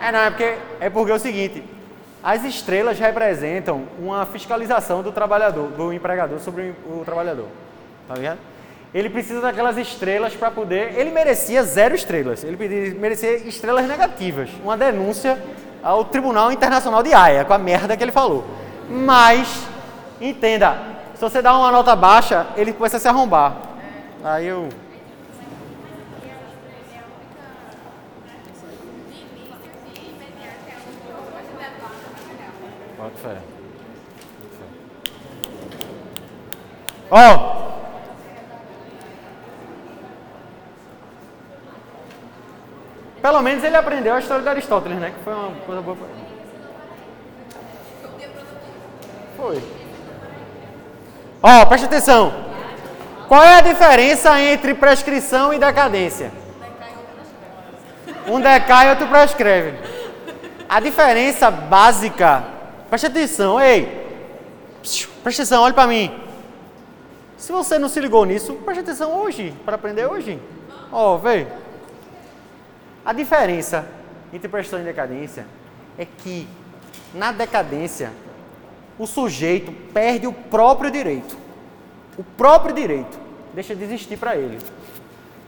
É, 0.00 0.10
não, 0.10 0.18
é 0.20 0.30
porque, 0.30 0.56
é 0.80 0.90
porque 0.90 1.12
é 1.12 1.14
o 1.14 1.18
seguinte, 1.18 1.62
as 2.22 2.42
estrelas 2.44 2.98
representam 2.98 3.84
uma 3.98 4.24
fiscalização 4.26 5.02
do 5.02 5.12
trabalhador, 5.12 5.68
do 5.68 5.92
empregador 5.92 6.38
sobre 6.38 6.74
o 6.86 7.02
trabalhador. 7.04 7.46
Tá 8.08 8.14
ligado? 8.14 8.38
Ele 8.92 9.08
precisa 9.08 9.40
daquelas 9.40 9.76
estrelas 9.76 10.34
para 10.34 10.50
poder. 10.50 10.98
Ele 10.98 11.10
merecia 11.10 11.62
zero 11.62 11.94
estrelas. 11.94 12.42
Ele 12.42 12.96
merecia 12.98 13.36
estrelas 13.36 13.86
negativas. 13.86 14.50
Uma 14.64 14.76
denúncia 14.76 15.38
ao 15.82 16.04
Tribunal 16.04 16.50
Internacional 16.50 17.02
de 17.02 17.14
Haia 17.14 17.44
com 17.44 17.52
a 17.52 17.58
merda 17.58 17.96
que 17.96 18.02
ele 18.02 18.10
falou. 18.10 18.44
Mas, 18.88 19.66
entenda, 20.20 20.76
se 21.14 21.20
você 21.20 21.40
dá 21.40 21.56
uma 21.56 21.70
nota 21.70 21.94
baixa, 21.94 22.46
ele 22.56 22.72
começa 22.72 22.96
a 22.96 23.00
se 23.00 23.06
arrombar. 23.06 23.54
Aí 24.24 24.46
eu. 24.46 24.68
Bota 33.10 33.16
fé. 33.18 33.36
Ó. 37.10 37.34
Oh. 37.36 37.60
Pelo 43.20 43.42
menos 43.42 43.62
ele 43.62 43.76
aprendeu 43.76 44.14
a 44.14 44.18
história 44.18 44.42
de 44.42 44.48
Aristóteles, 44.48 44.98
né? 44.98 45.12
Que 45.16 45.24
foi 45.24 45.34
uma 45.34 45.50
coisa 45.66 45.82
boa 45.82 45.96
pra 45.96 46.06
ele. 46.06 46.30
Foi. 49.36 49.62
Ó, 51.42 51.62
oh, 51.62 51.66
presta 51.66 51.86
atenção. 51.86 52.32
Qual 53.28 53.42
é 53.42 53.58
a 53.58 53.60
diferença 53.60 54.40
entre 54.40 54.74
prescrição 54.74 55.52
e 55.52 55.58
decadência? 55.58 56.32
Um 58.26 58.40
decai 58.40 58.86
e 58.86 58.90
outro 58.90 59.06
prescreve. 59.06 59.78
A 60.68 60.80
diferença 60.80 61.50
básica, 61.50 62.44
preste 62.90 63.06
atenção, 63.06 63.60
ei, 63.60 63.86
preste 65.22 65.40
atenção, 65.40 65.62
olhe 65.62 65.72
para 65.72 65.86
mim. 65.86 66.12
Se 67.38 67.52
você 67.52 67.78
não 67.78 67.88
se 67.88 68.00
ligou 68.00 68.26
nisso, 68.26 68.54
preste 68.56 68.80
atenção 68.80 69.14
hoje, 69.14 69.54
para 69.64 69.76
aprender 69.76 70.04
hoje. 70.04 70.38
Ó, 70.92 71.14
oh, 71.14 71.18
vê. 71.18 71.46
A 73.04 73.12
diferença 73.12 73.88
entre 74.32 74.48
prestação 74.48 74.80
e 74.80 74.84
decadência 74.84 75.46
é 75.96 76.04
que 76.04 76.46
na 77.14 77.32
decadência 77.32 78.10
o 78.98 79.06
sujeito 79.06 79.72
perde 79.94 80.26
o 80.26 80.32
próprio 80.32 80.90
direito. 80.90 81.36
O 82.18 82.22
próprio 82.22 82.74
direito 82.74 83.18
deixa 83.54 83.74
de 83.74 83.84
existir 83.84 84.18
para 84.18 84.36
ele. 84.36 84.58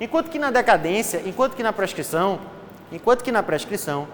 Enquanto 0.00 0.31
que 0.31 0.38
na 0.38 0.50
decadência, 0.50 1.22
enquanto 1.26 1.55
que 1.55 1.62
na 1.62 1.72
prescrição, 1.72 2.40
enquanto 2.90 3.22
que 3.22 3.31
na 3.31 3.42
prescrição, 3.42 4.09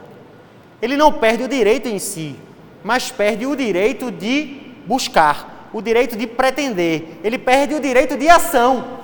ele 0.83 0.97
não 0.97 1.13
perde 1.13 1.45
o 1.45 1.49
direito 1.49 1.89
em 1.89 1.99
si, 1.99 2.37
mas 2.83 3.11
perde 3.11 3.47
o 3.47 3.57
direito 3.57 4.11
de 4.11 4.61
buscar, 4.87 5.69
o 5.73 5.83
direito 5.83 6.17
de 6.17 6.27
pretender, 6.27 7.19
ele 7.23 7.39
perde 7.39 7.75
o 7.75 7.81
direito 7.81 8.17
de 8.17 8.29
ação. 8.29 8.99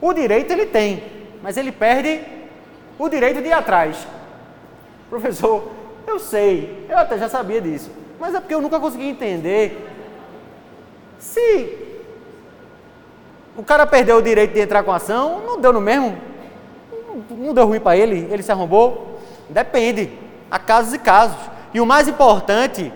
O 0.00 0.12
direito 0.12 0.52
ele 0.52 0.66
tem, 0.66 1.02
mas 1.42 1.56
ele 1.56 1.72
perde 1.72 2.20
o 2.98 3.08
direito 3.08 3.40
de 3.42 3.48
ir 3.48 3.52
atrás. 3.52 3.96
Professor, 5.08 5.70
eu 6.06 6.18
sei, 6.18 6.86
eu 6.88 6.98
até 6.98 7.18
já 7.18 7.28
sabia 7.28 7.60
disso, 7.60 7.90
mas 8.18 8.34
é 8.34 8.40
porque 8.40 8.54
eu 8.54 8.60
nunca 8.60 8.78
consegui 8.78 9.08
entender 9.08 9.88
se 11.18 11.76
o 13.56 13.62
cara 13.62 13.86
perdeu 13.86 14.16
o 14.16 14.22
direito 14.22 14.54
de 14.54 14.60
entrar 14.60 14.82
com 14.82 14.92
ação, 14.92 15.42
não 15.46 15.60
deu 15.60 15.72
no 15.72 15.80
mesmo? 15.80 16.16
Não 17.30 17.52
deu 17.52 17.66
ruim 17.66 17.80
para 17.80 17.96
ele? 17.96 18.26
Ele 18.30 18.42
se 18.42 18.50
arrombou? 18.50 19.20
Depende. 19.48 20.10
Há 20.50 20.58
casos 20.58 20.94
e 20.94 20.98
casos. 20.98 21.49
E 21.72 21.80
o 21.80 21.86
mais 21.86 22.08
importante, 22.08 22.92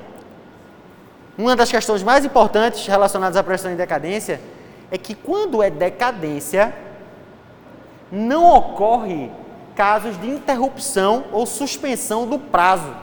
uma 1.39 1.55
das 1.55 1.71
questões 1.71 2.03
mais 2.03 2.25
importantes 2.25 2.87
relacionadas 2.87 3.37
à 3.37 3.43
pressão 3.43 3.71
em 3.71 3.77
decadência, 3.77 4.41
é 4.91 4.99
que 4.99 5.15
quando 5.15 5.63
é 5.63 5.71
decadência, 5.71 6.75
não 8.11 8.53
ocorre 8.55 9.31
casos 9.75 10.21
de 10.21 10.29
interrupção 10.29 11.25
ou 11.33 11.47
suspensão 11.47 12.27
do 12.27 12.39
prazo. 12.39 12.95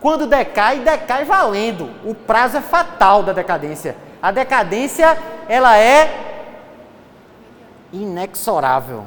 Quando 0.00 0.26
decai, 0.26 0.80
decai 0.80 1.24
valendo. 1.24 1.90
O 2.04 2.14
prazo 2.14 2.56
é 2.56 2.60
fatal 2.60 3.22
da 3.22 3.32
decadência. 3.32 3.96
A 4.20 4.30
decadência, 4.30 5.16
ela 5.48 5.78
é 5.78 6.32
inexorável. 7.92 9.06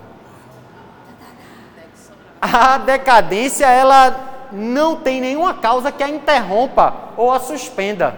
A 2.42 2.78
decadência, 2.78 3.66
ela 3.66 4.35
não 4.52 4.96
tem 4.96 5.22
nenhuma 5.22 5.54
causa 5.56 5.92
que 5.92 6.04
a 6.04 6.10
interrompa 6.10 6.94
ou 7.18 7.32
a 7.32 7.40
suspenda. 7.40 8.18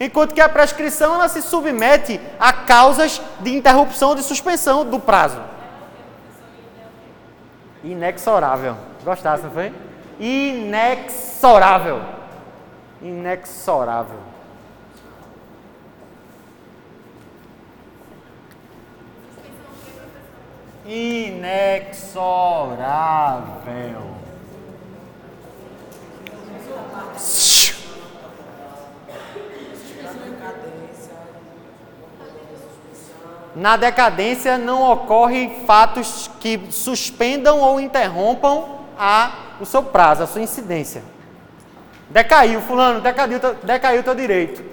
Enquanto 0.00 0.34
que 0.34 0.40
a 0.40 0.48
prescrição 0.48 1.14
ela 1.14 1.28
se 1.28 1.42
submete 1.42 2.20
a 2.38 2.52
causas 2.52 3.20
de 3.40 3.54
interrupção 3.54 4.10
ou 4.10 4.14
de 4.14 4.22
suspensão 4.22 4.84
do 4.84 4.98
prazo. 4.98 5.40
Inexorável. 7.84 8.76
Gostasse, 9.04 9.44
não 9.44 9.50
foi? 9.50 9.72
Inexorável. 10.18 12.02
Inexorável. 13.00 14.32
inexorável. 20.86 21.42
Na 33.54 33.76
decadência 33.76 34.56
não 34.56 34.90
ocorrem 34.90 35.64
fatos 35.66 36.30
que 36.40 36.58
suspendam 36.70 37.60
ou 37.60 37.78
interrompam 37.78 38.78
a, 38.98 39.56
o 39.60 39.66
seu 39.66 39.82
prazo, 39.82 40.22
a 40.22 40.26
sua 40.26 40.40
incidência. 40.40 41.02
Decaiu, 42.08 42.60
fulano, 42.62 43.00
decaiu, 43.00 43.38
decaiu 43.62 44.02
teu 44.02 44.14
direito. 44.14 44.64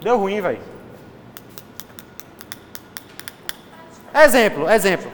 Deu 0.00 0.16
ruim, 0.16 0.40
velho. 0.40 0.60
Exemplo, 4.14 4.70
exemplo. 4.70 5.10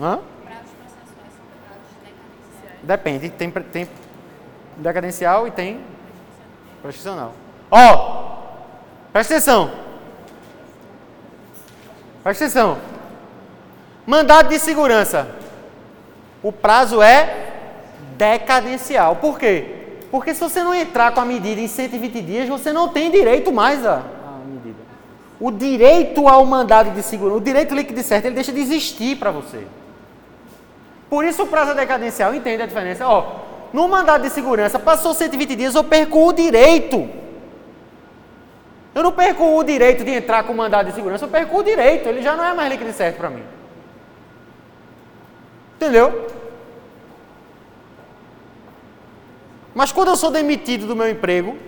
Hã? 0.00 0.20
Depende, 2.82 3.30
tem, 3.30 3.50
tem 3.50 3.88
decadencial 4.76 5.46
e 5.46 5.50
tem 5.50 5.80
profissional. 6.82 7.32
Ó, 7.70 7.94
oh, 7.94 9.10
presta 9.12 9.34
atenção. 9.34 9.70
Presta 12.22 12.44
atenção. 12.44 12.78
Mandado 14.06 14.48
de 14.48 14.58
segurança. 14.58 15.28
O 16.42 16.52
prazo 16.52 17.02
é 17.02 17.52
decadencial. 18.16 19.16
Por 19.16 19.38
quê? 19.38 19.76
Porque 20.10 20.32
se 20.32 20.40
você 20.40 20.62
não 20.62 20.74
entrar 20.74 21.12
com 21.12 21.20
a 21.20 21.24
medida 21.24 21.60
em 21.60 21.66
120 21.66 22.20
dias, 22.22 22.48
você 22.48 22.72
não 22.72 22.88
tem 22.88 23.10
direito 23.10 23.52
mais 23.52 23.84
a 23.84 24.02
medida. 24.46 24.78
O 25.40 25.50
direito 25.50 26.28
ao 26.28 26.44
mandado 26.46 26.90
de 26.90 27.02
segurança, 27.02 27.38
o 27.38 27.40
direito 27.40 27.74
líquido 27.74 28.02
certo, 28.02 28.26
ele 28.26 28.36
deixa 28.36 28.52
de 28.52 28.60
existir 28.60 29.16
para 29.16 29.30
você. 29.30 29.66
Por 31.10 31.24
isso 31.24 31.42
o 31.42 31.46
prazo 31.46 31.74
decadencial, 31.74 32.34
entende 32.34 32.62
a 32.62 32.66
diferença? 32.66 33.06
Ó, 33.06 33.45
no 33.72 33.88
mandado 33.88 34.22
de 34.22 34.30
segurança, 34.30 34.78
passou 34.78 35.14
120 35.14 35.56
dias, 35.56 35.74
eu 35.74 35.84
perco 35.84 36.26
o 36.26 36.32
direito. 36.32 37.08
Eu 38.94 39.02
não 39.02 39.12
perco 39.12 39.56
o 39.56 39.62
direito 39.62 40.04
de 40.04 40.10
entrar 40.10 40.44
com 40.44 40.52
o 40.52 40.56
mandado 40.56 40.86
de 40.86 40.94
segurança, 40.94 41.24
eu 41.24 41.28
perco 41.28 41.58
o 41.58 41.62
direito, 41.62 42.08
ele 42.08 42.22
já 42.22 42.36
não 42.36 42.44
é 42.44 42.54
mais 42.54 42.70
líquido 42.70 42.92
certo 42.92 43.18
para 43.18 43.30
mim. 43.30 43.44
Entendeu? 45.76 46.28
Mas 49.74 49.92
quando 49.92 50.08
eu 50.08 50.16
sou 50.16 50.30
demitido 50.30 50.86
do 50.86 50.96
meu 50.96 51.10
emprego, 51.10 51.58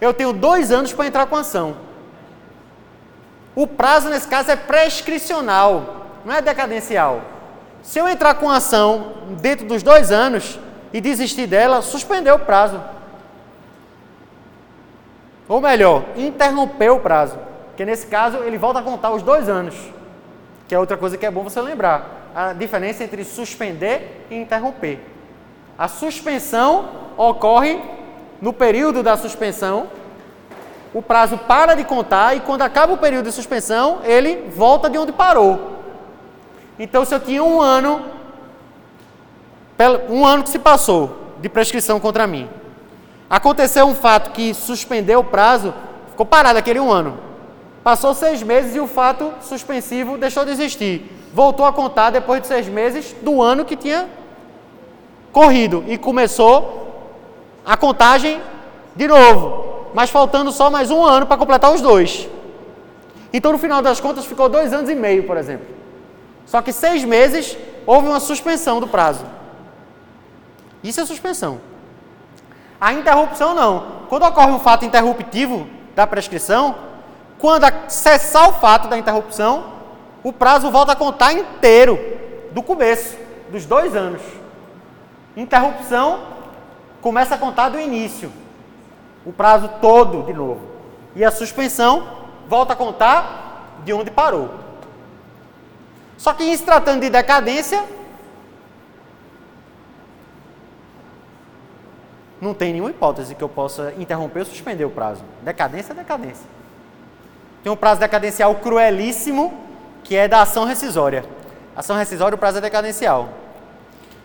eu 0.00 0.14
tenho 0.14 0.32
dois 0.32 0.72
anos 0.72 0.92
para 0.92 1.06
entrar 1.06 1.26
com 1.26 1.36
ação. 1.36 1.76
O 3.54 3.66
prazo, 3.66 4.08
nesse 4.08 4.26
caso, 4.26 4.50
é 4.50 4.56
prescricional, 4.56 6.06
não 6.24 6.34
é 6.34 6.40
decadencial. 6.40 7.20
Se 7.82 7.98
eu 7.98 8.08
entrar 8.08 8.34
com 8.34 8.48
ação 8.48 9.12
dentro 9.40 9.66
dos 9.66 9.82
dois 9.82 10.12
anos 10.12 10.58
e 10.92 11.00
desistir 11.00 11.46
dela, 11.46 11.82
suspendeu 11.82 12.36
o 12.36 12.38
prazo. 12.38 12.80
Ou 15.48 15.60
melhor, 15.60 16.04
interrompeu 16.16 16.96
o 16.96 17.00
prazo. 17.00 17.36
Porque 17.68 17.84
nesse 17.84 18.06
caso 18.06 18.38
ele 18.38 18.56
volta 18.56 18.78
a 18.78 18.82
contar 18.82 19.10
os 19.10 19.22
dois 19.22 19.48
anos. 19.48 19.74
Que 20.68 20.74
é 20.74 20.78
outra 20.78 20.96
coisa 20.96 21.18
que 21.18 21.26
é 21.26 21.30
bom 21.30 21.42
você 21.42 21.60
lembrar. 21.60 22.30
A 22.34 22.52
diferença 22.52 23.02
entre 23.02 23.24
suspender 23.24 24.26
e 24.30 24.36
interromper. 24.36 25.00
A 25.76 25.88
suspensão 25.88 26.88
ocorre 27.16 27.82
no 28.40 28.52
período 28.52 29.02
da 29.02 29.16
suspensão. 29.16 29.88
O 30.94 31.02
prazo 31.02 31.36
para 31.36 31.74
de 31.74 31.84
contar 31.84 32.36
e 32.36 32.40
quando 32.40 32.62
acaba 32.62 32.92
o 32.92 32.98
período 32.98 33.24
de 33.26 33.32
suspensão, 33.32 34.00
ele 34.04 34.50
volta 34.54 34.88
de 34.88 34.98
onde 34.98 35.12
parou. 35.12 35.71
Então, 36.78 37.04
se 37.04 37.14
eu 37.14 37.20
tinha 37.20 37.42
um 37.42 37.60
ano, 37.60 38.02
um 40.08 40.24
ano 40.24 40.42
que 40.42 40.50
se 40.50 40.58
passou 40.58 41.18
de 41.40 41.48
prescrição 41.48 42.00
contra 42.00 42.26
mim, 42.26 42.48
aconteceu 43.28 43.86
um 43.86 43.94
fato 43.94 44.30
que 44.30 44.54
suspendeu 44.54 45.20
o 45.20 45.24
prazo, 45.24 45.74
ficou 46.10 46.24
parado 46.24 46.58
aquele 46.58 46.80
um 46.80 46.90
ano. 46.90 47.18
Passou 47.84 48.14
seis 48.14 48.42
meses 48.42 48.74
e 48.76 48.80
o 48.80 48.86
fato 48.86 49.32
suspensivo 49.40 50.16
deixou 50.16 50.44
de 50.44 50.52
existir. 50.52 51.10
Voltou 51.34 51.66
a 51.66 51.72
contar 51.72 52.10
depois 52.10 52.40
de 52.40 52.46
seis 52.46 52.68
meses 52.68 53.14
do 53.22 53.42
ano 53.42 53.64
que 53.64 53.76
tinha 53.76 54.08
corrido 55.32 55.84
e 55.88 55.98
começou 55.98 56.82
a 57.64 57.76
contagem 57.76 58.40
de 58.94 59.08
novo, 59.08 59.88
mas 59.94 60.10
faltando 60.10 60.52
só 60.52 60.70
mais 60.70 60.90
um 60.90 61.04
ano 61.04 61.26
para 61.26 61.36
completar 61.36 61.72
os 61.72 61.80
dois. 61.80 62.28
Então, 63.32 63.52
no 63.52 63.58
final 63.58 63.80
das 63.80 64.00
contas, 64.00 64.26
ficou 64.26 64.48
dois 64.48 64.72
anos 64.72 64.90
e 64.90 64.94
meio, 64.94 65.24
por 65.24 65.36
exemplo. 65.36 65.81
Só 66.52 66.60
que 66.60 66.70
seis 66.70 67.02
meses 67.02 67.56
houve 67.86 68.08
uma 68.08 68.20
suspensão 68.20 68.78
do 68.78 68.86
prazo. 68.86 69.24
Isso 70.84 71.00
é 71.00 71.06
suspensão. 71.06 71.62
A 72.78 72.92
interrupção 72.92 73.54
não. 73.54 74.04
Quando 74.10 74.26
ocorre 74.26 74.52
um 74.52 74.58
fato 74.58 74.84
interruptivo 74.84 75.66
da 75.94 76.06
prescrição, 76.06 76.74
quando 77.38 77.64
cessar 77.88 78.50
o 78.50 78.52
fato 78.52 78.86
da 78.86 78.98
interrupção, 78.98 79.64
o 80.22 80.30
prazo 80.30 80.70
volta 80.70 80.92
a 80.92 80.94
contar 80.94 81.32
inteiro, 81.32 81.98
do 82.50 82.62
começo, 82.62 83.16
dos 83.50 83.64
dois 83.64 83.96
anos. 83.96 84.20
Interrupção 85.34 86.20
começa 87.00 87.34
a 87.34 87.38
contar 87.38 87.70
do 87.70 87.80
início, 87.80 88.30
o 89.24 89.32
prazo 89.32 89.70
todo 89.80 90.24
de 90.24 90.34
novo. 90.34 90.60
E 91.16 91.24
a 91.24 91.30
suspensão 91.30 92.06
volta 92.46 92.74
a 92.74 92.76
contar 92.76 93.78
de 93.86 93.94
onde 93.94 94.10
parou. 94.10 94.61
Só 96.22 96.32
que 96.32 96.44
em 96.44 96.56
se 96.56 96.62
tratando 96.62 97.00
de 97.00 97.10
decadência, 97.10 97.84
não 102.40 102.54
tem 102.54 102.70
nenhuma 102.70 102.90
hipótese 102.90 103.34
que 103.34 103.42
eu 103.42 103.48
possa 103.48 103.92
interromper 103.98 104.38
ou 104.38 104.46
suspender 104.46 104.84
o 104.84 104.90
prazo. 104.90 105.24
Decadência 105.42 105.92
é 105.92 105.96
decadência. 105.96 106.46
Tem 107.64 107.72
um 107.72 107.76
prazo 107.76 107.98
decadencial 107.98 108.54
cruelíssimo, 108.54 109.52
que 110.04 110.14
é 110.14 110.28
da 110.28 110.42
ação 110.42 110.64
rescisória. 110.64 111.24
Ação 111.74 111.96
rescisória, 111.96 112.36
o 112.36 112.38
prazo 112.38 112.58
é 112.58 112.60
decadencial. 112.60 113.28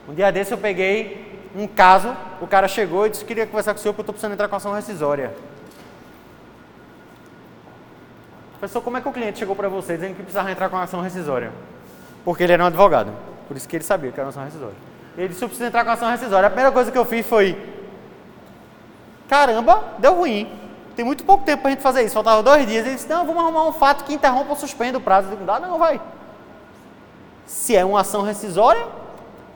Um 0.08 0.14
dia 0.14 0.32
desse 0.32 0.52
eu 0.52 0.58
peguei 0.60 1.50
um 1.56 1.66
caso, 1.66 2.16
o 2.40 2.46
cara 2.46 2.68
chegou 2.68 3.08
e 3.08 3.10
disse 3.10 3.24
que 3.24 3.30
queria 3.30 3.48
conversar 3.48 3.74
com 3.74 3.80
o 3.80 3.82
senhor 3.82 3.94
porque 3.94 4.02
eu 4.02 4.04
estou 4.04 4.14
precisando 4.14 4.34
entrar 4.34 4.48
com 4.48 4.56
ação 4.56 4.72
rescisória. 4.72 5.34
Professor, 8.60 8.84
como 8.84 8.98
é 8.98 9.02
que 9.02 9.10
o 9.10 9.12
cliente 9.12 9.40
chegou 9.40 9.56
para 9.56 9.68
você 9.68 9.96
dizendo 9.96 10.12
que 10.14 10.22
precisava 10.22 10.52
entrar 10.52 10.70
com 10.70 10.78
ação 10.78 11.02
rescisória? 11.02 11.52
Porque 12.28 12.44
ele 12.44 12.52
era 12.52 12.62
um 12.62 12.68
advogado. 12.68 13.10
Por 13.48 13.56
isso 13.56 13.66
que 13.70 13.78
ele 13.78 13.86
sabia 13.86 14.12
que 14.12 14.20
era 14.20 14.26
uma 14.26 14.32
ação 14.32 14.44
rescisória. 14.44 14.76
Ele 15.18 15.30
disse, 15.30 15.42
eu 15.42 15.48
preciso 15.48 15.66
entrar 15.66 15.86
com 15.86 15.92
ação 15.92 16.12
rescisória. 16.12 16.48
A 16.48 16.50
primeira 16.50 16.74
coisa 16.74 16.92
que 16.92 16.98
eu 16.98 17.06
fiz 17.06 17.26
foi, 17.26 17.58
caramba, 19.30 19.82
deu 19.98 20.14
ruim. 20.14 20.52
Tem 20.94 21.06
muito 21.06 21.24
pouco 21.24 21.46
tempo 21.46 21.62
para 21.62 21.70
a 21.70 21.72
gente 21.72 21.82
fazer 21.82 22.04
isso. 22.04 22.14
Faltava 22.14 22.44
dois 22.44 22.68
dias. 22.68 22.86
Ele 22.86 22.96
disse, 22.96 23.08
não, 23.08 23.26
vamos 23.26 23.42
arrumar 23.42 23.66
um 23.66 23.72
fato 23.72 24.04
que 24.04 24.14
interrompa 24.14 24.50
ou 24.50 24.58
suspenda 24.58 24.98
o 24.98 25.02
prazo. 25.02 25.30
Eu 25.30 25.38
disse, 25.38 25.48
não 25.48 25.60
não, 25.62 25.80
vai. 25.80 26.02
Se 27.46 27.78
é 27.78 27.86
uma 27.86 28.02
ação 28.02 28.24
rescisória, 28.24 28.86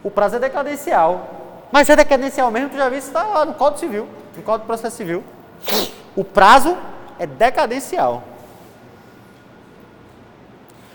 o 0.02 0.10
prazo 0.10 0.38
é 0.38 0.40
decadencial. 0.40 1.28
Mas 1.74 1.90
é 1.90 1.96
decadencial 1.98 2.50
mesmo, 2.52 2.70
tu 2.70 2.78
já 2.78 2.88
viu, 2.88 3.00
isso 3.00 3.08
está 3.08 3.24
lá 3.24 3.44
no 3.44 3.54
Código 3.54 3.80
Civil, 3.82 4.08
no 4.38 4.44
Código 4.44 4.64
de 4.64 4.68
Processo 4.68 4.96
Civil. 4.96 5.22
O 6.16 6.24
prazo 6.24 6.78
é 7.20 7.28
decadencial. 7.28 8.24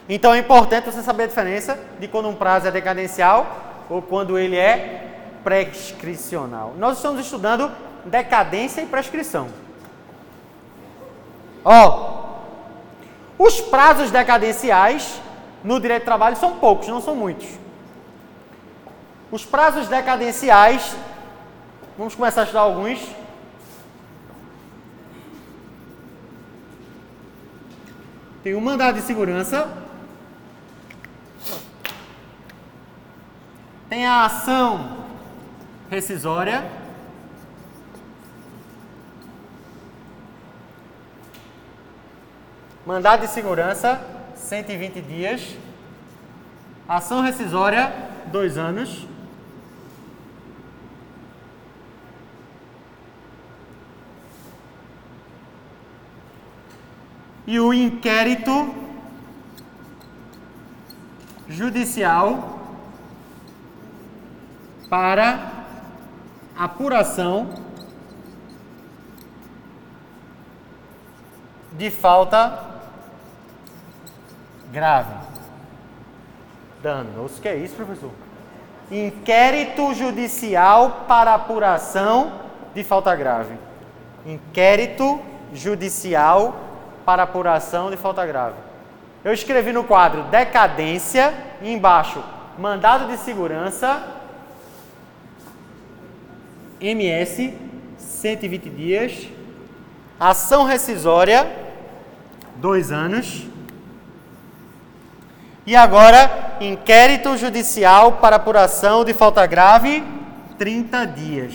Então 0.08 0.32
é 0.32 0.38
importante 0.38 0.84
você 0.84 1.02
saber 1.02 1.24
a 1.24 1.26
diferença 1.26 1.78
de 1.98 2.06
quando 2.06 2.28
um 2.28 2.34
prazo 2.34 2.68
é 2.68 2.70
decadencial 2.70 3.84
ou 3.88 4.00
quando 4.00 4.38
ele 4.38 4.56
é 4.56 5.06
prescricional. 5.42 6.74
Nós 6.78 6.96
estamos 6.96 7.20
estudando 7.20 7.70
decadência 8.04 8.80
e 8.80 8.86
prescrição. 8.86 9.48
Ó, 11.64 12.24
os 13.38 13.60
prazos 13.60 14.10
decadenciais 14.10 15.20
no 15.64 15.80
direito 15.80 16.02
do 16.02 16.06
trabalho 16.06 16.36
são 16.36 16.56
poucos, 16.56 16.86
não 16.86 17.00
são 17.00 17.14
muitos. 17.14 17.48
Os 19.30 19.44
prazos 19.44 19.88
decadenciais, 19.88 20.94
vamos 21.98 22.14
começar 22.14 22.42
a 22.42 22.44
estudar 22.44 22.60
alguns. 22.60 23.00
Tem 28.44 28.54
o 28.54 28.60
mandado 28.60 28.94
de 28.94 29.02
segurança, 29.02 29.68
Tem 33.88 34.04
a 34.04 34.24
ação 34.24 35.06
rescisória. 35.88 36.68
Mandado 42.84 43.20
de 43.20 43.28
segurança, 43.28 44.04
120 44.34 45.00
dias. 45.02 45.56
Ação 46.88 47.20
rescisória, 47.20 47.92
dois 48.26 48.58
anos. 48.58 49.06
E 57.46 57.60
o 57.60 57.72
inquérito 57.72 58.74
judicial 61.48 62.55
para 64.88 65.38
apuração 66.56 67.48
de 71.72 71.90
falta 71.90 72.58
grave. 74.72 75.14
Danos, 76.82 77.38
que 77.38 77.48
é 77.48 77.56
isso, 77.56 77.74
professor? 77.74 78.10
Inquérito 78.90 79.92
judicial 79.94 81.04
para 81.08 81.34
apuração 81.34 82.32
de 82.74 82.84
falta 82.84 83.14
grave. 83.16 83.56
Inquérito 84.24 85.20
judicial 85.52 86.54
para 87.04 87.24
apuração 87.24 87.90
de 87.90 87.96
falta 87.96 88.24
grave. 88.24 88.56
Eu 89.24 89.32
escrevi 89.32 89.72
no 89.72 89.84
quadro 89.84 90.22
decadência 90.24 91.34
e 91.60 91.72
embaixo 91.72 92.22
mandado 92.58 93.08
de 93.08 93.16
segurança 93.18 94.15
MS, 96.80 97.54
120 97.98 98.70
dias. 98.70 99.28
Ação 100.18 100.64
rescisória, 100.64 101.50
dois 102.56 102.90
anos. 102.90 103.46
E 105.66 105.74
agora, 105.74 106.56
inquérito 106.60 107.36
judicial 107.36 108.12
para 108.12 108.36
apuração 108.36 109.04
de 109.04 109.12
falta 109.12 109.44
grave, 109.46 110.02
30 110.58 111.06
dias. 111.06 111.54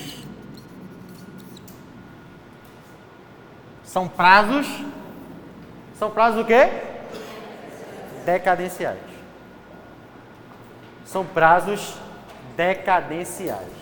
São 3.84 4.08
prazos. 4.08 4.68
São 5.98 6.10
prazos 6.12 6.42
o 6.42 6.46
quê? 6.46 6.70
Decadenciais. 8.26 9.00
São 11.06 11.26
prazos 11.26 11.96
decadenciais. 12.56 13.81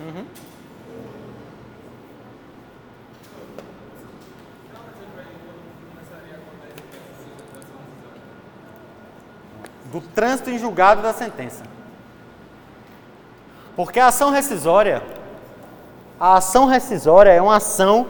Uhum. 0.00 0.24
Do 9.92 10.00
trânsito 10.00 10.48
em 10.48 10.58
julgado 10.58 11.02
da 11.02 11.12
sentença. 11.12 11.64
Porque 13.76 14.00
a 14.00 14.06
ação 14.06 14.30
rescisória, 14.30 15.02
a 16.18 16.36
ação 16.36 16.66
rescisória 16.66 17.30
é 17.30 17.42
uma 17.42 17.56
ação, 17.56 18.08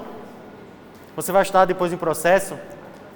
você 1.17 1.33
vai 1.33 1.43
estudar 1.43 1.65
depois 1.65 1.93
em 1.93 1.97
processo, 1.97 2.57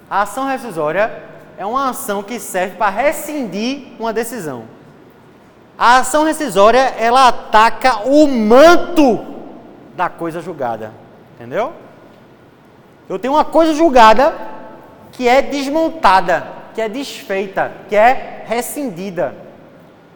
a 0.09 0.23
ação 0.23 0.47
rescisória 0.47 1.23
é 1.57 1.65
uma 1.65 1.89
ação 1.89 2.21
que 2.21 2.39
serve 2.39 2.75
para 2.75 2.91
rescindir 2.91 3.93
uma 3.99 4.11
decisão. 4.11 4.74
A 5.77 5.97
ação 5.97 6.23
rescisória, 6.23 6.93
ela 6.97 7.27
ataca 7.27 8.07
o 8.07 8.27
manto 8.27 9.25
da 9.95 10.09
coisa 10.09 10.41
julgada. 10.41 10.93
Entendeu? 11.35 11.73
Eu 13.09 13.19
tenho 13.19 13.33
uma 13.33 13.45
coisa 13.45 13.73
julgada 13.73 14.33
que 15.11 15.27
é 15.27 15.41
desmontada, 15.41 16.47
que 16.73 16.81
é 16.81 16.89
desfeita, 16.89 17.71
que 17.89 17.95
é 17.95 18.43
rescindida. 18.47 19.35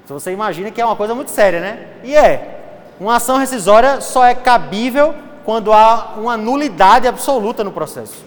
Se 0.05 0.14
você 0.14 0.32
imagina 0.32 0.72
que 0.72 0.82
é 0.82 0.86
uma 0.86 0.95
coisa 0.95 1.14
muito 1.14 1.32
séria, 1.32 1.60
né? 1.60 1.88
E 2.03 2.16
é. 2.16 2.55
Uma 2.99 3.18
ação 3.18 3.38
rescisória 3.38 4.01
só 4.01 4.26
é 4.26 4.34
cabível 4.34 5.14
quando 5.45 5.72
há 5.72 6.16
uma 6.18 6.36
nulidade 6.36 7.07
absoluta 7.07 7.64
no 7.64 7.72
processo. 7.72 8.26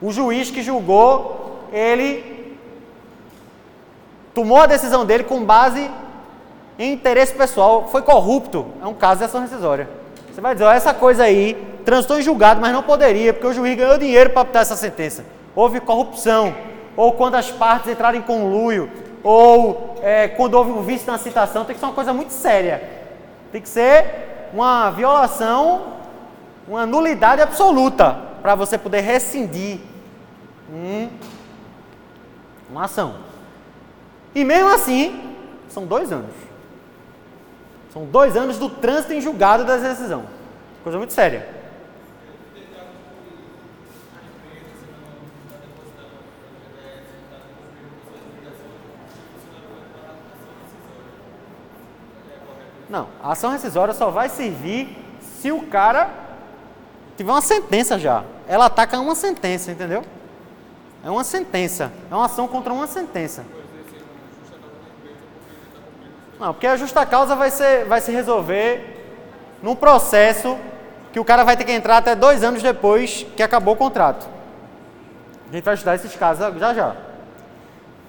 O 0.00 0.12
juiz 0.12 0.50
que 0.50 0.62
julgou, 0.62 1.66
ele 1.72 2.56
tomou 4.34 4.58
a 4.58 4.66
decisão 4.66 5.06
dele 5.06 5.24
com 5.24 5.44
base 5.44 5.90
em 6.78 6.92
interesse 6.92 7.34
pessoal, 7.34 7.88
foi 7.90 8.02
corrupto, 8.02 8.66
é 8.82 8.86
um 8.86 8.94
caso 8.94 9.18
de 9.18 9.24
ação 9.24 9.40
rescisória. 9.40 9.88
Você 10.30 10.40
vai 10.40 10.54
dizer, 10.54 10.66
ó, 10.66 10.72
essa 10.72 10.92
coisa 10.92 11.24
aí, 11.24 11.56
transitou 11.84 12.18
em 12.18 12.22
julgado, 12.22 12.60
mas 12.60 12.72
não 12.72 12.82
poderia, 12.82 13.32
porque 13.32 13.46
o 13.46 13.52
juiz 13.52 13.74
ganhou 13.76 13.96
dinheiro 13.96 14.30
para 14.30 14.42
apitar 14.42 14.62
essa 14.62 14.76
sentença. 14.76 15.24
Houve 15.54 15.80
corrupção, 15.80 16.54
ou 16.94 17.12
quando 17.12 17.36
as 17.36 17.50
partes 17.50 17.90
entraram 17.90 18.18
em 18.18 18.22
conluio, 18.22 18.90
ou 19.22 19.96
é, 20.02 20.28
quando 20.28 20.54
houve 20.54 20.70
um 20.70 20.82
vício 20.82 21.10
na 21.10 21.16
citação, 21.16 21.64
tem 21.64 21.74
que 21.74 21.80
ser 21.80 21.86
uma 21.86 21.94
coisa 21.94 22.12
muito 22.12 22.32
séria. 22.32 22.82
Tem 23.50 23.62
que 23.62 23.68
ser 23.68 24.50
uma 24.52 24.90
violação, 24.90 25.94
uma 26.68 26.84
nulidade 26.84 27.40
absoluta, 27.40 28.16
para 28.42 28.54
você 28.54 28.76
poder 28.76 29.00
rescindir 29.00 29.78
um, 30.70 31.08
uma 32.70 32.84
ação. 32.84 33.14
E 34.34 34.44
mesmo 34.44 34.68
assim, 34.68 35.34
são 35.68 35.86
dois 35.86 36.12
anos. 36.12 36.45
São 37.96 38.04
dois 38.04 38.36
anos 38.36 38.58
do 38.58 38.68
trânsito 38.68 39.14
em 39.14 39.22
julgado 39.22 39.64
da 39.64 39.78
decisão. 39.78 40.26
Coisa 40.82 40.98
muito 40.98 41.14
séria. 41.14 41.48
Não, 52.90 53.08
a 53.22 53.32
ação 53.32 53.50
rescisória 53.50 53.94
só 53.94 54.10
vai 54.10 54.28
servir 54.28 54.94
se 55.22 55.50
o 55.50 55.62
cara 55.62 56.10
tiver 57.16 57.32
uma 57.32 57.40
sentença 57.40 57.98
já. 57.98 58.24
Ela 58.46 58.66
ataca 58.66 59.00
uma 59.00 59.14
sentença, 59.14 59.72
entendeu? 59.72 60.04
É 61.02 61.10
uma 61.10 61.24
sentença. 61.24 61.90
É 62.10 62.14
uma 62.14 62.26
ação 62.26 62.46
contra 62.46 62.74
uma 62.74 62.86
sentença. 62.86 63.55
Não, 66.38 66.52
porque 66.52 66.66
a 66.66 66.76
justa 66.76 67.04
causa 67.06 67.34
vai, 67.34 67.50
ser, 67.50 67.84
vai 67.86 68.00
se 68.00 68.12
resolver 68.12 68.96
num 69.62 69.74
processo 69.74 70.58
que 71.12 71.18
o 71.18 71.24
cara 71.24 71.44
vai 71.44 71.56
ter 71.56 71.64
que 71.64 71.72
entrar 71.72 71.96
até 71.96 72.14
dois 72.14 72.44
anos 72.44 72.62
depois 72.62 73.26
que 73.34 73.42
acabou 73.42 73.74
o 73.74 73.76
contrato. 73.76 74.28
A 75.50 75.54
gente 75.54 75.64
vai 75.64 75.74
estudar 75.74 75.94
esses 75.94 76.14
casos 76.14 76.58
já 76.58 76.74
já. 76.74 76.94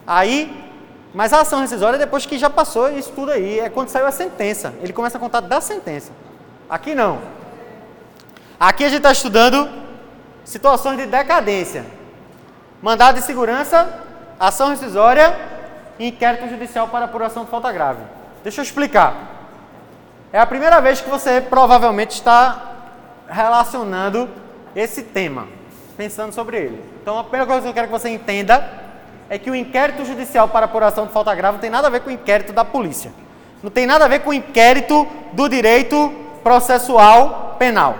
Aí, 0.05 0.65
mas 1.13 1.31
a 1.31 1.41
ação 1.41 1.61
rescisória 1.61 1.95
é 1.95 1.99
depois 1.99 2.25
que 2.25 2.37
já 2.37 2.49
passou 2.49 2.91
isso 2.91 3.11
tudo 3.13 3.31
aí, 3.31 3.59
é 3.59 3.69
quando 3.69 3.89
saiu 3.89 4.07
a 4.07 4.11
sentença. 4.11 4.73
Ele 4.81 4.91
começa 4.91 5.17
a 5.17 5.21
contar 5.21 5.39
da 5.39 5.61
sentença. 5.61 6.11
Aqui 6.69 6.93
não. 6.93 7.19
Aqui 8.59 8.83
a 8.83 8.89
gente 8.89 8.97
está 8.97 9.11
estudando 9.11 9.69
situações 10.43 10.97
de 10.97 11.05
decadência. 11.05 11.85
Mandado 12.81 13.15
de 13.15 13.21
segurança, 13.21 13.87
ação 14.39 14.69
rescisória 14.69 15.33
e 15.97 16.07
inquérito 16.07 16.49
judicial 16.49 16.87
para 16.89 17.05
apuração 17.05 17.45
de 17.45 17.51
falta 17.51 17.71
grave. 17.71 18.16
Deixa 18.43 18.61
eu 18.61 18.63
explicar. 18.63 19.15
É 20.31 20.39
a 20.39 20.45
primeira 20.45 20.79
vez 20.81 21.01
que 21.01 21.09
você 21.09 21.41
provavelmente 21.41 22.11
está 22.11 22.75
relacionando 23.27 24.29
esse 24.75 25.03
tema, 25.03 25.47
pensando 25.95 26.33
sobre 26.33 26.57
ele. 26.57 26.83
Então, 27.01 27.17
a 27.17 27.23
primeira 27.23 27.45
coisa 27.45 27.61
que 27.61 27.67
eu 27.69 27.73
quero 27.73 27.87
que 27.87 27.93
você 27.93 28.09
entenda 28.09 28.69
é 29.29 29.37
que 29.37 29.49
o 29.49 29.55
inquérito 29.55 30.05
judicial 30.05 30.47
para 30.47 30.65
apuração 30.65 31.05
de 31.05 31.13
falta 31.13 31.33
grave 31.33 31.55
não 31.55 31.61
tem 31.61 31.69
nada 31.69 31.87
a 31.87 31.89
ver 31.89 32.01
com 32.01 32.09
o 32.09 32.13
inquérito 32.13 32.53
da 32.53 32.63
polícia. 32.63 33.11
Não 33.61 33.71
tem 33.71 33.85
nada 33.85 34.05
a 34.05 34.07
ver 34.07 34.19
com 34.19 34.29
o 34.29 34.33
inquérito 34.33 35.07
do 35.33 35.49
direito 35.49 36.13
processual 36.43 37.55
penal. 37.57 37.97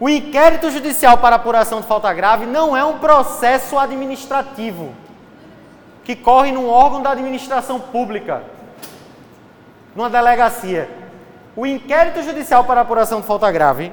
O 0.00 0.08
inquérito 0.08 0.70
judicial 0.70 1.18
para 1.18 1.36
apuração 1.36 1.80
de 1.80 1.86
falta 1.86 2.12
grave 2.12 2.46
não 2.46 2.76
é 2.76 2.84
um 2.84 2.98
processo 2.98 3.78
administrativo 3.78 4.94
que 6.04 6.14
corre 6.14 6.52
num 6.52 6.68
órgão 6.68 7.02
da 7.02 7.10
administração 7.10 7.80
pública, 7.80 8.42
numa 9.98 10.08
delegacia. 10.08 10.88
O 11.56 11.66
inquérito 11.66 12.22
judicial 12.22 12.62
para 12.62 12.82
apuração 12.82 13.20
de 13.20 13.26
falta 13.26 13.50
grave 13.50 13.92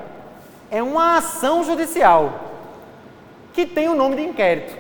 é 0.70 0.84
uma 0.84 1.18
ação 1.18 1.64
judicial 1.64 2.42
que 3.52 3.66
tem 3.66 3.90
o 3.90 3.96
nome 3.96 4.16
de 4.16 4.22
inquérito. 4.22 4.78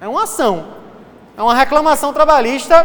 É 0.00 0.08
uma 0.08 0.24
ação. 0.24 0.66
É 1.36 1.42
uma 1.42 1.54
reclamação 1.54 2.12
trabalhista, 2.12 2.84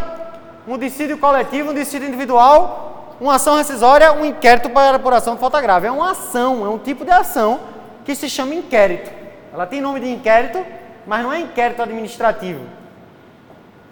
um 0.67 0.77
dissídio 0.77 1.17
coletivo, 1.17 1.71
um 1.71 1.73
dissídio 1.73 2.07
individual, 2.07 3.15
uma 3.19 3.33
ação 3.35 3.55
rescisória, 3.55 4.13
um 4.13 4.23
inquérito 4.23 4.69
para 4.69 4.97
apuração 4.97 5.33
de 5.33 5.41
falta 5.41 5.59
grave. 5.59 5.87
É 5.87 5.91
uma 5.91 6.11
ação, 6.11 6.63
é 6.67 6.69
um 6.69 6.77
tipo 6.77 7.03
de 7.03 7.09
ação 7.09 7.61
que 8.05 8.13
se 8.13 8.29
chama 8.29 8.53
inquérito. 8.53 9.11
Ela 9.51 9.65
tem 9.65 9.81
nome 9.81 10.01
de 10.01 10.11
inquérito, 10.11 10.63
mas 11.07 11.23
não 11.23 11.33
é 11.33 11.39
inquérito 11.39 11.81
administrativo. 11.81 12.61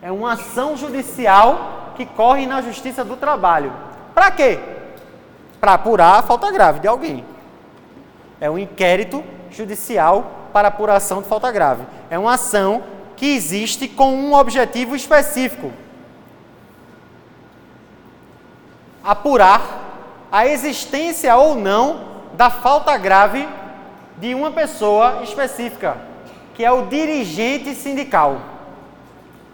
É 0.04 0.12
uma 0.12 0.34
ação 0.34 0.76
judicial 0.76 1.94
que 1.96 2.06
corre 2.06 2.46
na 2.46 2.62
Justiça 2.62 3.06
do 3.06 3.16
Trabalho. 3.16 3.72
Para 4.14 4.32
quê? 4.32 4.60
Para 5.62 5.76
apurar 5.76 6.20
a 6.20 6.22
falta 6.22 6.52
grave 6.52 6.82
de 6.82 6.90
alguém. 6.90 7.24
É 8.42 8.50
um 8.50 8.58
inquérito 8.60 9.24
judicial 9.50 10.50
para 10.52 10.68
apuração 10.68 11.22
de 11.22 11.30
falta 11.30 11.50
grave. 11.54 11.86
É 12.10 12.20
uma 12.20 12.34
ação 12.34 12.84
que 13.16 13.34
existe 13.34 13.88
com 13.88 14.14
um 14.14 14.34
objetivo 14.34 14.94
específico: 14.94 15.72
apurar 19.02 19.62
a 20.30 20.46
existência 20.46 21.34
ou 21.38 21.56
não 21.56 22.02
da 22.34 22.50
falta 22.50 22.98
grave 22.98 23.48
de 24.18 24.36
uma 24.36 24.52
pessoa 24.52 25.22
específica, 25.24 25.96
que 26.54 26.66
é 26.66 26.72
o 26.74 26.88
dirigente 26.88 27.74
sindical. 27.74 28.53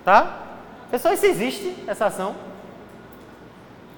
Tá? 0.03 0.39
Pessoal, 0.91 1.13
isso 1.13 1.25
existe, 1.25 1.83
essa 1.87 2.07
ação? 2.07 2.35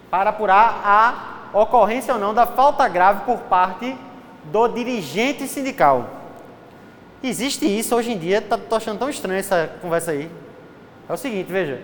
Para 0.09 0.31
apurar 0.31 0.81
a 0.83 1.57
ocorrência 1.57 2.13
ou 2.13 2.19
não 2.19 2.33
da 2.33 2.45
falta 2.45 2.87
grave 2.87 3.23
por 3.25 3.39
parte 3.41 3.97
do 4.45 4.67
dirigente 4.67 5.47
sindical. 5.47 6.09
Existe 7.23 7.65
isso 7.65 7.95
hoje 7.95 8.11
em 8.11 8.17
dia, 8.17 8.41
tá, 8.41 8.59
achando 8.75 8.99
tão 8.99 9.09
estranho 9.09 9.39
essa 9.39 9.69
conversa 9.81 10.11
aí. 10.11 10.29
É 11.07 11.13
o 11.13 11.17
seguinte, 11.17 11.51
veja. 11.51 11.79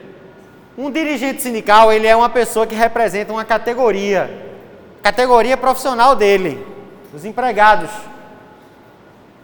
Um 0.77 0.91
dirigente 0.91 1.41
sindical, 1.41 1.91
ele 1.91 2.07
é 2.07 2.15
uma 2.15 2.29
pessoa 2.29 2.67
que 2.67 2.75
representa 2.75 3.31
uma 3.31 3.45
categoria, 3.45 4.55
categoria 5.01 5.55
profissional 5.55 6.15
dele, 6.15 6.65
os 7.13 7.23
empregados. 7.23 7.89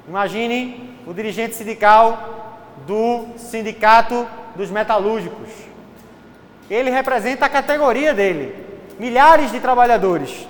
Imagine 0.07 0.97
o 1.07 1.13
dirigente 1.13 1.55
sindical 1.55 2.61
do 2.85 3.27
sindicato 3.37 4.27
dos 4.55 4.69
metalúrgicos. 4.69 5.49
Ele 6.69 6.89
representa 6.89 7.45
a 7.45 7.49
categoria 7.49 8.13
dele, 8.13 8.55
milhares 8.99 9.51
de 9.51 9.59
trabalhadores. 9.59 10.47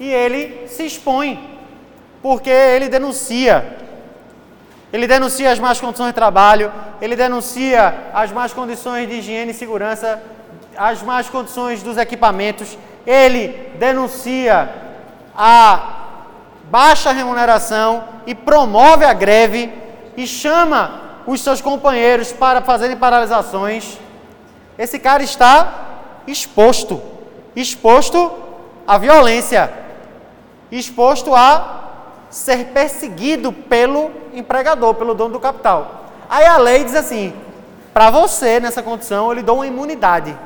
E 0.00 0.08
ele 0.08 0.66
se 0.68 0.84
expõe 0.84 1.58
porque 2.22 2.50
ele 2.50 2.88
denuncia. 2.88 3.78
Ele 4.92 5.06
denuncia 5.06 5.50
as 5.50 5.58
más 5.58 5.80
condições 5.80 6.08
de 6.08 6.14
trabalho, 6.14 6.72
ele 7.00 7.16
denuncia 7.16 8.10
as 8.14 8.30
más 8.32 8.52
condições 8.52 9.08
de 9.08 9.16
higiene 9.16 9.50
e 9.50 9.54
segurança, 9.54 10.22
as 10.76 11.02
más 11.02 11.28
condições 11.28 11.82
dos 11.82 11.96
equipamentos, 11.96 12.78
ele 13.06 13.48
denuncia 13.78 14.72
a 15.36 16.04
baixa 16.70 17.12
remuneração 17.12 18.04
e 18.26 18.34
promove 18.34 19.04
a 19.04 19.12
greve 19.12 19.72
e 20.16 20.26
chama 20.26 21.02
os 21.26 21.40
seus 21.40 21.60
companheiros 21.60 22.32
para 22.32 22.62
fazerem 22.62 22.96
paralisações. 22.96 23.98
Esse 24.78 24.98
cara 24.98 25.22
está 25.22 25.72
exposto, 26.26 27.00
exposto 27.54 28.32
à 28.86 28.98
violência, 28.98 29.72
exposto 30.70 31.34
a 31.34 31.82
ser 32.30 32.66
perseguido 32.66 33.52
pelo 33.52 34.10
empregador, 34.32 34.94
pelo 34.94 35.14
dono 35.14 35.34
do 35.34 35.40
capital. 35.40 36.06
Aí 36.28 36.44
a 36.44 36.56
lei 36.56 36.84
diz 36.84 36.96
assim: 36.96 37.32
para 37.92 38.10
você, 38.10 38.58
nessa 38.58 38.82
condição, 38.82 39.28
eu 39.28 39.34
lhe 39.34 39.42
dou 39.42 39.56
uma 39.56 39.66
imunidade. 39.66 40.36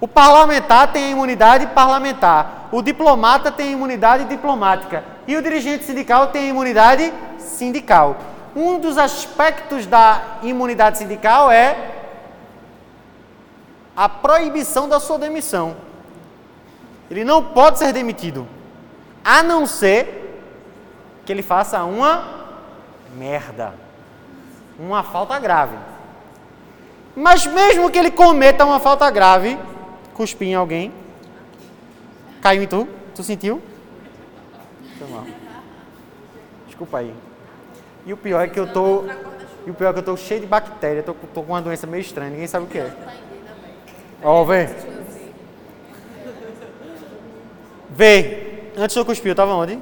O 0.00 0.08
parlamentar 0.08 0.92
tem 0.92 1.04
a 1.04 1.10
imunidade 1.10 1.66
parlamentar, 1.66 2.68
o 2.72 2.80
diplomata 2.80 3.50
tem 3.50 3.68
a 3.68 3.72
imunidade 3.72 4.24
diplomática 4.24 5.04
e 5.26 5.36
o 5.36 5.42
dirigente 5.42 5.84
sindical 5.84 6.28
tem 6.28 6.44
a 6.44 6.48
imunidade 6.48 7.12
sindical. 7.38 8.16
Um 8.54 8.78
dos 8.78 8.98
aspectos 8.98 9.86
da 9.86 10.38
imunidade 10.42 10.98
sindical 10.98 11.50
é 11.50 12.00
a 13.96 14.08
proibição 14.08 14.88
da 14.88 14.98
sua 14.98 15.18
demissão. 15.18 15.76
Ele 17.10 17.24
não 17.24 17.42
pode 17.42 17.78
ser 17.78 17.92
demitido, 17.92 18.46
a 19.24 19.42
não 19.42 19.66
ser 19.66 20.42
que 21.24 21.32
ele 21.32 21.42
faça 21.42 21.84
uma 21.84 22.24
merda, 23.16 23.74
uma 24.78 25.02
falta 25.02 25.38
grave. 25.38 25.76
Mas 27.14 27.46
mesmo 27.46 27.90
que 27.90 27.98
ele 27.98 28.10
cometa 28.10 28.64
uma 28.64 28.80
falta 28.80 29.10
grave, 29.10 29.58
cuspir 30.14 30.48
em 30.48 30.54
alguém, 30.54 30.92
caiu 32.40 32.62
em 32.62 32.66
tu, 32.66 32.88
tu 33.14 33.22
sentiu? 33.22 33.60
Desculpa 36.66 36.98
aí. 36.98 37.14
E 38.06 38.12
o 38.12 38.16
pior 38.16 38.40
é 38.42 38.48
que 38.48 38.58
eu 38.58 38.72
tô, 38.72 39.04
e 39.66 39.70
o 39.70 39.74
pior 39.74 39.90
é 39.90 39.92
que 39.92 39.98
eu 39.98 40.04
tô 40.04 40.16
cheio 40.16 40.40
de 40.40 40.46
bactéria, 40.46 41.02
tô, 41.02 41.14
tô 41.14 41.42
com 41.42 41.52
uma 41.52 41.62
doença 41.62 41.86
meio 41.86 42.00
estranha, 42.00 42.30
ninguém 42.30 42.46
sabe 42.46 42.66
o 42.66 42.68
que 42.68 42.78
é. 42.78 42.92
Ó, 44.22 44.42
oh, 44.42 44.44
vê. 44.44 44.68
Vê. 47.90 48.70
Antes 48.76 48.96
eu 48.96 49.04
cuspir, 49.04 49.32
eu 49.32 49.36
tava 49.36 49.52
onde? 49.54 49.78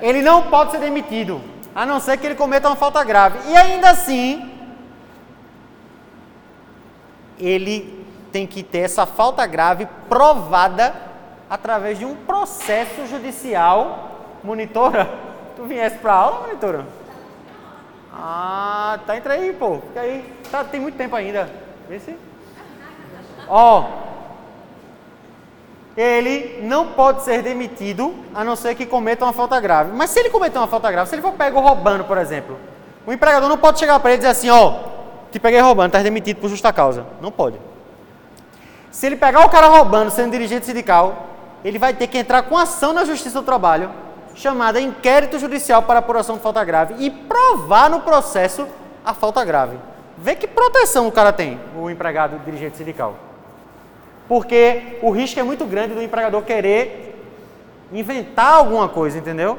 ele 0.00 0.22
não 0.22 0.44
pode 0.44 0.72
ser 0.72 0.80
demitido, 0.80 1.40
a 1.74 1.84
não 1.84 2.00
ser 2.00 2.16
que 2.16 2.26
ele 2.26 2.34
cometa 2.34 2.68
uma 2.68 2.76
falta 2.76 3.02
grave. 3.04 3.50
E 3.50 3.56
ainda 3.56 3.90
assim, 3.90 4.50
ele 7.38 8.06
tem 8.32 8.46
que 8.46 8.62
ter 8.62 8.78
essa 8.78 9.06
falta 9.06 9.46
grave 9.46 9.86
provada 10.08 10.94
através 11.48 11.98
de 11.98 12.04
um 12.04 12.14
processo 12.14 13.06
judicial. 13.06 14.09
Monitora, 14.42 15.08
tu 15.56 15.64
viesse 15.64 15.98
para 15.98 16.14
aula, 16.14 16.46
monitora? 16.46 16.86
Ah, 18.12 18.98
tá, 19.06 19.16
entra 19.16 19.34
aí, 19.34 19.52
pô. 19.52 19.78
Fica 19.88 20.00
aí. 20.00 20.24
Tá, 20.50 20.64
tem 20.64 20.80
muito 20.80 20.96
tempo 20.96 21.14
ainda. 21.14 21.48
Vê 21.88 21.98
se. 21.98 22.16
Ó, 23.48 23.84
ele 25.96 26.60
não 26.62 26.88
pode 26.88 27.22
ser 27.22 27.42
demitido 27.42 28.14
a 28.34 28.44
não 28.44 28.56
ser 28.56 28.74
que 28.74 28.86
cometa 28.86 29.24
uma 29.24 29.32
falta 29.32 29.60
grave. 29.60 29.92
Mas 29.94 30.10
se 30.10 30.20
ele 30.20 30.30
cometer 30.30 30.58
uma 30.58 30.68
falta 30.68 30.90
grave, 30.90 31.08
se 31.08 31.14
ele 31.14 31.22
for 31.22 31.32
pego 31.32 31.60
roubando, 31.60 32.04
por 32.04 32.16
exemplo, 32.16 32.58
o 33.06 33.12
empregador 33.12 33.48
não 33.48 33.58
pode 33.58 33.78
chegar 33.78 33.98
para 34.00 34.10
ele 34.10 34.16
e 34.16 34.20
dizer 34.20 34.30
assim, 34.30 34.50
ó, 34.50 34.74
te 35.30 35.38
peguei 35.38 35.60
roubando, 35.60 35.88
estás 35.88 36.04
demitido 36.04 36.38
por 36.40 36.48
justa 36.48 36.72
causa. 36.72 37.06
Não 37.20 37.30
pode. 37.30 37.58
Se 38.90 39.06
ele 39.06 39.16
pegar 39.16 39.44
o 39.44 39.48
cara 39.48 39.68
roubando, 39.68 40.10
sendo 40.10 40.32
dirigente 40.32 40.66
sindical, 40.66 41.26
ele 41.64 41.78
vai 41.78 41.92
ter 41.92 42.06
que 42.06 42.18
entrar 42.18 42.42
com 42.42 42.56
ação 42.56 42.92
na 42.92 43.04
Justiça 43.04 43.40
do 43.40 43.44
Trabalho, 43.44 43.90
chamada 44.34 44.80
inquérito 44.80 45.38
judicial 45.38 45.82
para 45.82 45.98
apuração 45.98 46.36
de 46.36 46.42
falta 46.42 46.64
grave, 46.64 46.94
e 46.98 47.10
provar 47.10 47.90
no 47.90 48.00
processo 48.00 48.66
a 49.04 49.14
falta 49.14 49.44
grave. 49.44 49.76
Vê 50.16 50.34
que 50.34 50.46
proteção 50.46 51.08
o 51.08 51.12
cara 51.12 51.32
tem, 51.32 51.58
o 51.76 51.88
empregado 51.88 52.38
dirigente 52.44 52.76
sindical. 52.76 53.14
Porque 54.28 54.98
o 55.02 55.10
risco 55.10 55.40
é 55.40 55.42
muito 55.42 55.64
grande 55.64 55.94
do 55.94 56.02
empregador 56.02 56.42
querer 56.42 57.18
inventar 57.92 58.54
alguma 58.54 58.88
coisa, 58.88 59.18
entendeu? 59.18 59.58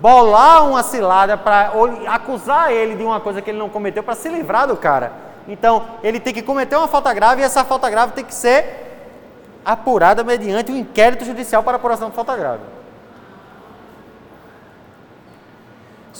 Bolar 0.00 0.68
uma 0.68 0.82
cilada 0.82 1.36
para 1.36 1.72
acusar 2.08 2.72
ele 2.72 2.96
de 2.96 3.02
uma 3.02 3.20
coisa 3.20 3.40
que 3.40 3.50
ele 3.50 3.58
não 3.58 3.68
cometeu 3.68 4.02
para 4.02 4.14
se 4.14 4.28
livrar 4.28 4.66
do 4.66 4.76
cara. 4.76 5.12
Então, 5.48 5.84
ele 6.02 6.20
tem 6.20 6.34
que 6.34 6.42
cometer 6.42 6.76
uma 6.76 6.88
falta 6.88 7.12
grave 7.14 7.40
e 7.40 7.44
essa 7.44 7.64
falta 7.64 7.88
grave 7.88 8.12
tem 8.12 8.24
que 8.24 8.34
ser 8.34 8.88
apurada 9.64 10.22
mediante 10.22 10.70
um 10.70 10.76
inquérito 10.76 11.24
judicial 11.24 11.62
para 11.62 11.76
apuração 11.76 12.10
de 12.10 12.14
falta 12.14 12.36
grave. 12.36 12.62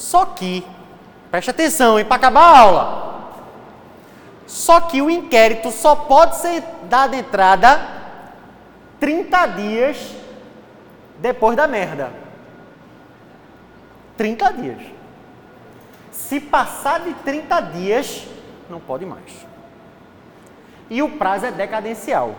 Só 0.01 0.25
que, 0.25 0.67
preste 1.31 1.51
atenção, 1.51 1.99
hein, 1.99 2.07
para 2.07 2.17
acabar 2.17 2.41
a 2.41 2.59
aula. 2.59 3.33
Só 4.47 4.81
que 4.81 5.03
o 5.03 5.11
inquérito 5.11 5.71
só 5.71 5.95
pode 5.95 6.37
ser 6.37 6.65
dado 6.89 7.15
entrada 7.15 7.79
30 8.99 9.47
dias 9.49 10.17
depois 11.19 11.55
da 11.55 11.69
merda. 11.69 12.11
30 14.17 14.53
dias. 14.55 14.83
Se 16.11 16.41
passar 16.41 17.01
de 17.01 17.13
30 17.13 17.61
dias, 17.61 18.27
não 18.71 18.81
pode 18.81 19.05
mais. 19.05 19.47
E 20.89 21.03
o 21.03 21.11
prazo 21.11 21.45
é 21.45 21.53
decadencial. 21.53 22.35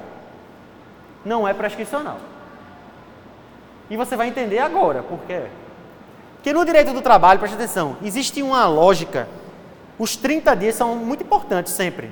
Não 1.24 1.48
é 1.48 1.54
prescricional. 1.54 2.18
E 3.88 3.96
você 3.96 4.16
vai 4.16 4.30
entender 4.30 4.58
agora 4.58 5.04
por 5.04 5.20
quê. 5.28 5.44
Porque 6.42 6.54
no 6.54 6.66
direito 6.66 6.92
do 6.92 7.04
trabalho, 7.04 7.38
preste 7.38 7.54
atenção, 7.54 7.98
existe 8.04 8.42
uma 8.42 8.66
lógica. 8.66 9.28
Os 10.00 10.16
30 10.16 10.56
dias 10.56 10.74
são 10.74 10.96
muito 10.96 11.24
importantes 11.24 11.72
sempre. 11.72 12.12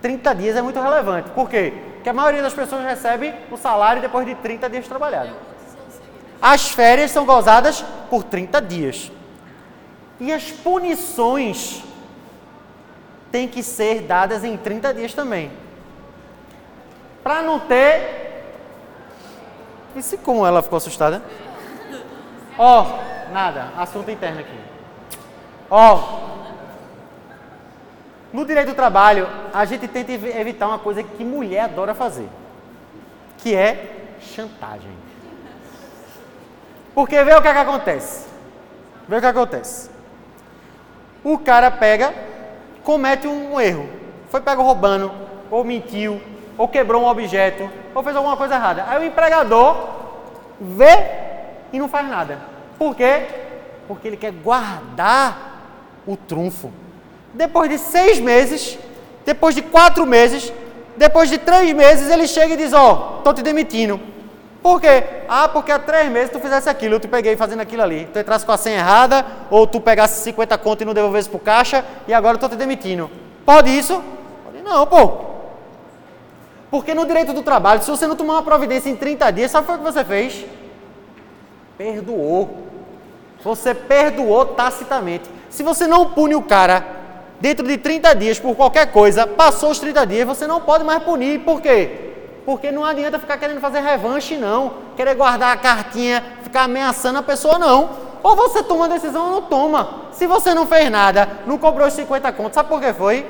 30 0.00 0.32
dias 0.36 0.56
é 0.56 0.62
muito 0.62 0.80
relevante. 0.80 1.30
Por 1.30 1.50
quê? 1.50 1.72
Porque 1.94 2.08
a 2.08 2.12
maioria 2.12 2.40
das 2.40 2.54
pessoas 2.54 2.84
recebe 2.84 3.34
o 3.50 3.56
salário 3.56 4.00
depois 4.00 4.24
de 4.24 4.36
30 4.36 4.70
dias 4.70 4.86
trabalhados. 4.86 5.32
As 6.40 6.70
férias 6.70 7.10
são 7.10 7.26
gozadas 7.26 7.84
por 8.08 8.22
30 8.22 8.62
dias. 8.62 9.10
E 10.20 10.32
as 10.32 10.52
punições 10.52 11.82
têm 13.32 13.48
que 13.48 13.60
ser 13.60 14.02
dadas 14.02 14.44
em 14.44 14.56
30 14.56 14.94
dias 14.94 15.12
também. 15.14 15.50
Para 17.24 17.42
não 17.42 17.58
ter. 17.58 18.44
E 19.96 20.00
se 20.00 20.16
como 20.16 20.46
ela 20.46 20.62
ficou 20.62 20.76
assustada? 20.76 21.20
Ó, 22.56 22.82
oh, 22.82 23.17
nada, 23.32 23.72
assunto 23.76 24.10
interno 24.10 24.40
aqui. 24.40 24.58
Ó, 25.70 26.18
no 28.32 28.44
direito 28.44 28.68
do 28.68 28.74
trabalho, 28.74 29.28
a 29.54 29.64
gente 29.64 29.88
tenta 29.88 30.12
evitar 30.12 30.68
uma 30.68 30.78
coisa 30.78 31.02
que 31.02 31.24
mulher 31.24 31.60
adora 31.60 31.94
fazer, 31.94 32.28
que 33.38 33.54
é 33.54 34.16
chantagem. 34.20 34.92
Porque 36.94 37.22
vê 37.22 37.34
o 37.34 37.40
que, 37.40 37.48
é 37.48 37.52
que 37.52 37.58
acontece. 37.58 38.28
Vê 39.08 39.16
o 39.16 39.20
que 39.20 39.26
acontece. 39.26 39.90
O 41.22 41.38
cara 41.38 41.70
pega, 41.70 42.12
comete 42.82 43.26
um 43.26 43.60
erro. 43.60 43.88
Foi 44.28 44.40
pego 44.40 44.62
roubando, 44.62 45.10
ou 45.50 45.64
mentiu, 45.64 46.20
ou 46.58 46.68
quebrou 46.68 47.02
um 47.02 47.06
objeto, 47.06 47.70
ou 47.94 48.02
fez 48.02 48.14
alguma 48.14 48.36
coisa 48.36 48.56
errada. 48.56 48.84
Aí 48.88 49.00
o 49.00 49.06
empregador 49.06 49.88
vê 50.60 51.06
e 51.72 51.78
não 51.78 51.88
faz 51.88 52.08
nada. 52.08 52.57
Por 52.78 52.94
quê? 52.94 53.26
Porque 53.86 54.08
ele 54.08 54.16
quer 54.16 54.32
guardar 54.32 56.02
o 56.06 56.16
trunfo. 56.16 56.70
Depois 57.34 57.68
de 57.68 57.78
seis 57.78 58.18
meses, 58.18 58.78
depois 59.24 59.54
de 59.54 59.62
quatro 59.62 60.06
meses, 60.06 60.52
depois 60.96 61.28
de 61.28 61.38
três 61.38 61.72
meses, 61.74 62.10
ele 62.10 62.26
chega 62.26 62.54
e 62.54 62.56
diz: 62.56 62.72
Ó, 62.72 63.14
oh, 63.14 63.18
estou 63.18 63.34
te 63.34 63.42
demitindo. 63.42 64.00
Por 64.62 64.80
quê? 64.80 65.04
Ah, 65.28 65.48
porque 65.48 65.70
há 65.70 65.78
três 65.78 66.10
meses 66.10 66.30
tu 66.30 66.40
fizesse 66.40 66.68
aquilo, 66.68 66.96
eu 66.96 67.00
te 67.00 67.06
peguei 67.06 67.36
fazendo 67.36 67.60
aquilo 67.60 67.82
ali. 67.82 68.08
Tu 68.12 68.18
entrasse 68.18 68.44
com 68.44 68.52
a 68.52 68.56
senha 68.56 68.78
errada, 68.78 69.24
ou 69.50 69.66
tu 69.66 69.80
pegasse 69.80 70.22
50 70.22 70.58
conto 70.58 70.82
e 70.82 70.84
não 70.84 70.92
devolvesse 70.92 71.28
pro 71.28 71.38
caixa, 71.38 71.84
e 72.06 72.12
agora 72.12 72.36
eu 72.36 72.40
tô 72.40 72.48
te 72.48 72.56
demitindo. 72.56 73.10
Pode 73.46 73.70
isso? 73.70 74.02
Pode 74.44 74.62
não, 74.62 74.86
pô. 74.86 75.28
Porque 76.70 76.92
no 76.92 77.06
direito 77.06 77.32
do 77.32 77.42
trabalho, 77.42 77.82
se 77.82 77.90
você 77.90 78.06
não 78.06 78.16
tomar 78.16 78.34
uma 78.34 78.42
providência 78.42 78.90
em 78.90 78.96
30 78.96 79.30
dias, 79.30 79.50
sabe 79.50 79.70
o 79.70 79.78
que 79.78 79.84
você 79.84 80.04
fez? 80.04 80.44
Perdoou. 81.78 82.67
Você 83.48 83.72
perdoou 83.72 84.44
tacitamente. 84.44 85.24
Se 85.48 85.62
você 85.62 85.86
não 85.86 86.10
pune 86.10 86.34
o 86.34 86.42
cara 86.42 86.84
dentro 87.40 87.66
de 87.66 87.78
30 87.78 88.14
dias 88.14 88.38
por 88.38 88.54
qualquer 88.54 88.92
coisa, 88.92 89.26
passou 89.26 89.70
os 89.70 89.78
30 89.78 90.06
dias, 90.06 90.26
você 90.26 90.46
não 90.46 90.60
pode 90.60 90.84
mais 90.84 91.02
punir. 91.02 91.40
Por 91.40 91.62
quê? 91.62 92.12
Porque 92.44 92.70
não 92.70 92.84
adianta 92.84 93.18
ficar 93.18 93.38
querendo 93.38 93.58
fazer 93.58 93.80
revanche, 93.80 94.36
não. 94.36 94.74
Querer 94.94 95.14
guardar 95.14 95.50
a 95.50 95.56
cartinha, 95.56 96.22
ficar 96.42 96.64
ameaçando 96.64 97.20
a 97.20 97.22
pessoa, 97.22 97.58
não. 97.58 97.88
Ou 98.22 98.36
você 98.36 98.62
toma 98.62 98.84
a 98.84 98.88
decisão 98.88 99.24
ou 99.24 99.40
não 99.40 99.42
toma. 99.48 100.10
Se 100.12 100.26
você 100.26 100.52
não 100.52 100.66
fez 100.66 100.90
nada, 100.90 101.26
não 101.46 101.56
cobrou 101.56 101.88
os 101.88 101.94
50 101.94 102.30
contos, 102.32 102.52
sabe 102.52 102.68
por 102.68 102.82
que 102.82 102.92
foi? 102.92 103.24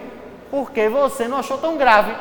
Porque 0.50 0.88
você 0.88 1.28
não 1.28 1.38
achou 1.38 1.58
tão 1.58 1.76
grave. 1.76 2.12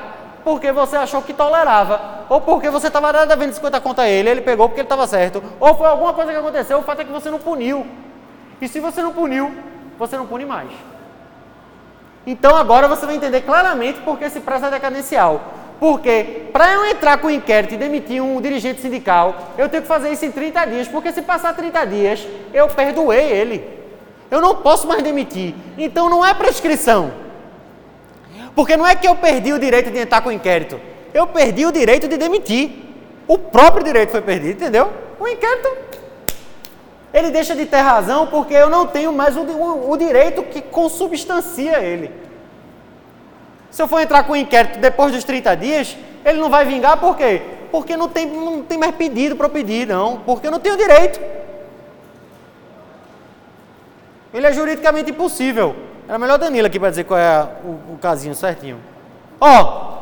Porque 0.44 0.72
você 0.72 0.96
achou 0.96 1.22
que 1.22 1.34
tolerava. 1.34 2.26
Ou 2.30 2.42
porque 2.42 2.70
você 2.70 2.88
estava 2.88 3.26
devendo 3.26 3.54
50 3.54 3.82
contos 3.82 4.04
a 4.04 4.08
ele, 4.08 4.30
ele 4.30 4.42
pegou 4.42 4.68
porque 4.68 4.82
ele 4.82 4.86
estava 4.86 5.08
certo. 5.08 5.44
Ou 5.60 5.76
foi 5.76 5.88
alguma 5.88 6.14
coisa 6.14 6.32
que 6.32 6.38
aconteceu, 6.38 6.80
o 6.80 6.84
fato 6.84 7.02
é 7.02 7.06
que 7.06 7.12
você 7.12 7.30
não 7.30 7.40
puniu. 7.40 7.86
E 8.62 8.68
se 8.68 8.80
você 8.80 9.02
não 9.02 9.14
puniu, 9.14 9.54
você 9.98 10.18
não 10.18 10.26
pune 10.26 10.46
mais. 10.46 10.70
Então 12.26 12.56
agora 12.56 12.88
você 12.88 13.06
vai 13.06 13.16
entender 13.16 13.42
claramente 13.42 14.00
porque 14.02 14.26
esse 14.26 14.40
prazo 14.40 14.66
é 14.66 14.70
decadencial. 14.72 15.42
Porque 15.80 16.50
para 16.52 16.74
eu 16.74 16.86
entrar 16.86 17.20
com 17.20 17.28
o 17.28 17.32
inquérito 17.32 17.76
e 17.76 17.78
demitir 17.78 18.22
um 18.22 18.42
dirigente 18.42 18.82
sindical, 18.82 19.36
eu 19.58 19.70
tenho 19.70 19.84
que 19.84 19.88
fazer 19.88 20.12
isso 20.12 20.26
em 20.26 20.32
30 20.32 20.66
dias, 20.66 20.88
porque 20.88 21.12
se 21.12 21.22
passar 21.22 21.56
30 21.56 21.86
dias, 21.86 22.28
eu 22.54 22.68
perdoei 22.68 23.32
ele. 23.32 23.78
Eu 24.30 24.42
não 24.42 24.56
posso 24.56 24.88
mais 24.88 25.04
demitir. 25.04 25.56
Então 25.78 26.10
não 26.10 26.26
é 26.26 26.34
prescrição. 26.34 27.12
Porque 28.58 28.76
não 28.76 28.88
é 28.88 28.96
que 28.96 29.08
eu 29.08 29.16
perdi 29.16 29.54
o 29.54 29.60
direito 29.60 29.92
de 29.92 30.00
entrar 30.00 30.20
com 30.20 30.30
o 30.30 30.32
inquérito. 30.32 30.82
Eu 31.14 31.28
perdi 31.28 31.64
o 31.64 31.72
direito 31.72 32.08
de 32.08 32.18
demitir. 32.18 32.72
O 33.28 33.38
próprio 33.38 33.84
direito 33.84 34.10
foi 34.10 34.20
perdido, 34.20 34.64
entendeu? 34.64 34.92
O 35.20 35.28
inquérito, 35.28 35.70
ele 37.14 37.30
deixa 37.30 37.56
de 37.56 37.68
ter 37.68 37.82
razão 37.82 38.26
porque 38.26 38.56
eu 38.56 38.68
não 38.68 38.88
tenho 38.88 39.14
mais 39.14 39.38
o, 39.38 39.42
o, 39.42 39.92
o 39.92 39.96
direito 39.96 40.42
que 40.42 40.60
consubstancia 40.60 41.78
ele. 41.84 42.10
Se 43.70 43.80
eu 43.80 43.88
for 43.88 44.00
entrar 44.02 44.24
com 44.24 44.34
o 44.34 44.36
inquérito 44.36 44.80
depois 44.80 45.14
dos 45.14 45.24
30 45.24 45.56
dias, 45.56 45.96
ele 46.26 46.40
não 46.40 46.50
vai 46.50 46.66
vingar 46.66 47.00
por 47.00 47.16
quê? 47.16 47.44
Porque 47.70 47.96
não 47.96 48.10
tem, 48.10 48.26
não 48.26 48.64
tem 48.64 48.80
mais 48.80 48.96
pedido 48.96 49.36
para 49.36 49.50
pedir, 49.50 49.86
não. 49.86 50.18
Porque 50.22 50.48
eu 50.48 50.52
não 50.52 50.60
tenho 50.60 50.76
direito. 50.76 51.22
Ele 54.34 54.48
é 54.48 54.52
juridicamente 54.52 55.12
impossível. 55.12 55.87
Era 56.08 56.18
melhor 56.18 56.38
Danilo 56.38 56.68
aqui 56.68 56.80
para 56.80 56.90
dizer 56.90 57.04
qual 57.04 57.20
é 57.20 57.48
o, 57.64 57.94
o 57.94 57.98
casinho 58.02 58.34
certinho. 58.34 58.80
Ó. 59.42 59.98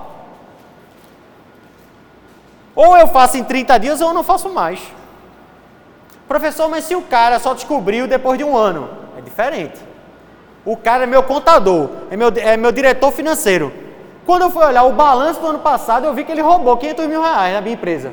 Ou 2.76 2.97
eu 2.97 3.08
faço 3.08 3.38
em 3.38 3.43
30 3.43 3.78
dias 3.80 4.01
ou 4.01 4.10
eu 4.10 4.14
não 4.14 4.24
faço 4.24 4.49
mais. 4.49 4.80
Professor, 6.28 6.70
mas 6.70 6.84
se 6.84 6.95
o 6.95 7.01
cara 7.01 7.39
só 7.39 7.53
descobriu 7.53 8.08
depois 8.08 8.38
de 8.38 8.43
um 8.43 8.56
ano, 8.56 8.89
é 9.18 9.22
diferente. 9.22 9.80
O 10.64 10.76
cara 10.76 11.03
é 11.03 11.08
meu 11.08 11.24
contador, 11.24 11.89
é 12.12 12.18
meu, 12.18 12.32
é 12.36 12.58
meu 12.58 12.72
diretor 12.72 13.12
financeiro. 13.12 13.72
Quando 14.26 14.43
eu 14.43 14.49
fui 14.49 14.66
olhar 14.66 14.84
o 14.84 14.93
balanço 14.93 15.39
do 15.39 15.47
ano 15.47 15.60
passado, 15.60 16.06
eu 16.06 16.14
vi 16.14 16.24
que 16.24 16.32
ele 16.32 16.41
roubou 16.41 16.76
500 16.78 17.08
mil 17.08 17.22
reais 17.22 17.53
na 17.53 17.62
minha 17.62 17.76
empresa. 17.76 18.12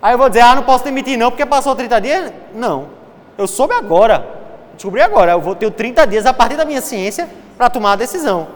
Aí 0.00 0.14
eu 0.14 0.18
vou 0.18 0.28
dizer, 0.28 0.42
ah, 0.42 0.54
não 0.54 0.62
posso 0.62 0.84
demitir 0.84 1.18
não, 1.18 1.30
porque 1.30 1.46
passou 1.46 1.74
30 1.74 2.00
dias? 2.00 2.32
Não. 2.54 2.88
Eu 3.38 3.46
soube 3.46 3.72
agora. 3.74 4.41
Descobri 4.74 5.00
agora. 5.00 5.32
Eu 5.32 5.40
vou 5.40 5.54
ter 5.54 5.70
30 5.70 6.06
dias 6.06 6.26
a 6.26 6.32
partir 6.32 6.56
da 6.56 6.64
minha 6.64 6.80
ciência 6.80 7.28
para 7.56 7.70
tomar 7.70 7.92
a 7.92 7.96
decisão. 7.96 8.48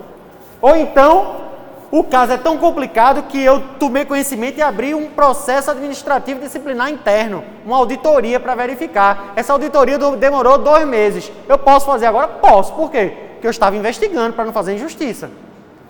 Ou 0.61 0.77
então, 0.77 1.47
o 1.91 2.03
caso 2.03 2.33
é 2.33 2.37
tão 2.37 2.59
complicado 2.59 3.23
que 3.25 3.41
eu 3.41 3.63
tomei 3.79 4.05
conhecimento 4.05 4.59
e 4.59 4.63
abri 4.63 4.95
um 4.95 5.09
processo 5.09 5.71
administrativo 5.71 6.41
disciplinar 6.41 6.91
interno, 6.91 7.45
uma 7.65 7.77
auditoria 7.77 8.41
para 8.41 8.55
verificar. 8.55 9.33
Essa 9.37 9.53
auditoria 9.53 9.99
demorou 10.17 10.59
dois 10.59 10.87
meses. 10.87 11.31
Eu 11.49 11.59
posso 11.59 11.87
fazer 11.87 12.07
agora? 12.07 12.29
Posso. 12.29 12.73
Por 12.75 12.91
quê? 12.91 13.15
Porque 13.35 13.47
eu 13.47 13.51
estava 13.51 13.77
investigando 13.77 14.35
para 14.35 14.45
não 14.45 14.53
fazer 14.53 14.75
injustiça. 14.75 15.31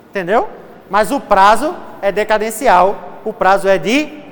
Entendeu? 0.09 0.47
Mas 0.89 1.11
o 1.11 1.19
prazo 1.19 1.75
é 2.01 2.11
decadencial. 2.11 3.19
O 3.25 3.33
prazo 3.33 3.67
é 3.67 3.77
de 3.77 4.23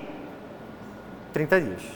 30 1.34 1.62
dias. 1.62 1.95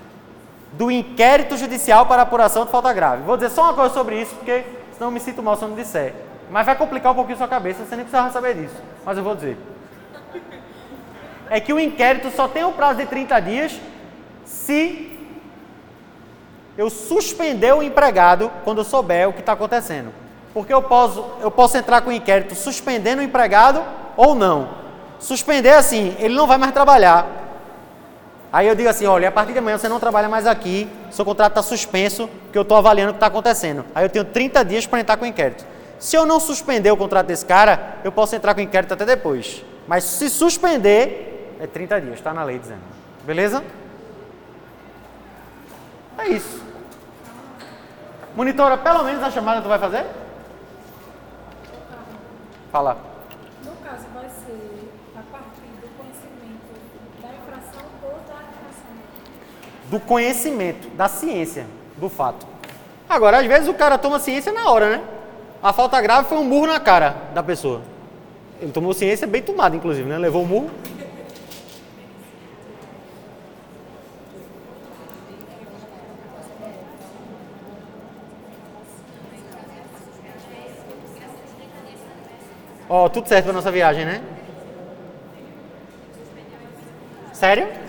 Do 0.79 0.89
inquérito 0.89 1.57
judicial 1.57 2.05
para 2.05 2.21
apuração 2.21 2.63
de 2.63 2.71
falta 2.71 2.93
grave. 2.93 3.23
Vou 3.23 3.35
dizer 3.35 3.49
só 3.49 3.63
uma 3.63 3.73
coisa 3.73 3.93
sobre 3.93 4.21
isso, 4.21 4.33
porque 4.35 4.63
senão 4.93 5.11
me 5.11 5.19
sinto 5.19 5.43
mal 5.43 5.57
se 5.57 5.63
eu 5.63 5.67
não 5.67 5.75
disser. 5.75 6.15
Mas 6.49 6.65
vai 6.65 6.75
complicar 6.77 7.11
um 7.11 7.15
pouquinho 7.15 7.37
sua 7.37 7.49
cabeça, 7.49 7.83
você 7.83 7.97
nem 7.97 8.05
precisava 8.05 8.31
saber 8.31 8.55
disso. 8.55 8.75
Mas 9.05 9.17
eu 9.17 9.23
vou 9.23 9.35
dizer. 9.35 9.57
É 11.49 11.59
que 11.59 11.73
o 11.73 11.79
inquérito 11.79 12.31
só 12.31 12.47
tem 12.47 12.63
um 12.63 12.71
prazo 12.71 12.99
de 12.99 13.07
30 13.07 13.39
dias 13.41 13.79
se 14.45 15.19
eu 16.77 16.89
suspender 16.89 17.73
o 17.73 17.83
empregado 17.83 18.49
quando 18.63 18.77
eu 18.77 18.85
souber 18.85 19.27
o 19.27 19.33
que 19.33 19.41
está 19.41 19.51
acontecendo. 19.51 20.13
Porque 20.53 20.73
eu 20.73 20.81
posso, 20.81 21.25
eu 21.41 21.51
posso 21.51 21.77
entrar 21.77 21.99
com 22.01 22.09
o 22.09 22.13
inquérito 22.13 22.55
suspendendo 22.55 23.21
o 23.21 23.25
empregado 23.25 23.83
ou 24.15 24.33
não. 24.33 24.69
Suspender 25.19 25.71
assim, 25.71 26.15
ele 26.19 26.35
não 26.35 26.47
vai 26.47 26.57
mais 26.57 26.71
trabalhar. 26.71 27.48
Aí 28.51 28.67
eu 28.67 28.75
digo 28.75 28.89
assim, 28.89 29.05
olha, 29.05 29.29
a 29.29 29.31
partir 29.31 29.53
de 29.53 29.59
amanhã 29.59 29.77
você 29.77 29.87
não 29.87 29.99
trabalha 29.99 30.27
mais 30.27 30.47
aqui, 30.47 30.89
seu 31.11 31.23
contrato 31.23 31.51
está 31.51 31.61
suspenso, 31.61 32.27
porque 32.43 32.57
eu 32.57 32.63
estou 32.63 32.77
avaliando 32.77 33.11
o 33.11 33.13
que 33.13 33.17
está 33.17 33.27
acontecendo. 33.27 33.85
Aí 33.93 34.03
eu 34.03 34.09
tenho 34.09 34.25
30 34.25 34.65
dias 34.65 34.87
para 34.87 34.99
entrar 34.99 35.17
com 35.17 35.25
o 35.25 35.27
inquérito. 35.27 35.65
Se 35.99 36.15
eu 36.15 36.25
não 36.25 36.39
suspender 36.39 36.89
o 36.91 36.97
contrato 36.97 37.27
desse 37.27 37.45
cara, 37.45 37.97
eu 38.03 38.11
posso 38.11 38.35
entrar 38.35 38.53
com 38.53 38.61
o 38.61 38.63
inquérito 38.63 38.93
até 38.93 39.05
depois. 39.05 39.63
Mas 39.87 40.03
se 40.03 40.29
suspender, 40.29 41.55
é 41.59 41.67
30 41.67 42.01
dias, 42.01 42.13
está 42.15 42.33
na 42.33 42.43
lei 42.43 42.57
dizendo. 42.57 42.81
Beleza? 43.25 43.63
É 46.17 46.27
isso. 46.29 46.63
Monitora, 48.35 48.77
pelo 48.77 49.03
menos 49.03 49.21
a 49.23 49.31
chamada 49.31 49.61
tu 49.61 49.67
vai 49.67 49.79
fazer? 49.79 50.05
Fala. 52.71 52.97
No 53.65 53.71
caso, 53.83 54.05
vai 54.13 54.29
ser 54.29 54.91
a 55.15 55.21
partir 55.31 55.67
do 55.81 55.87
conhecimento 55.97 56.71
da 57.21 57.29
infração 57.29 57.83
ou 58.03 58.11
da 58.27 58.35
infração? 58.35 58.95
Do 59.89 59.99
conhecimento, 59.99 60.87
da 60.89 61.07
ciência, 61.07 61.65
do 61.97 62.09
fato. 62.09 62.45
Agora, 63.09 63.39
às 63.39 63.45
vezes 63.47 63.67
o 63.67 63.73
cara 63.73 63.97
toma 63.97 64.19
ciência 64.19 64.51
na 64.51 64.69
hora, 64.69 64.97
né? 64.97 65.01
A 65.63 65.73
falta 65.73 65.99
grave 65.99 66.29
foi 66.29 66.37
um 66.37 66.47
burro 66.47 66.67
na 66.67 66.79
cara 66.79 67.15
da 67.33 67.41
pessoa. 67.41 67.81
Ele 68.61 68.71
tomou 68.71 68.93
ciência 68.93 69.25
bem 69.25 69.41
tomado, 69.41 69.75
inclusive, 69.75 70.07
né? 70.07 70.17
Levou 70.17 70.43
o 70.43 70.47
murro. 70.47 70.69
Ó, 82.87 83.07
tudo 83.09 83.27
certo 83.27 83.45
pra 83.45 83.53
nossa 83.53 83.71
viagem, 83.71 84.05
né? 84.05 84.21
Sério? 87.33 87.88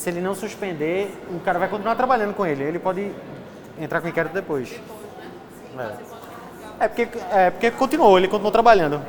Se 0.00 0.08
ele 0.08 0.22
não 0.22 0.34
suspender, 0.34 1.12
o 1.30 1.38
cara 1.40 1.58
vai 1.58 1.68
continuar 1.68 1.94
trabalhando 1.94 2.32
com 2.32 2.46
ele. 2.46 2.64
Ele 2.64 2.78
pode 2.78 3.12
entrar 3.78 4.00
com 4.00 4.08
inquérito 4.08 4.32
depois. 4.32 4.80
É, 5.78 6.84
é 6.84 6.88
porque, 6.88 7.08
é 7.30 7.50
porque 7.50 7.70
continuou, 7.72 8.16
ele 8.16 8.26
continuou 8.26 8.50
trabalhando. 8.50 9.02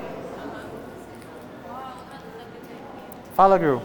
Fala, 3.34 3.58
Girl. 3.58 3.78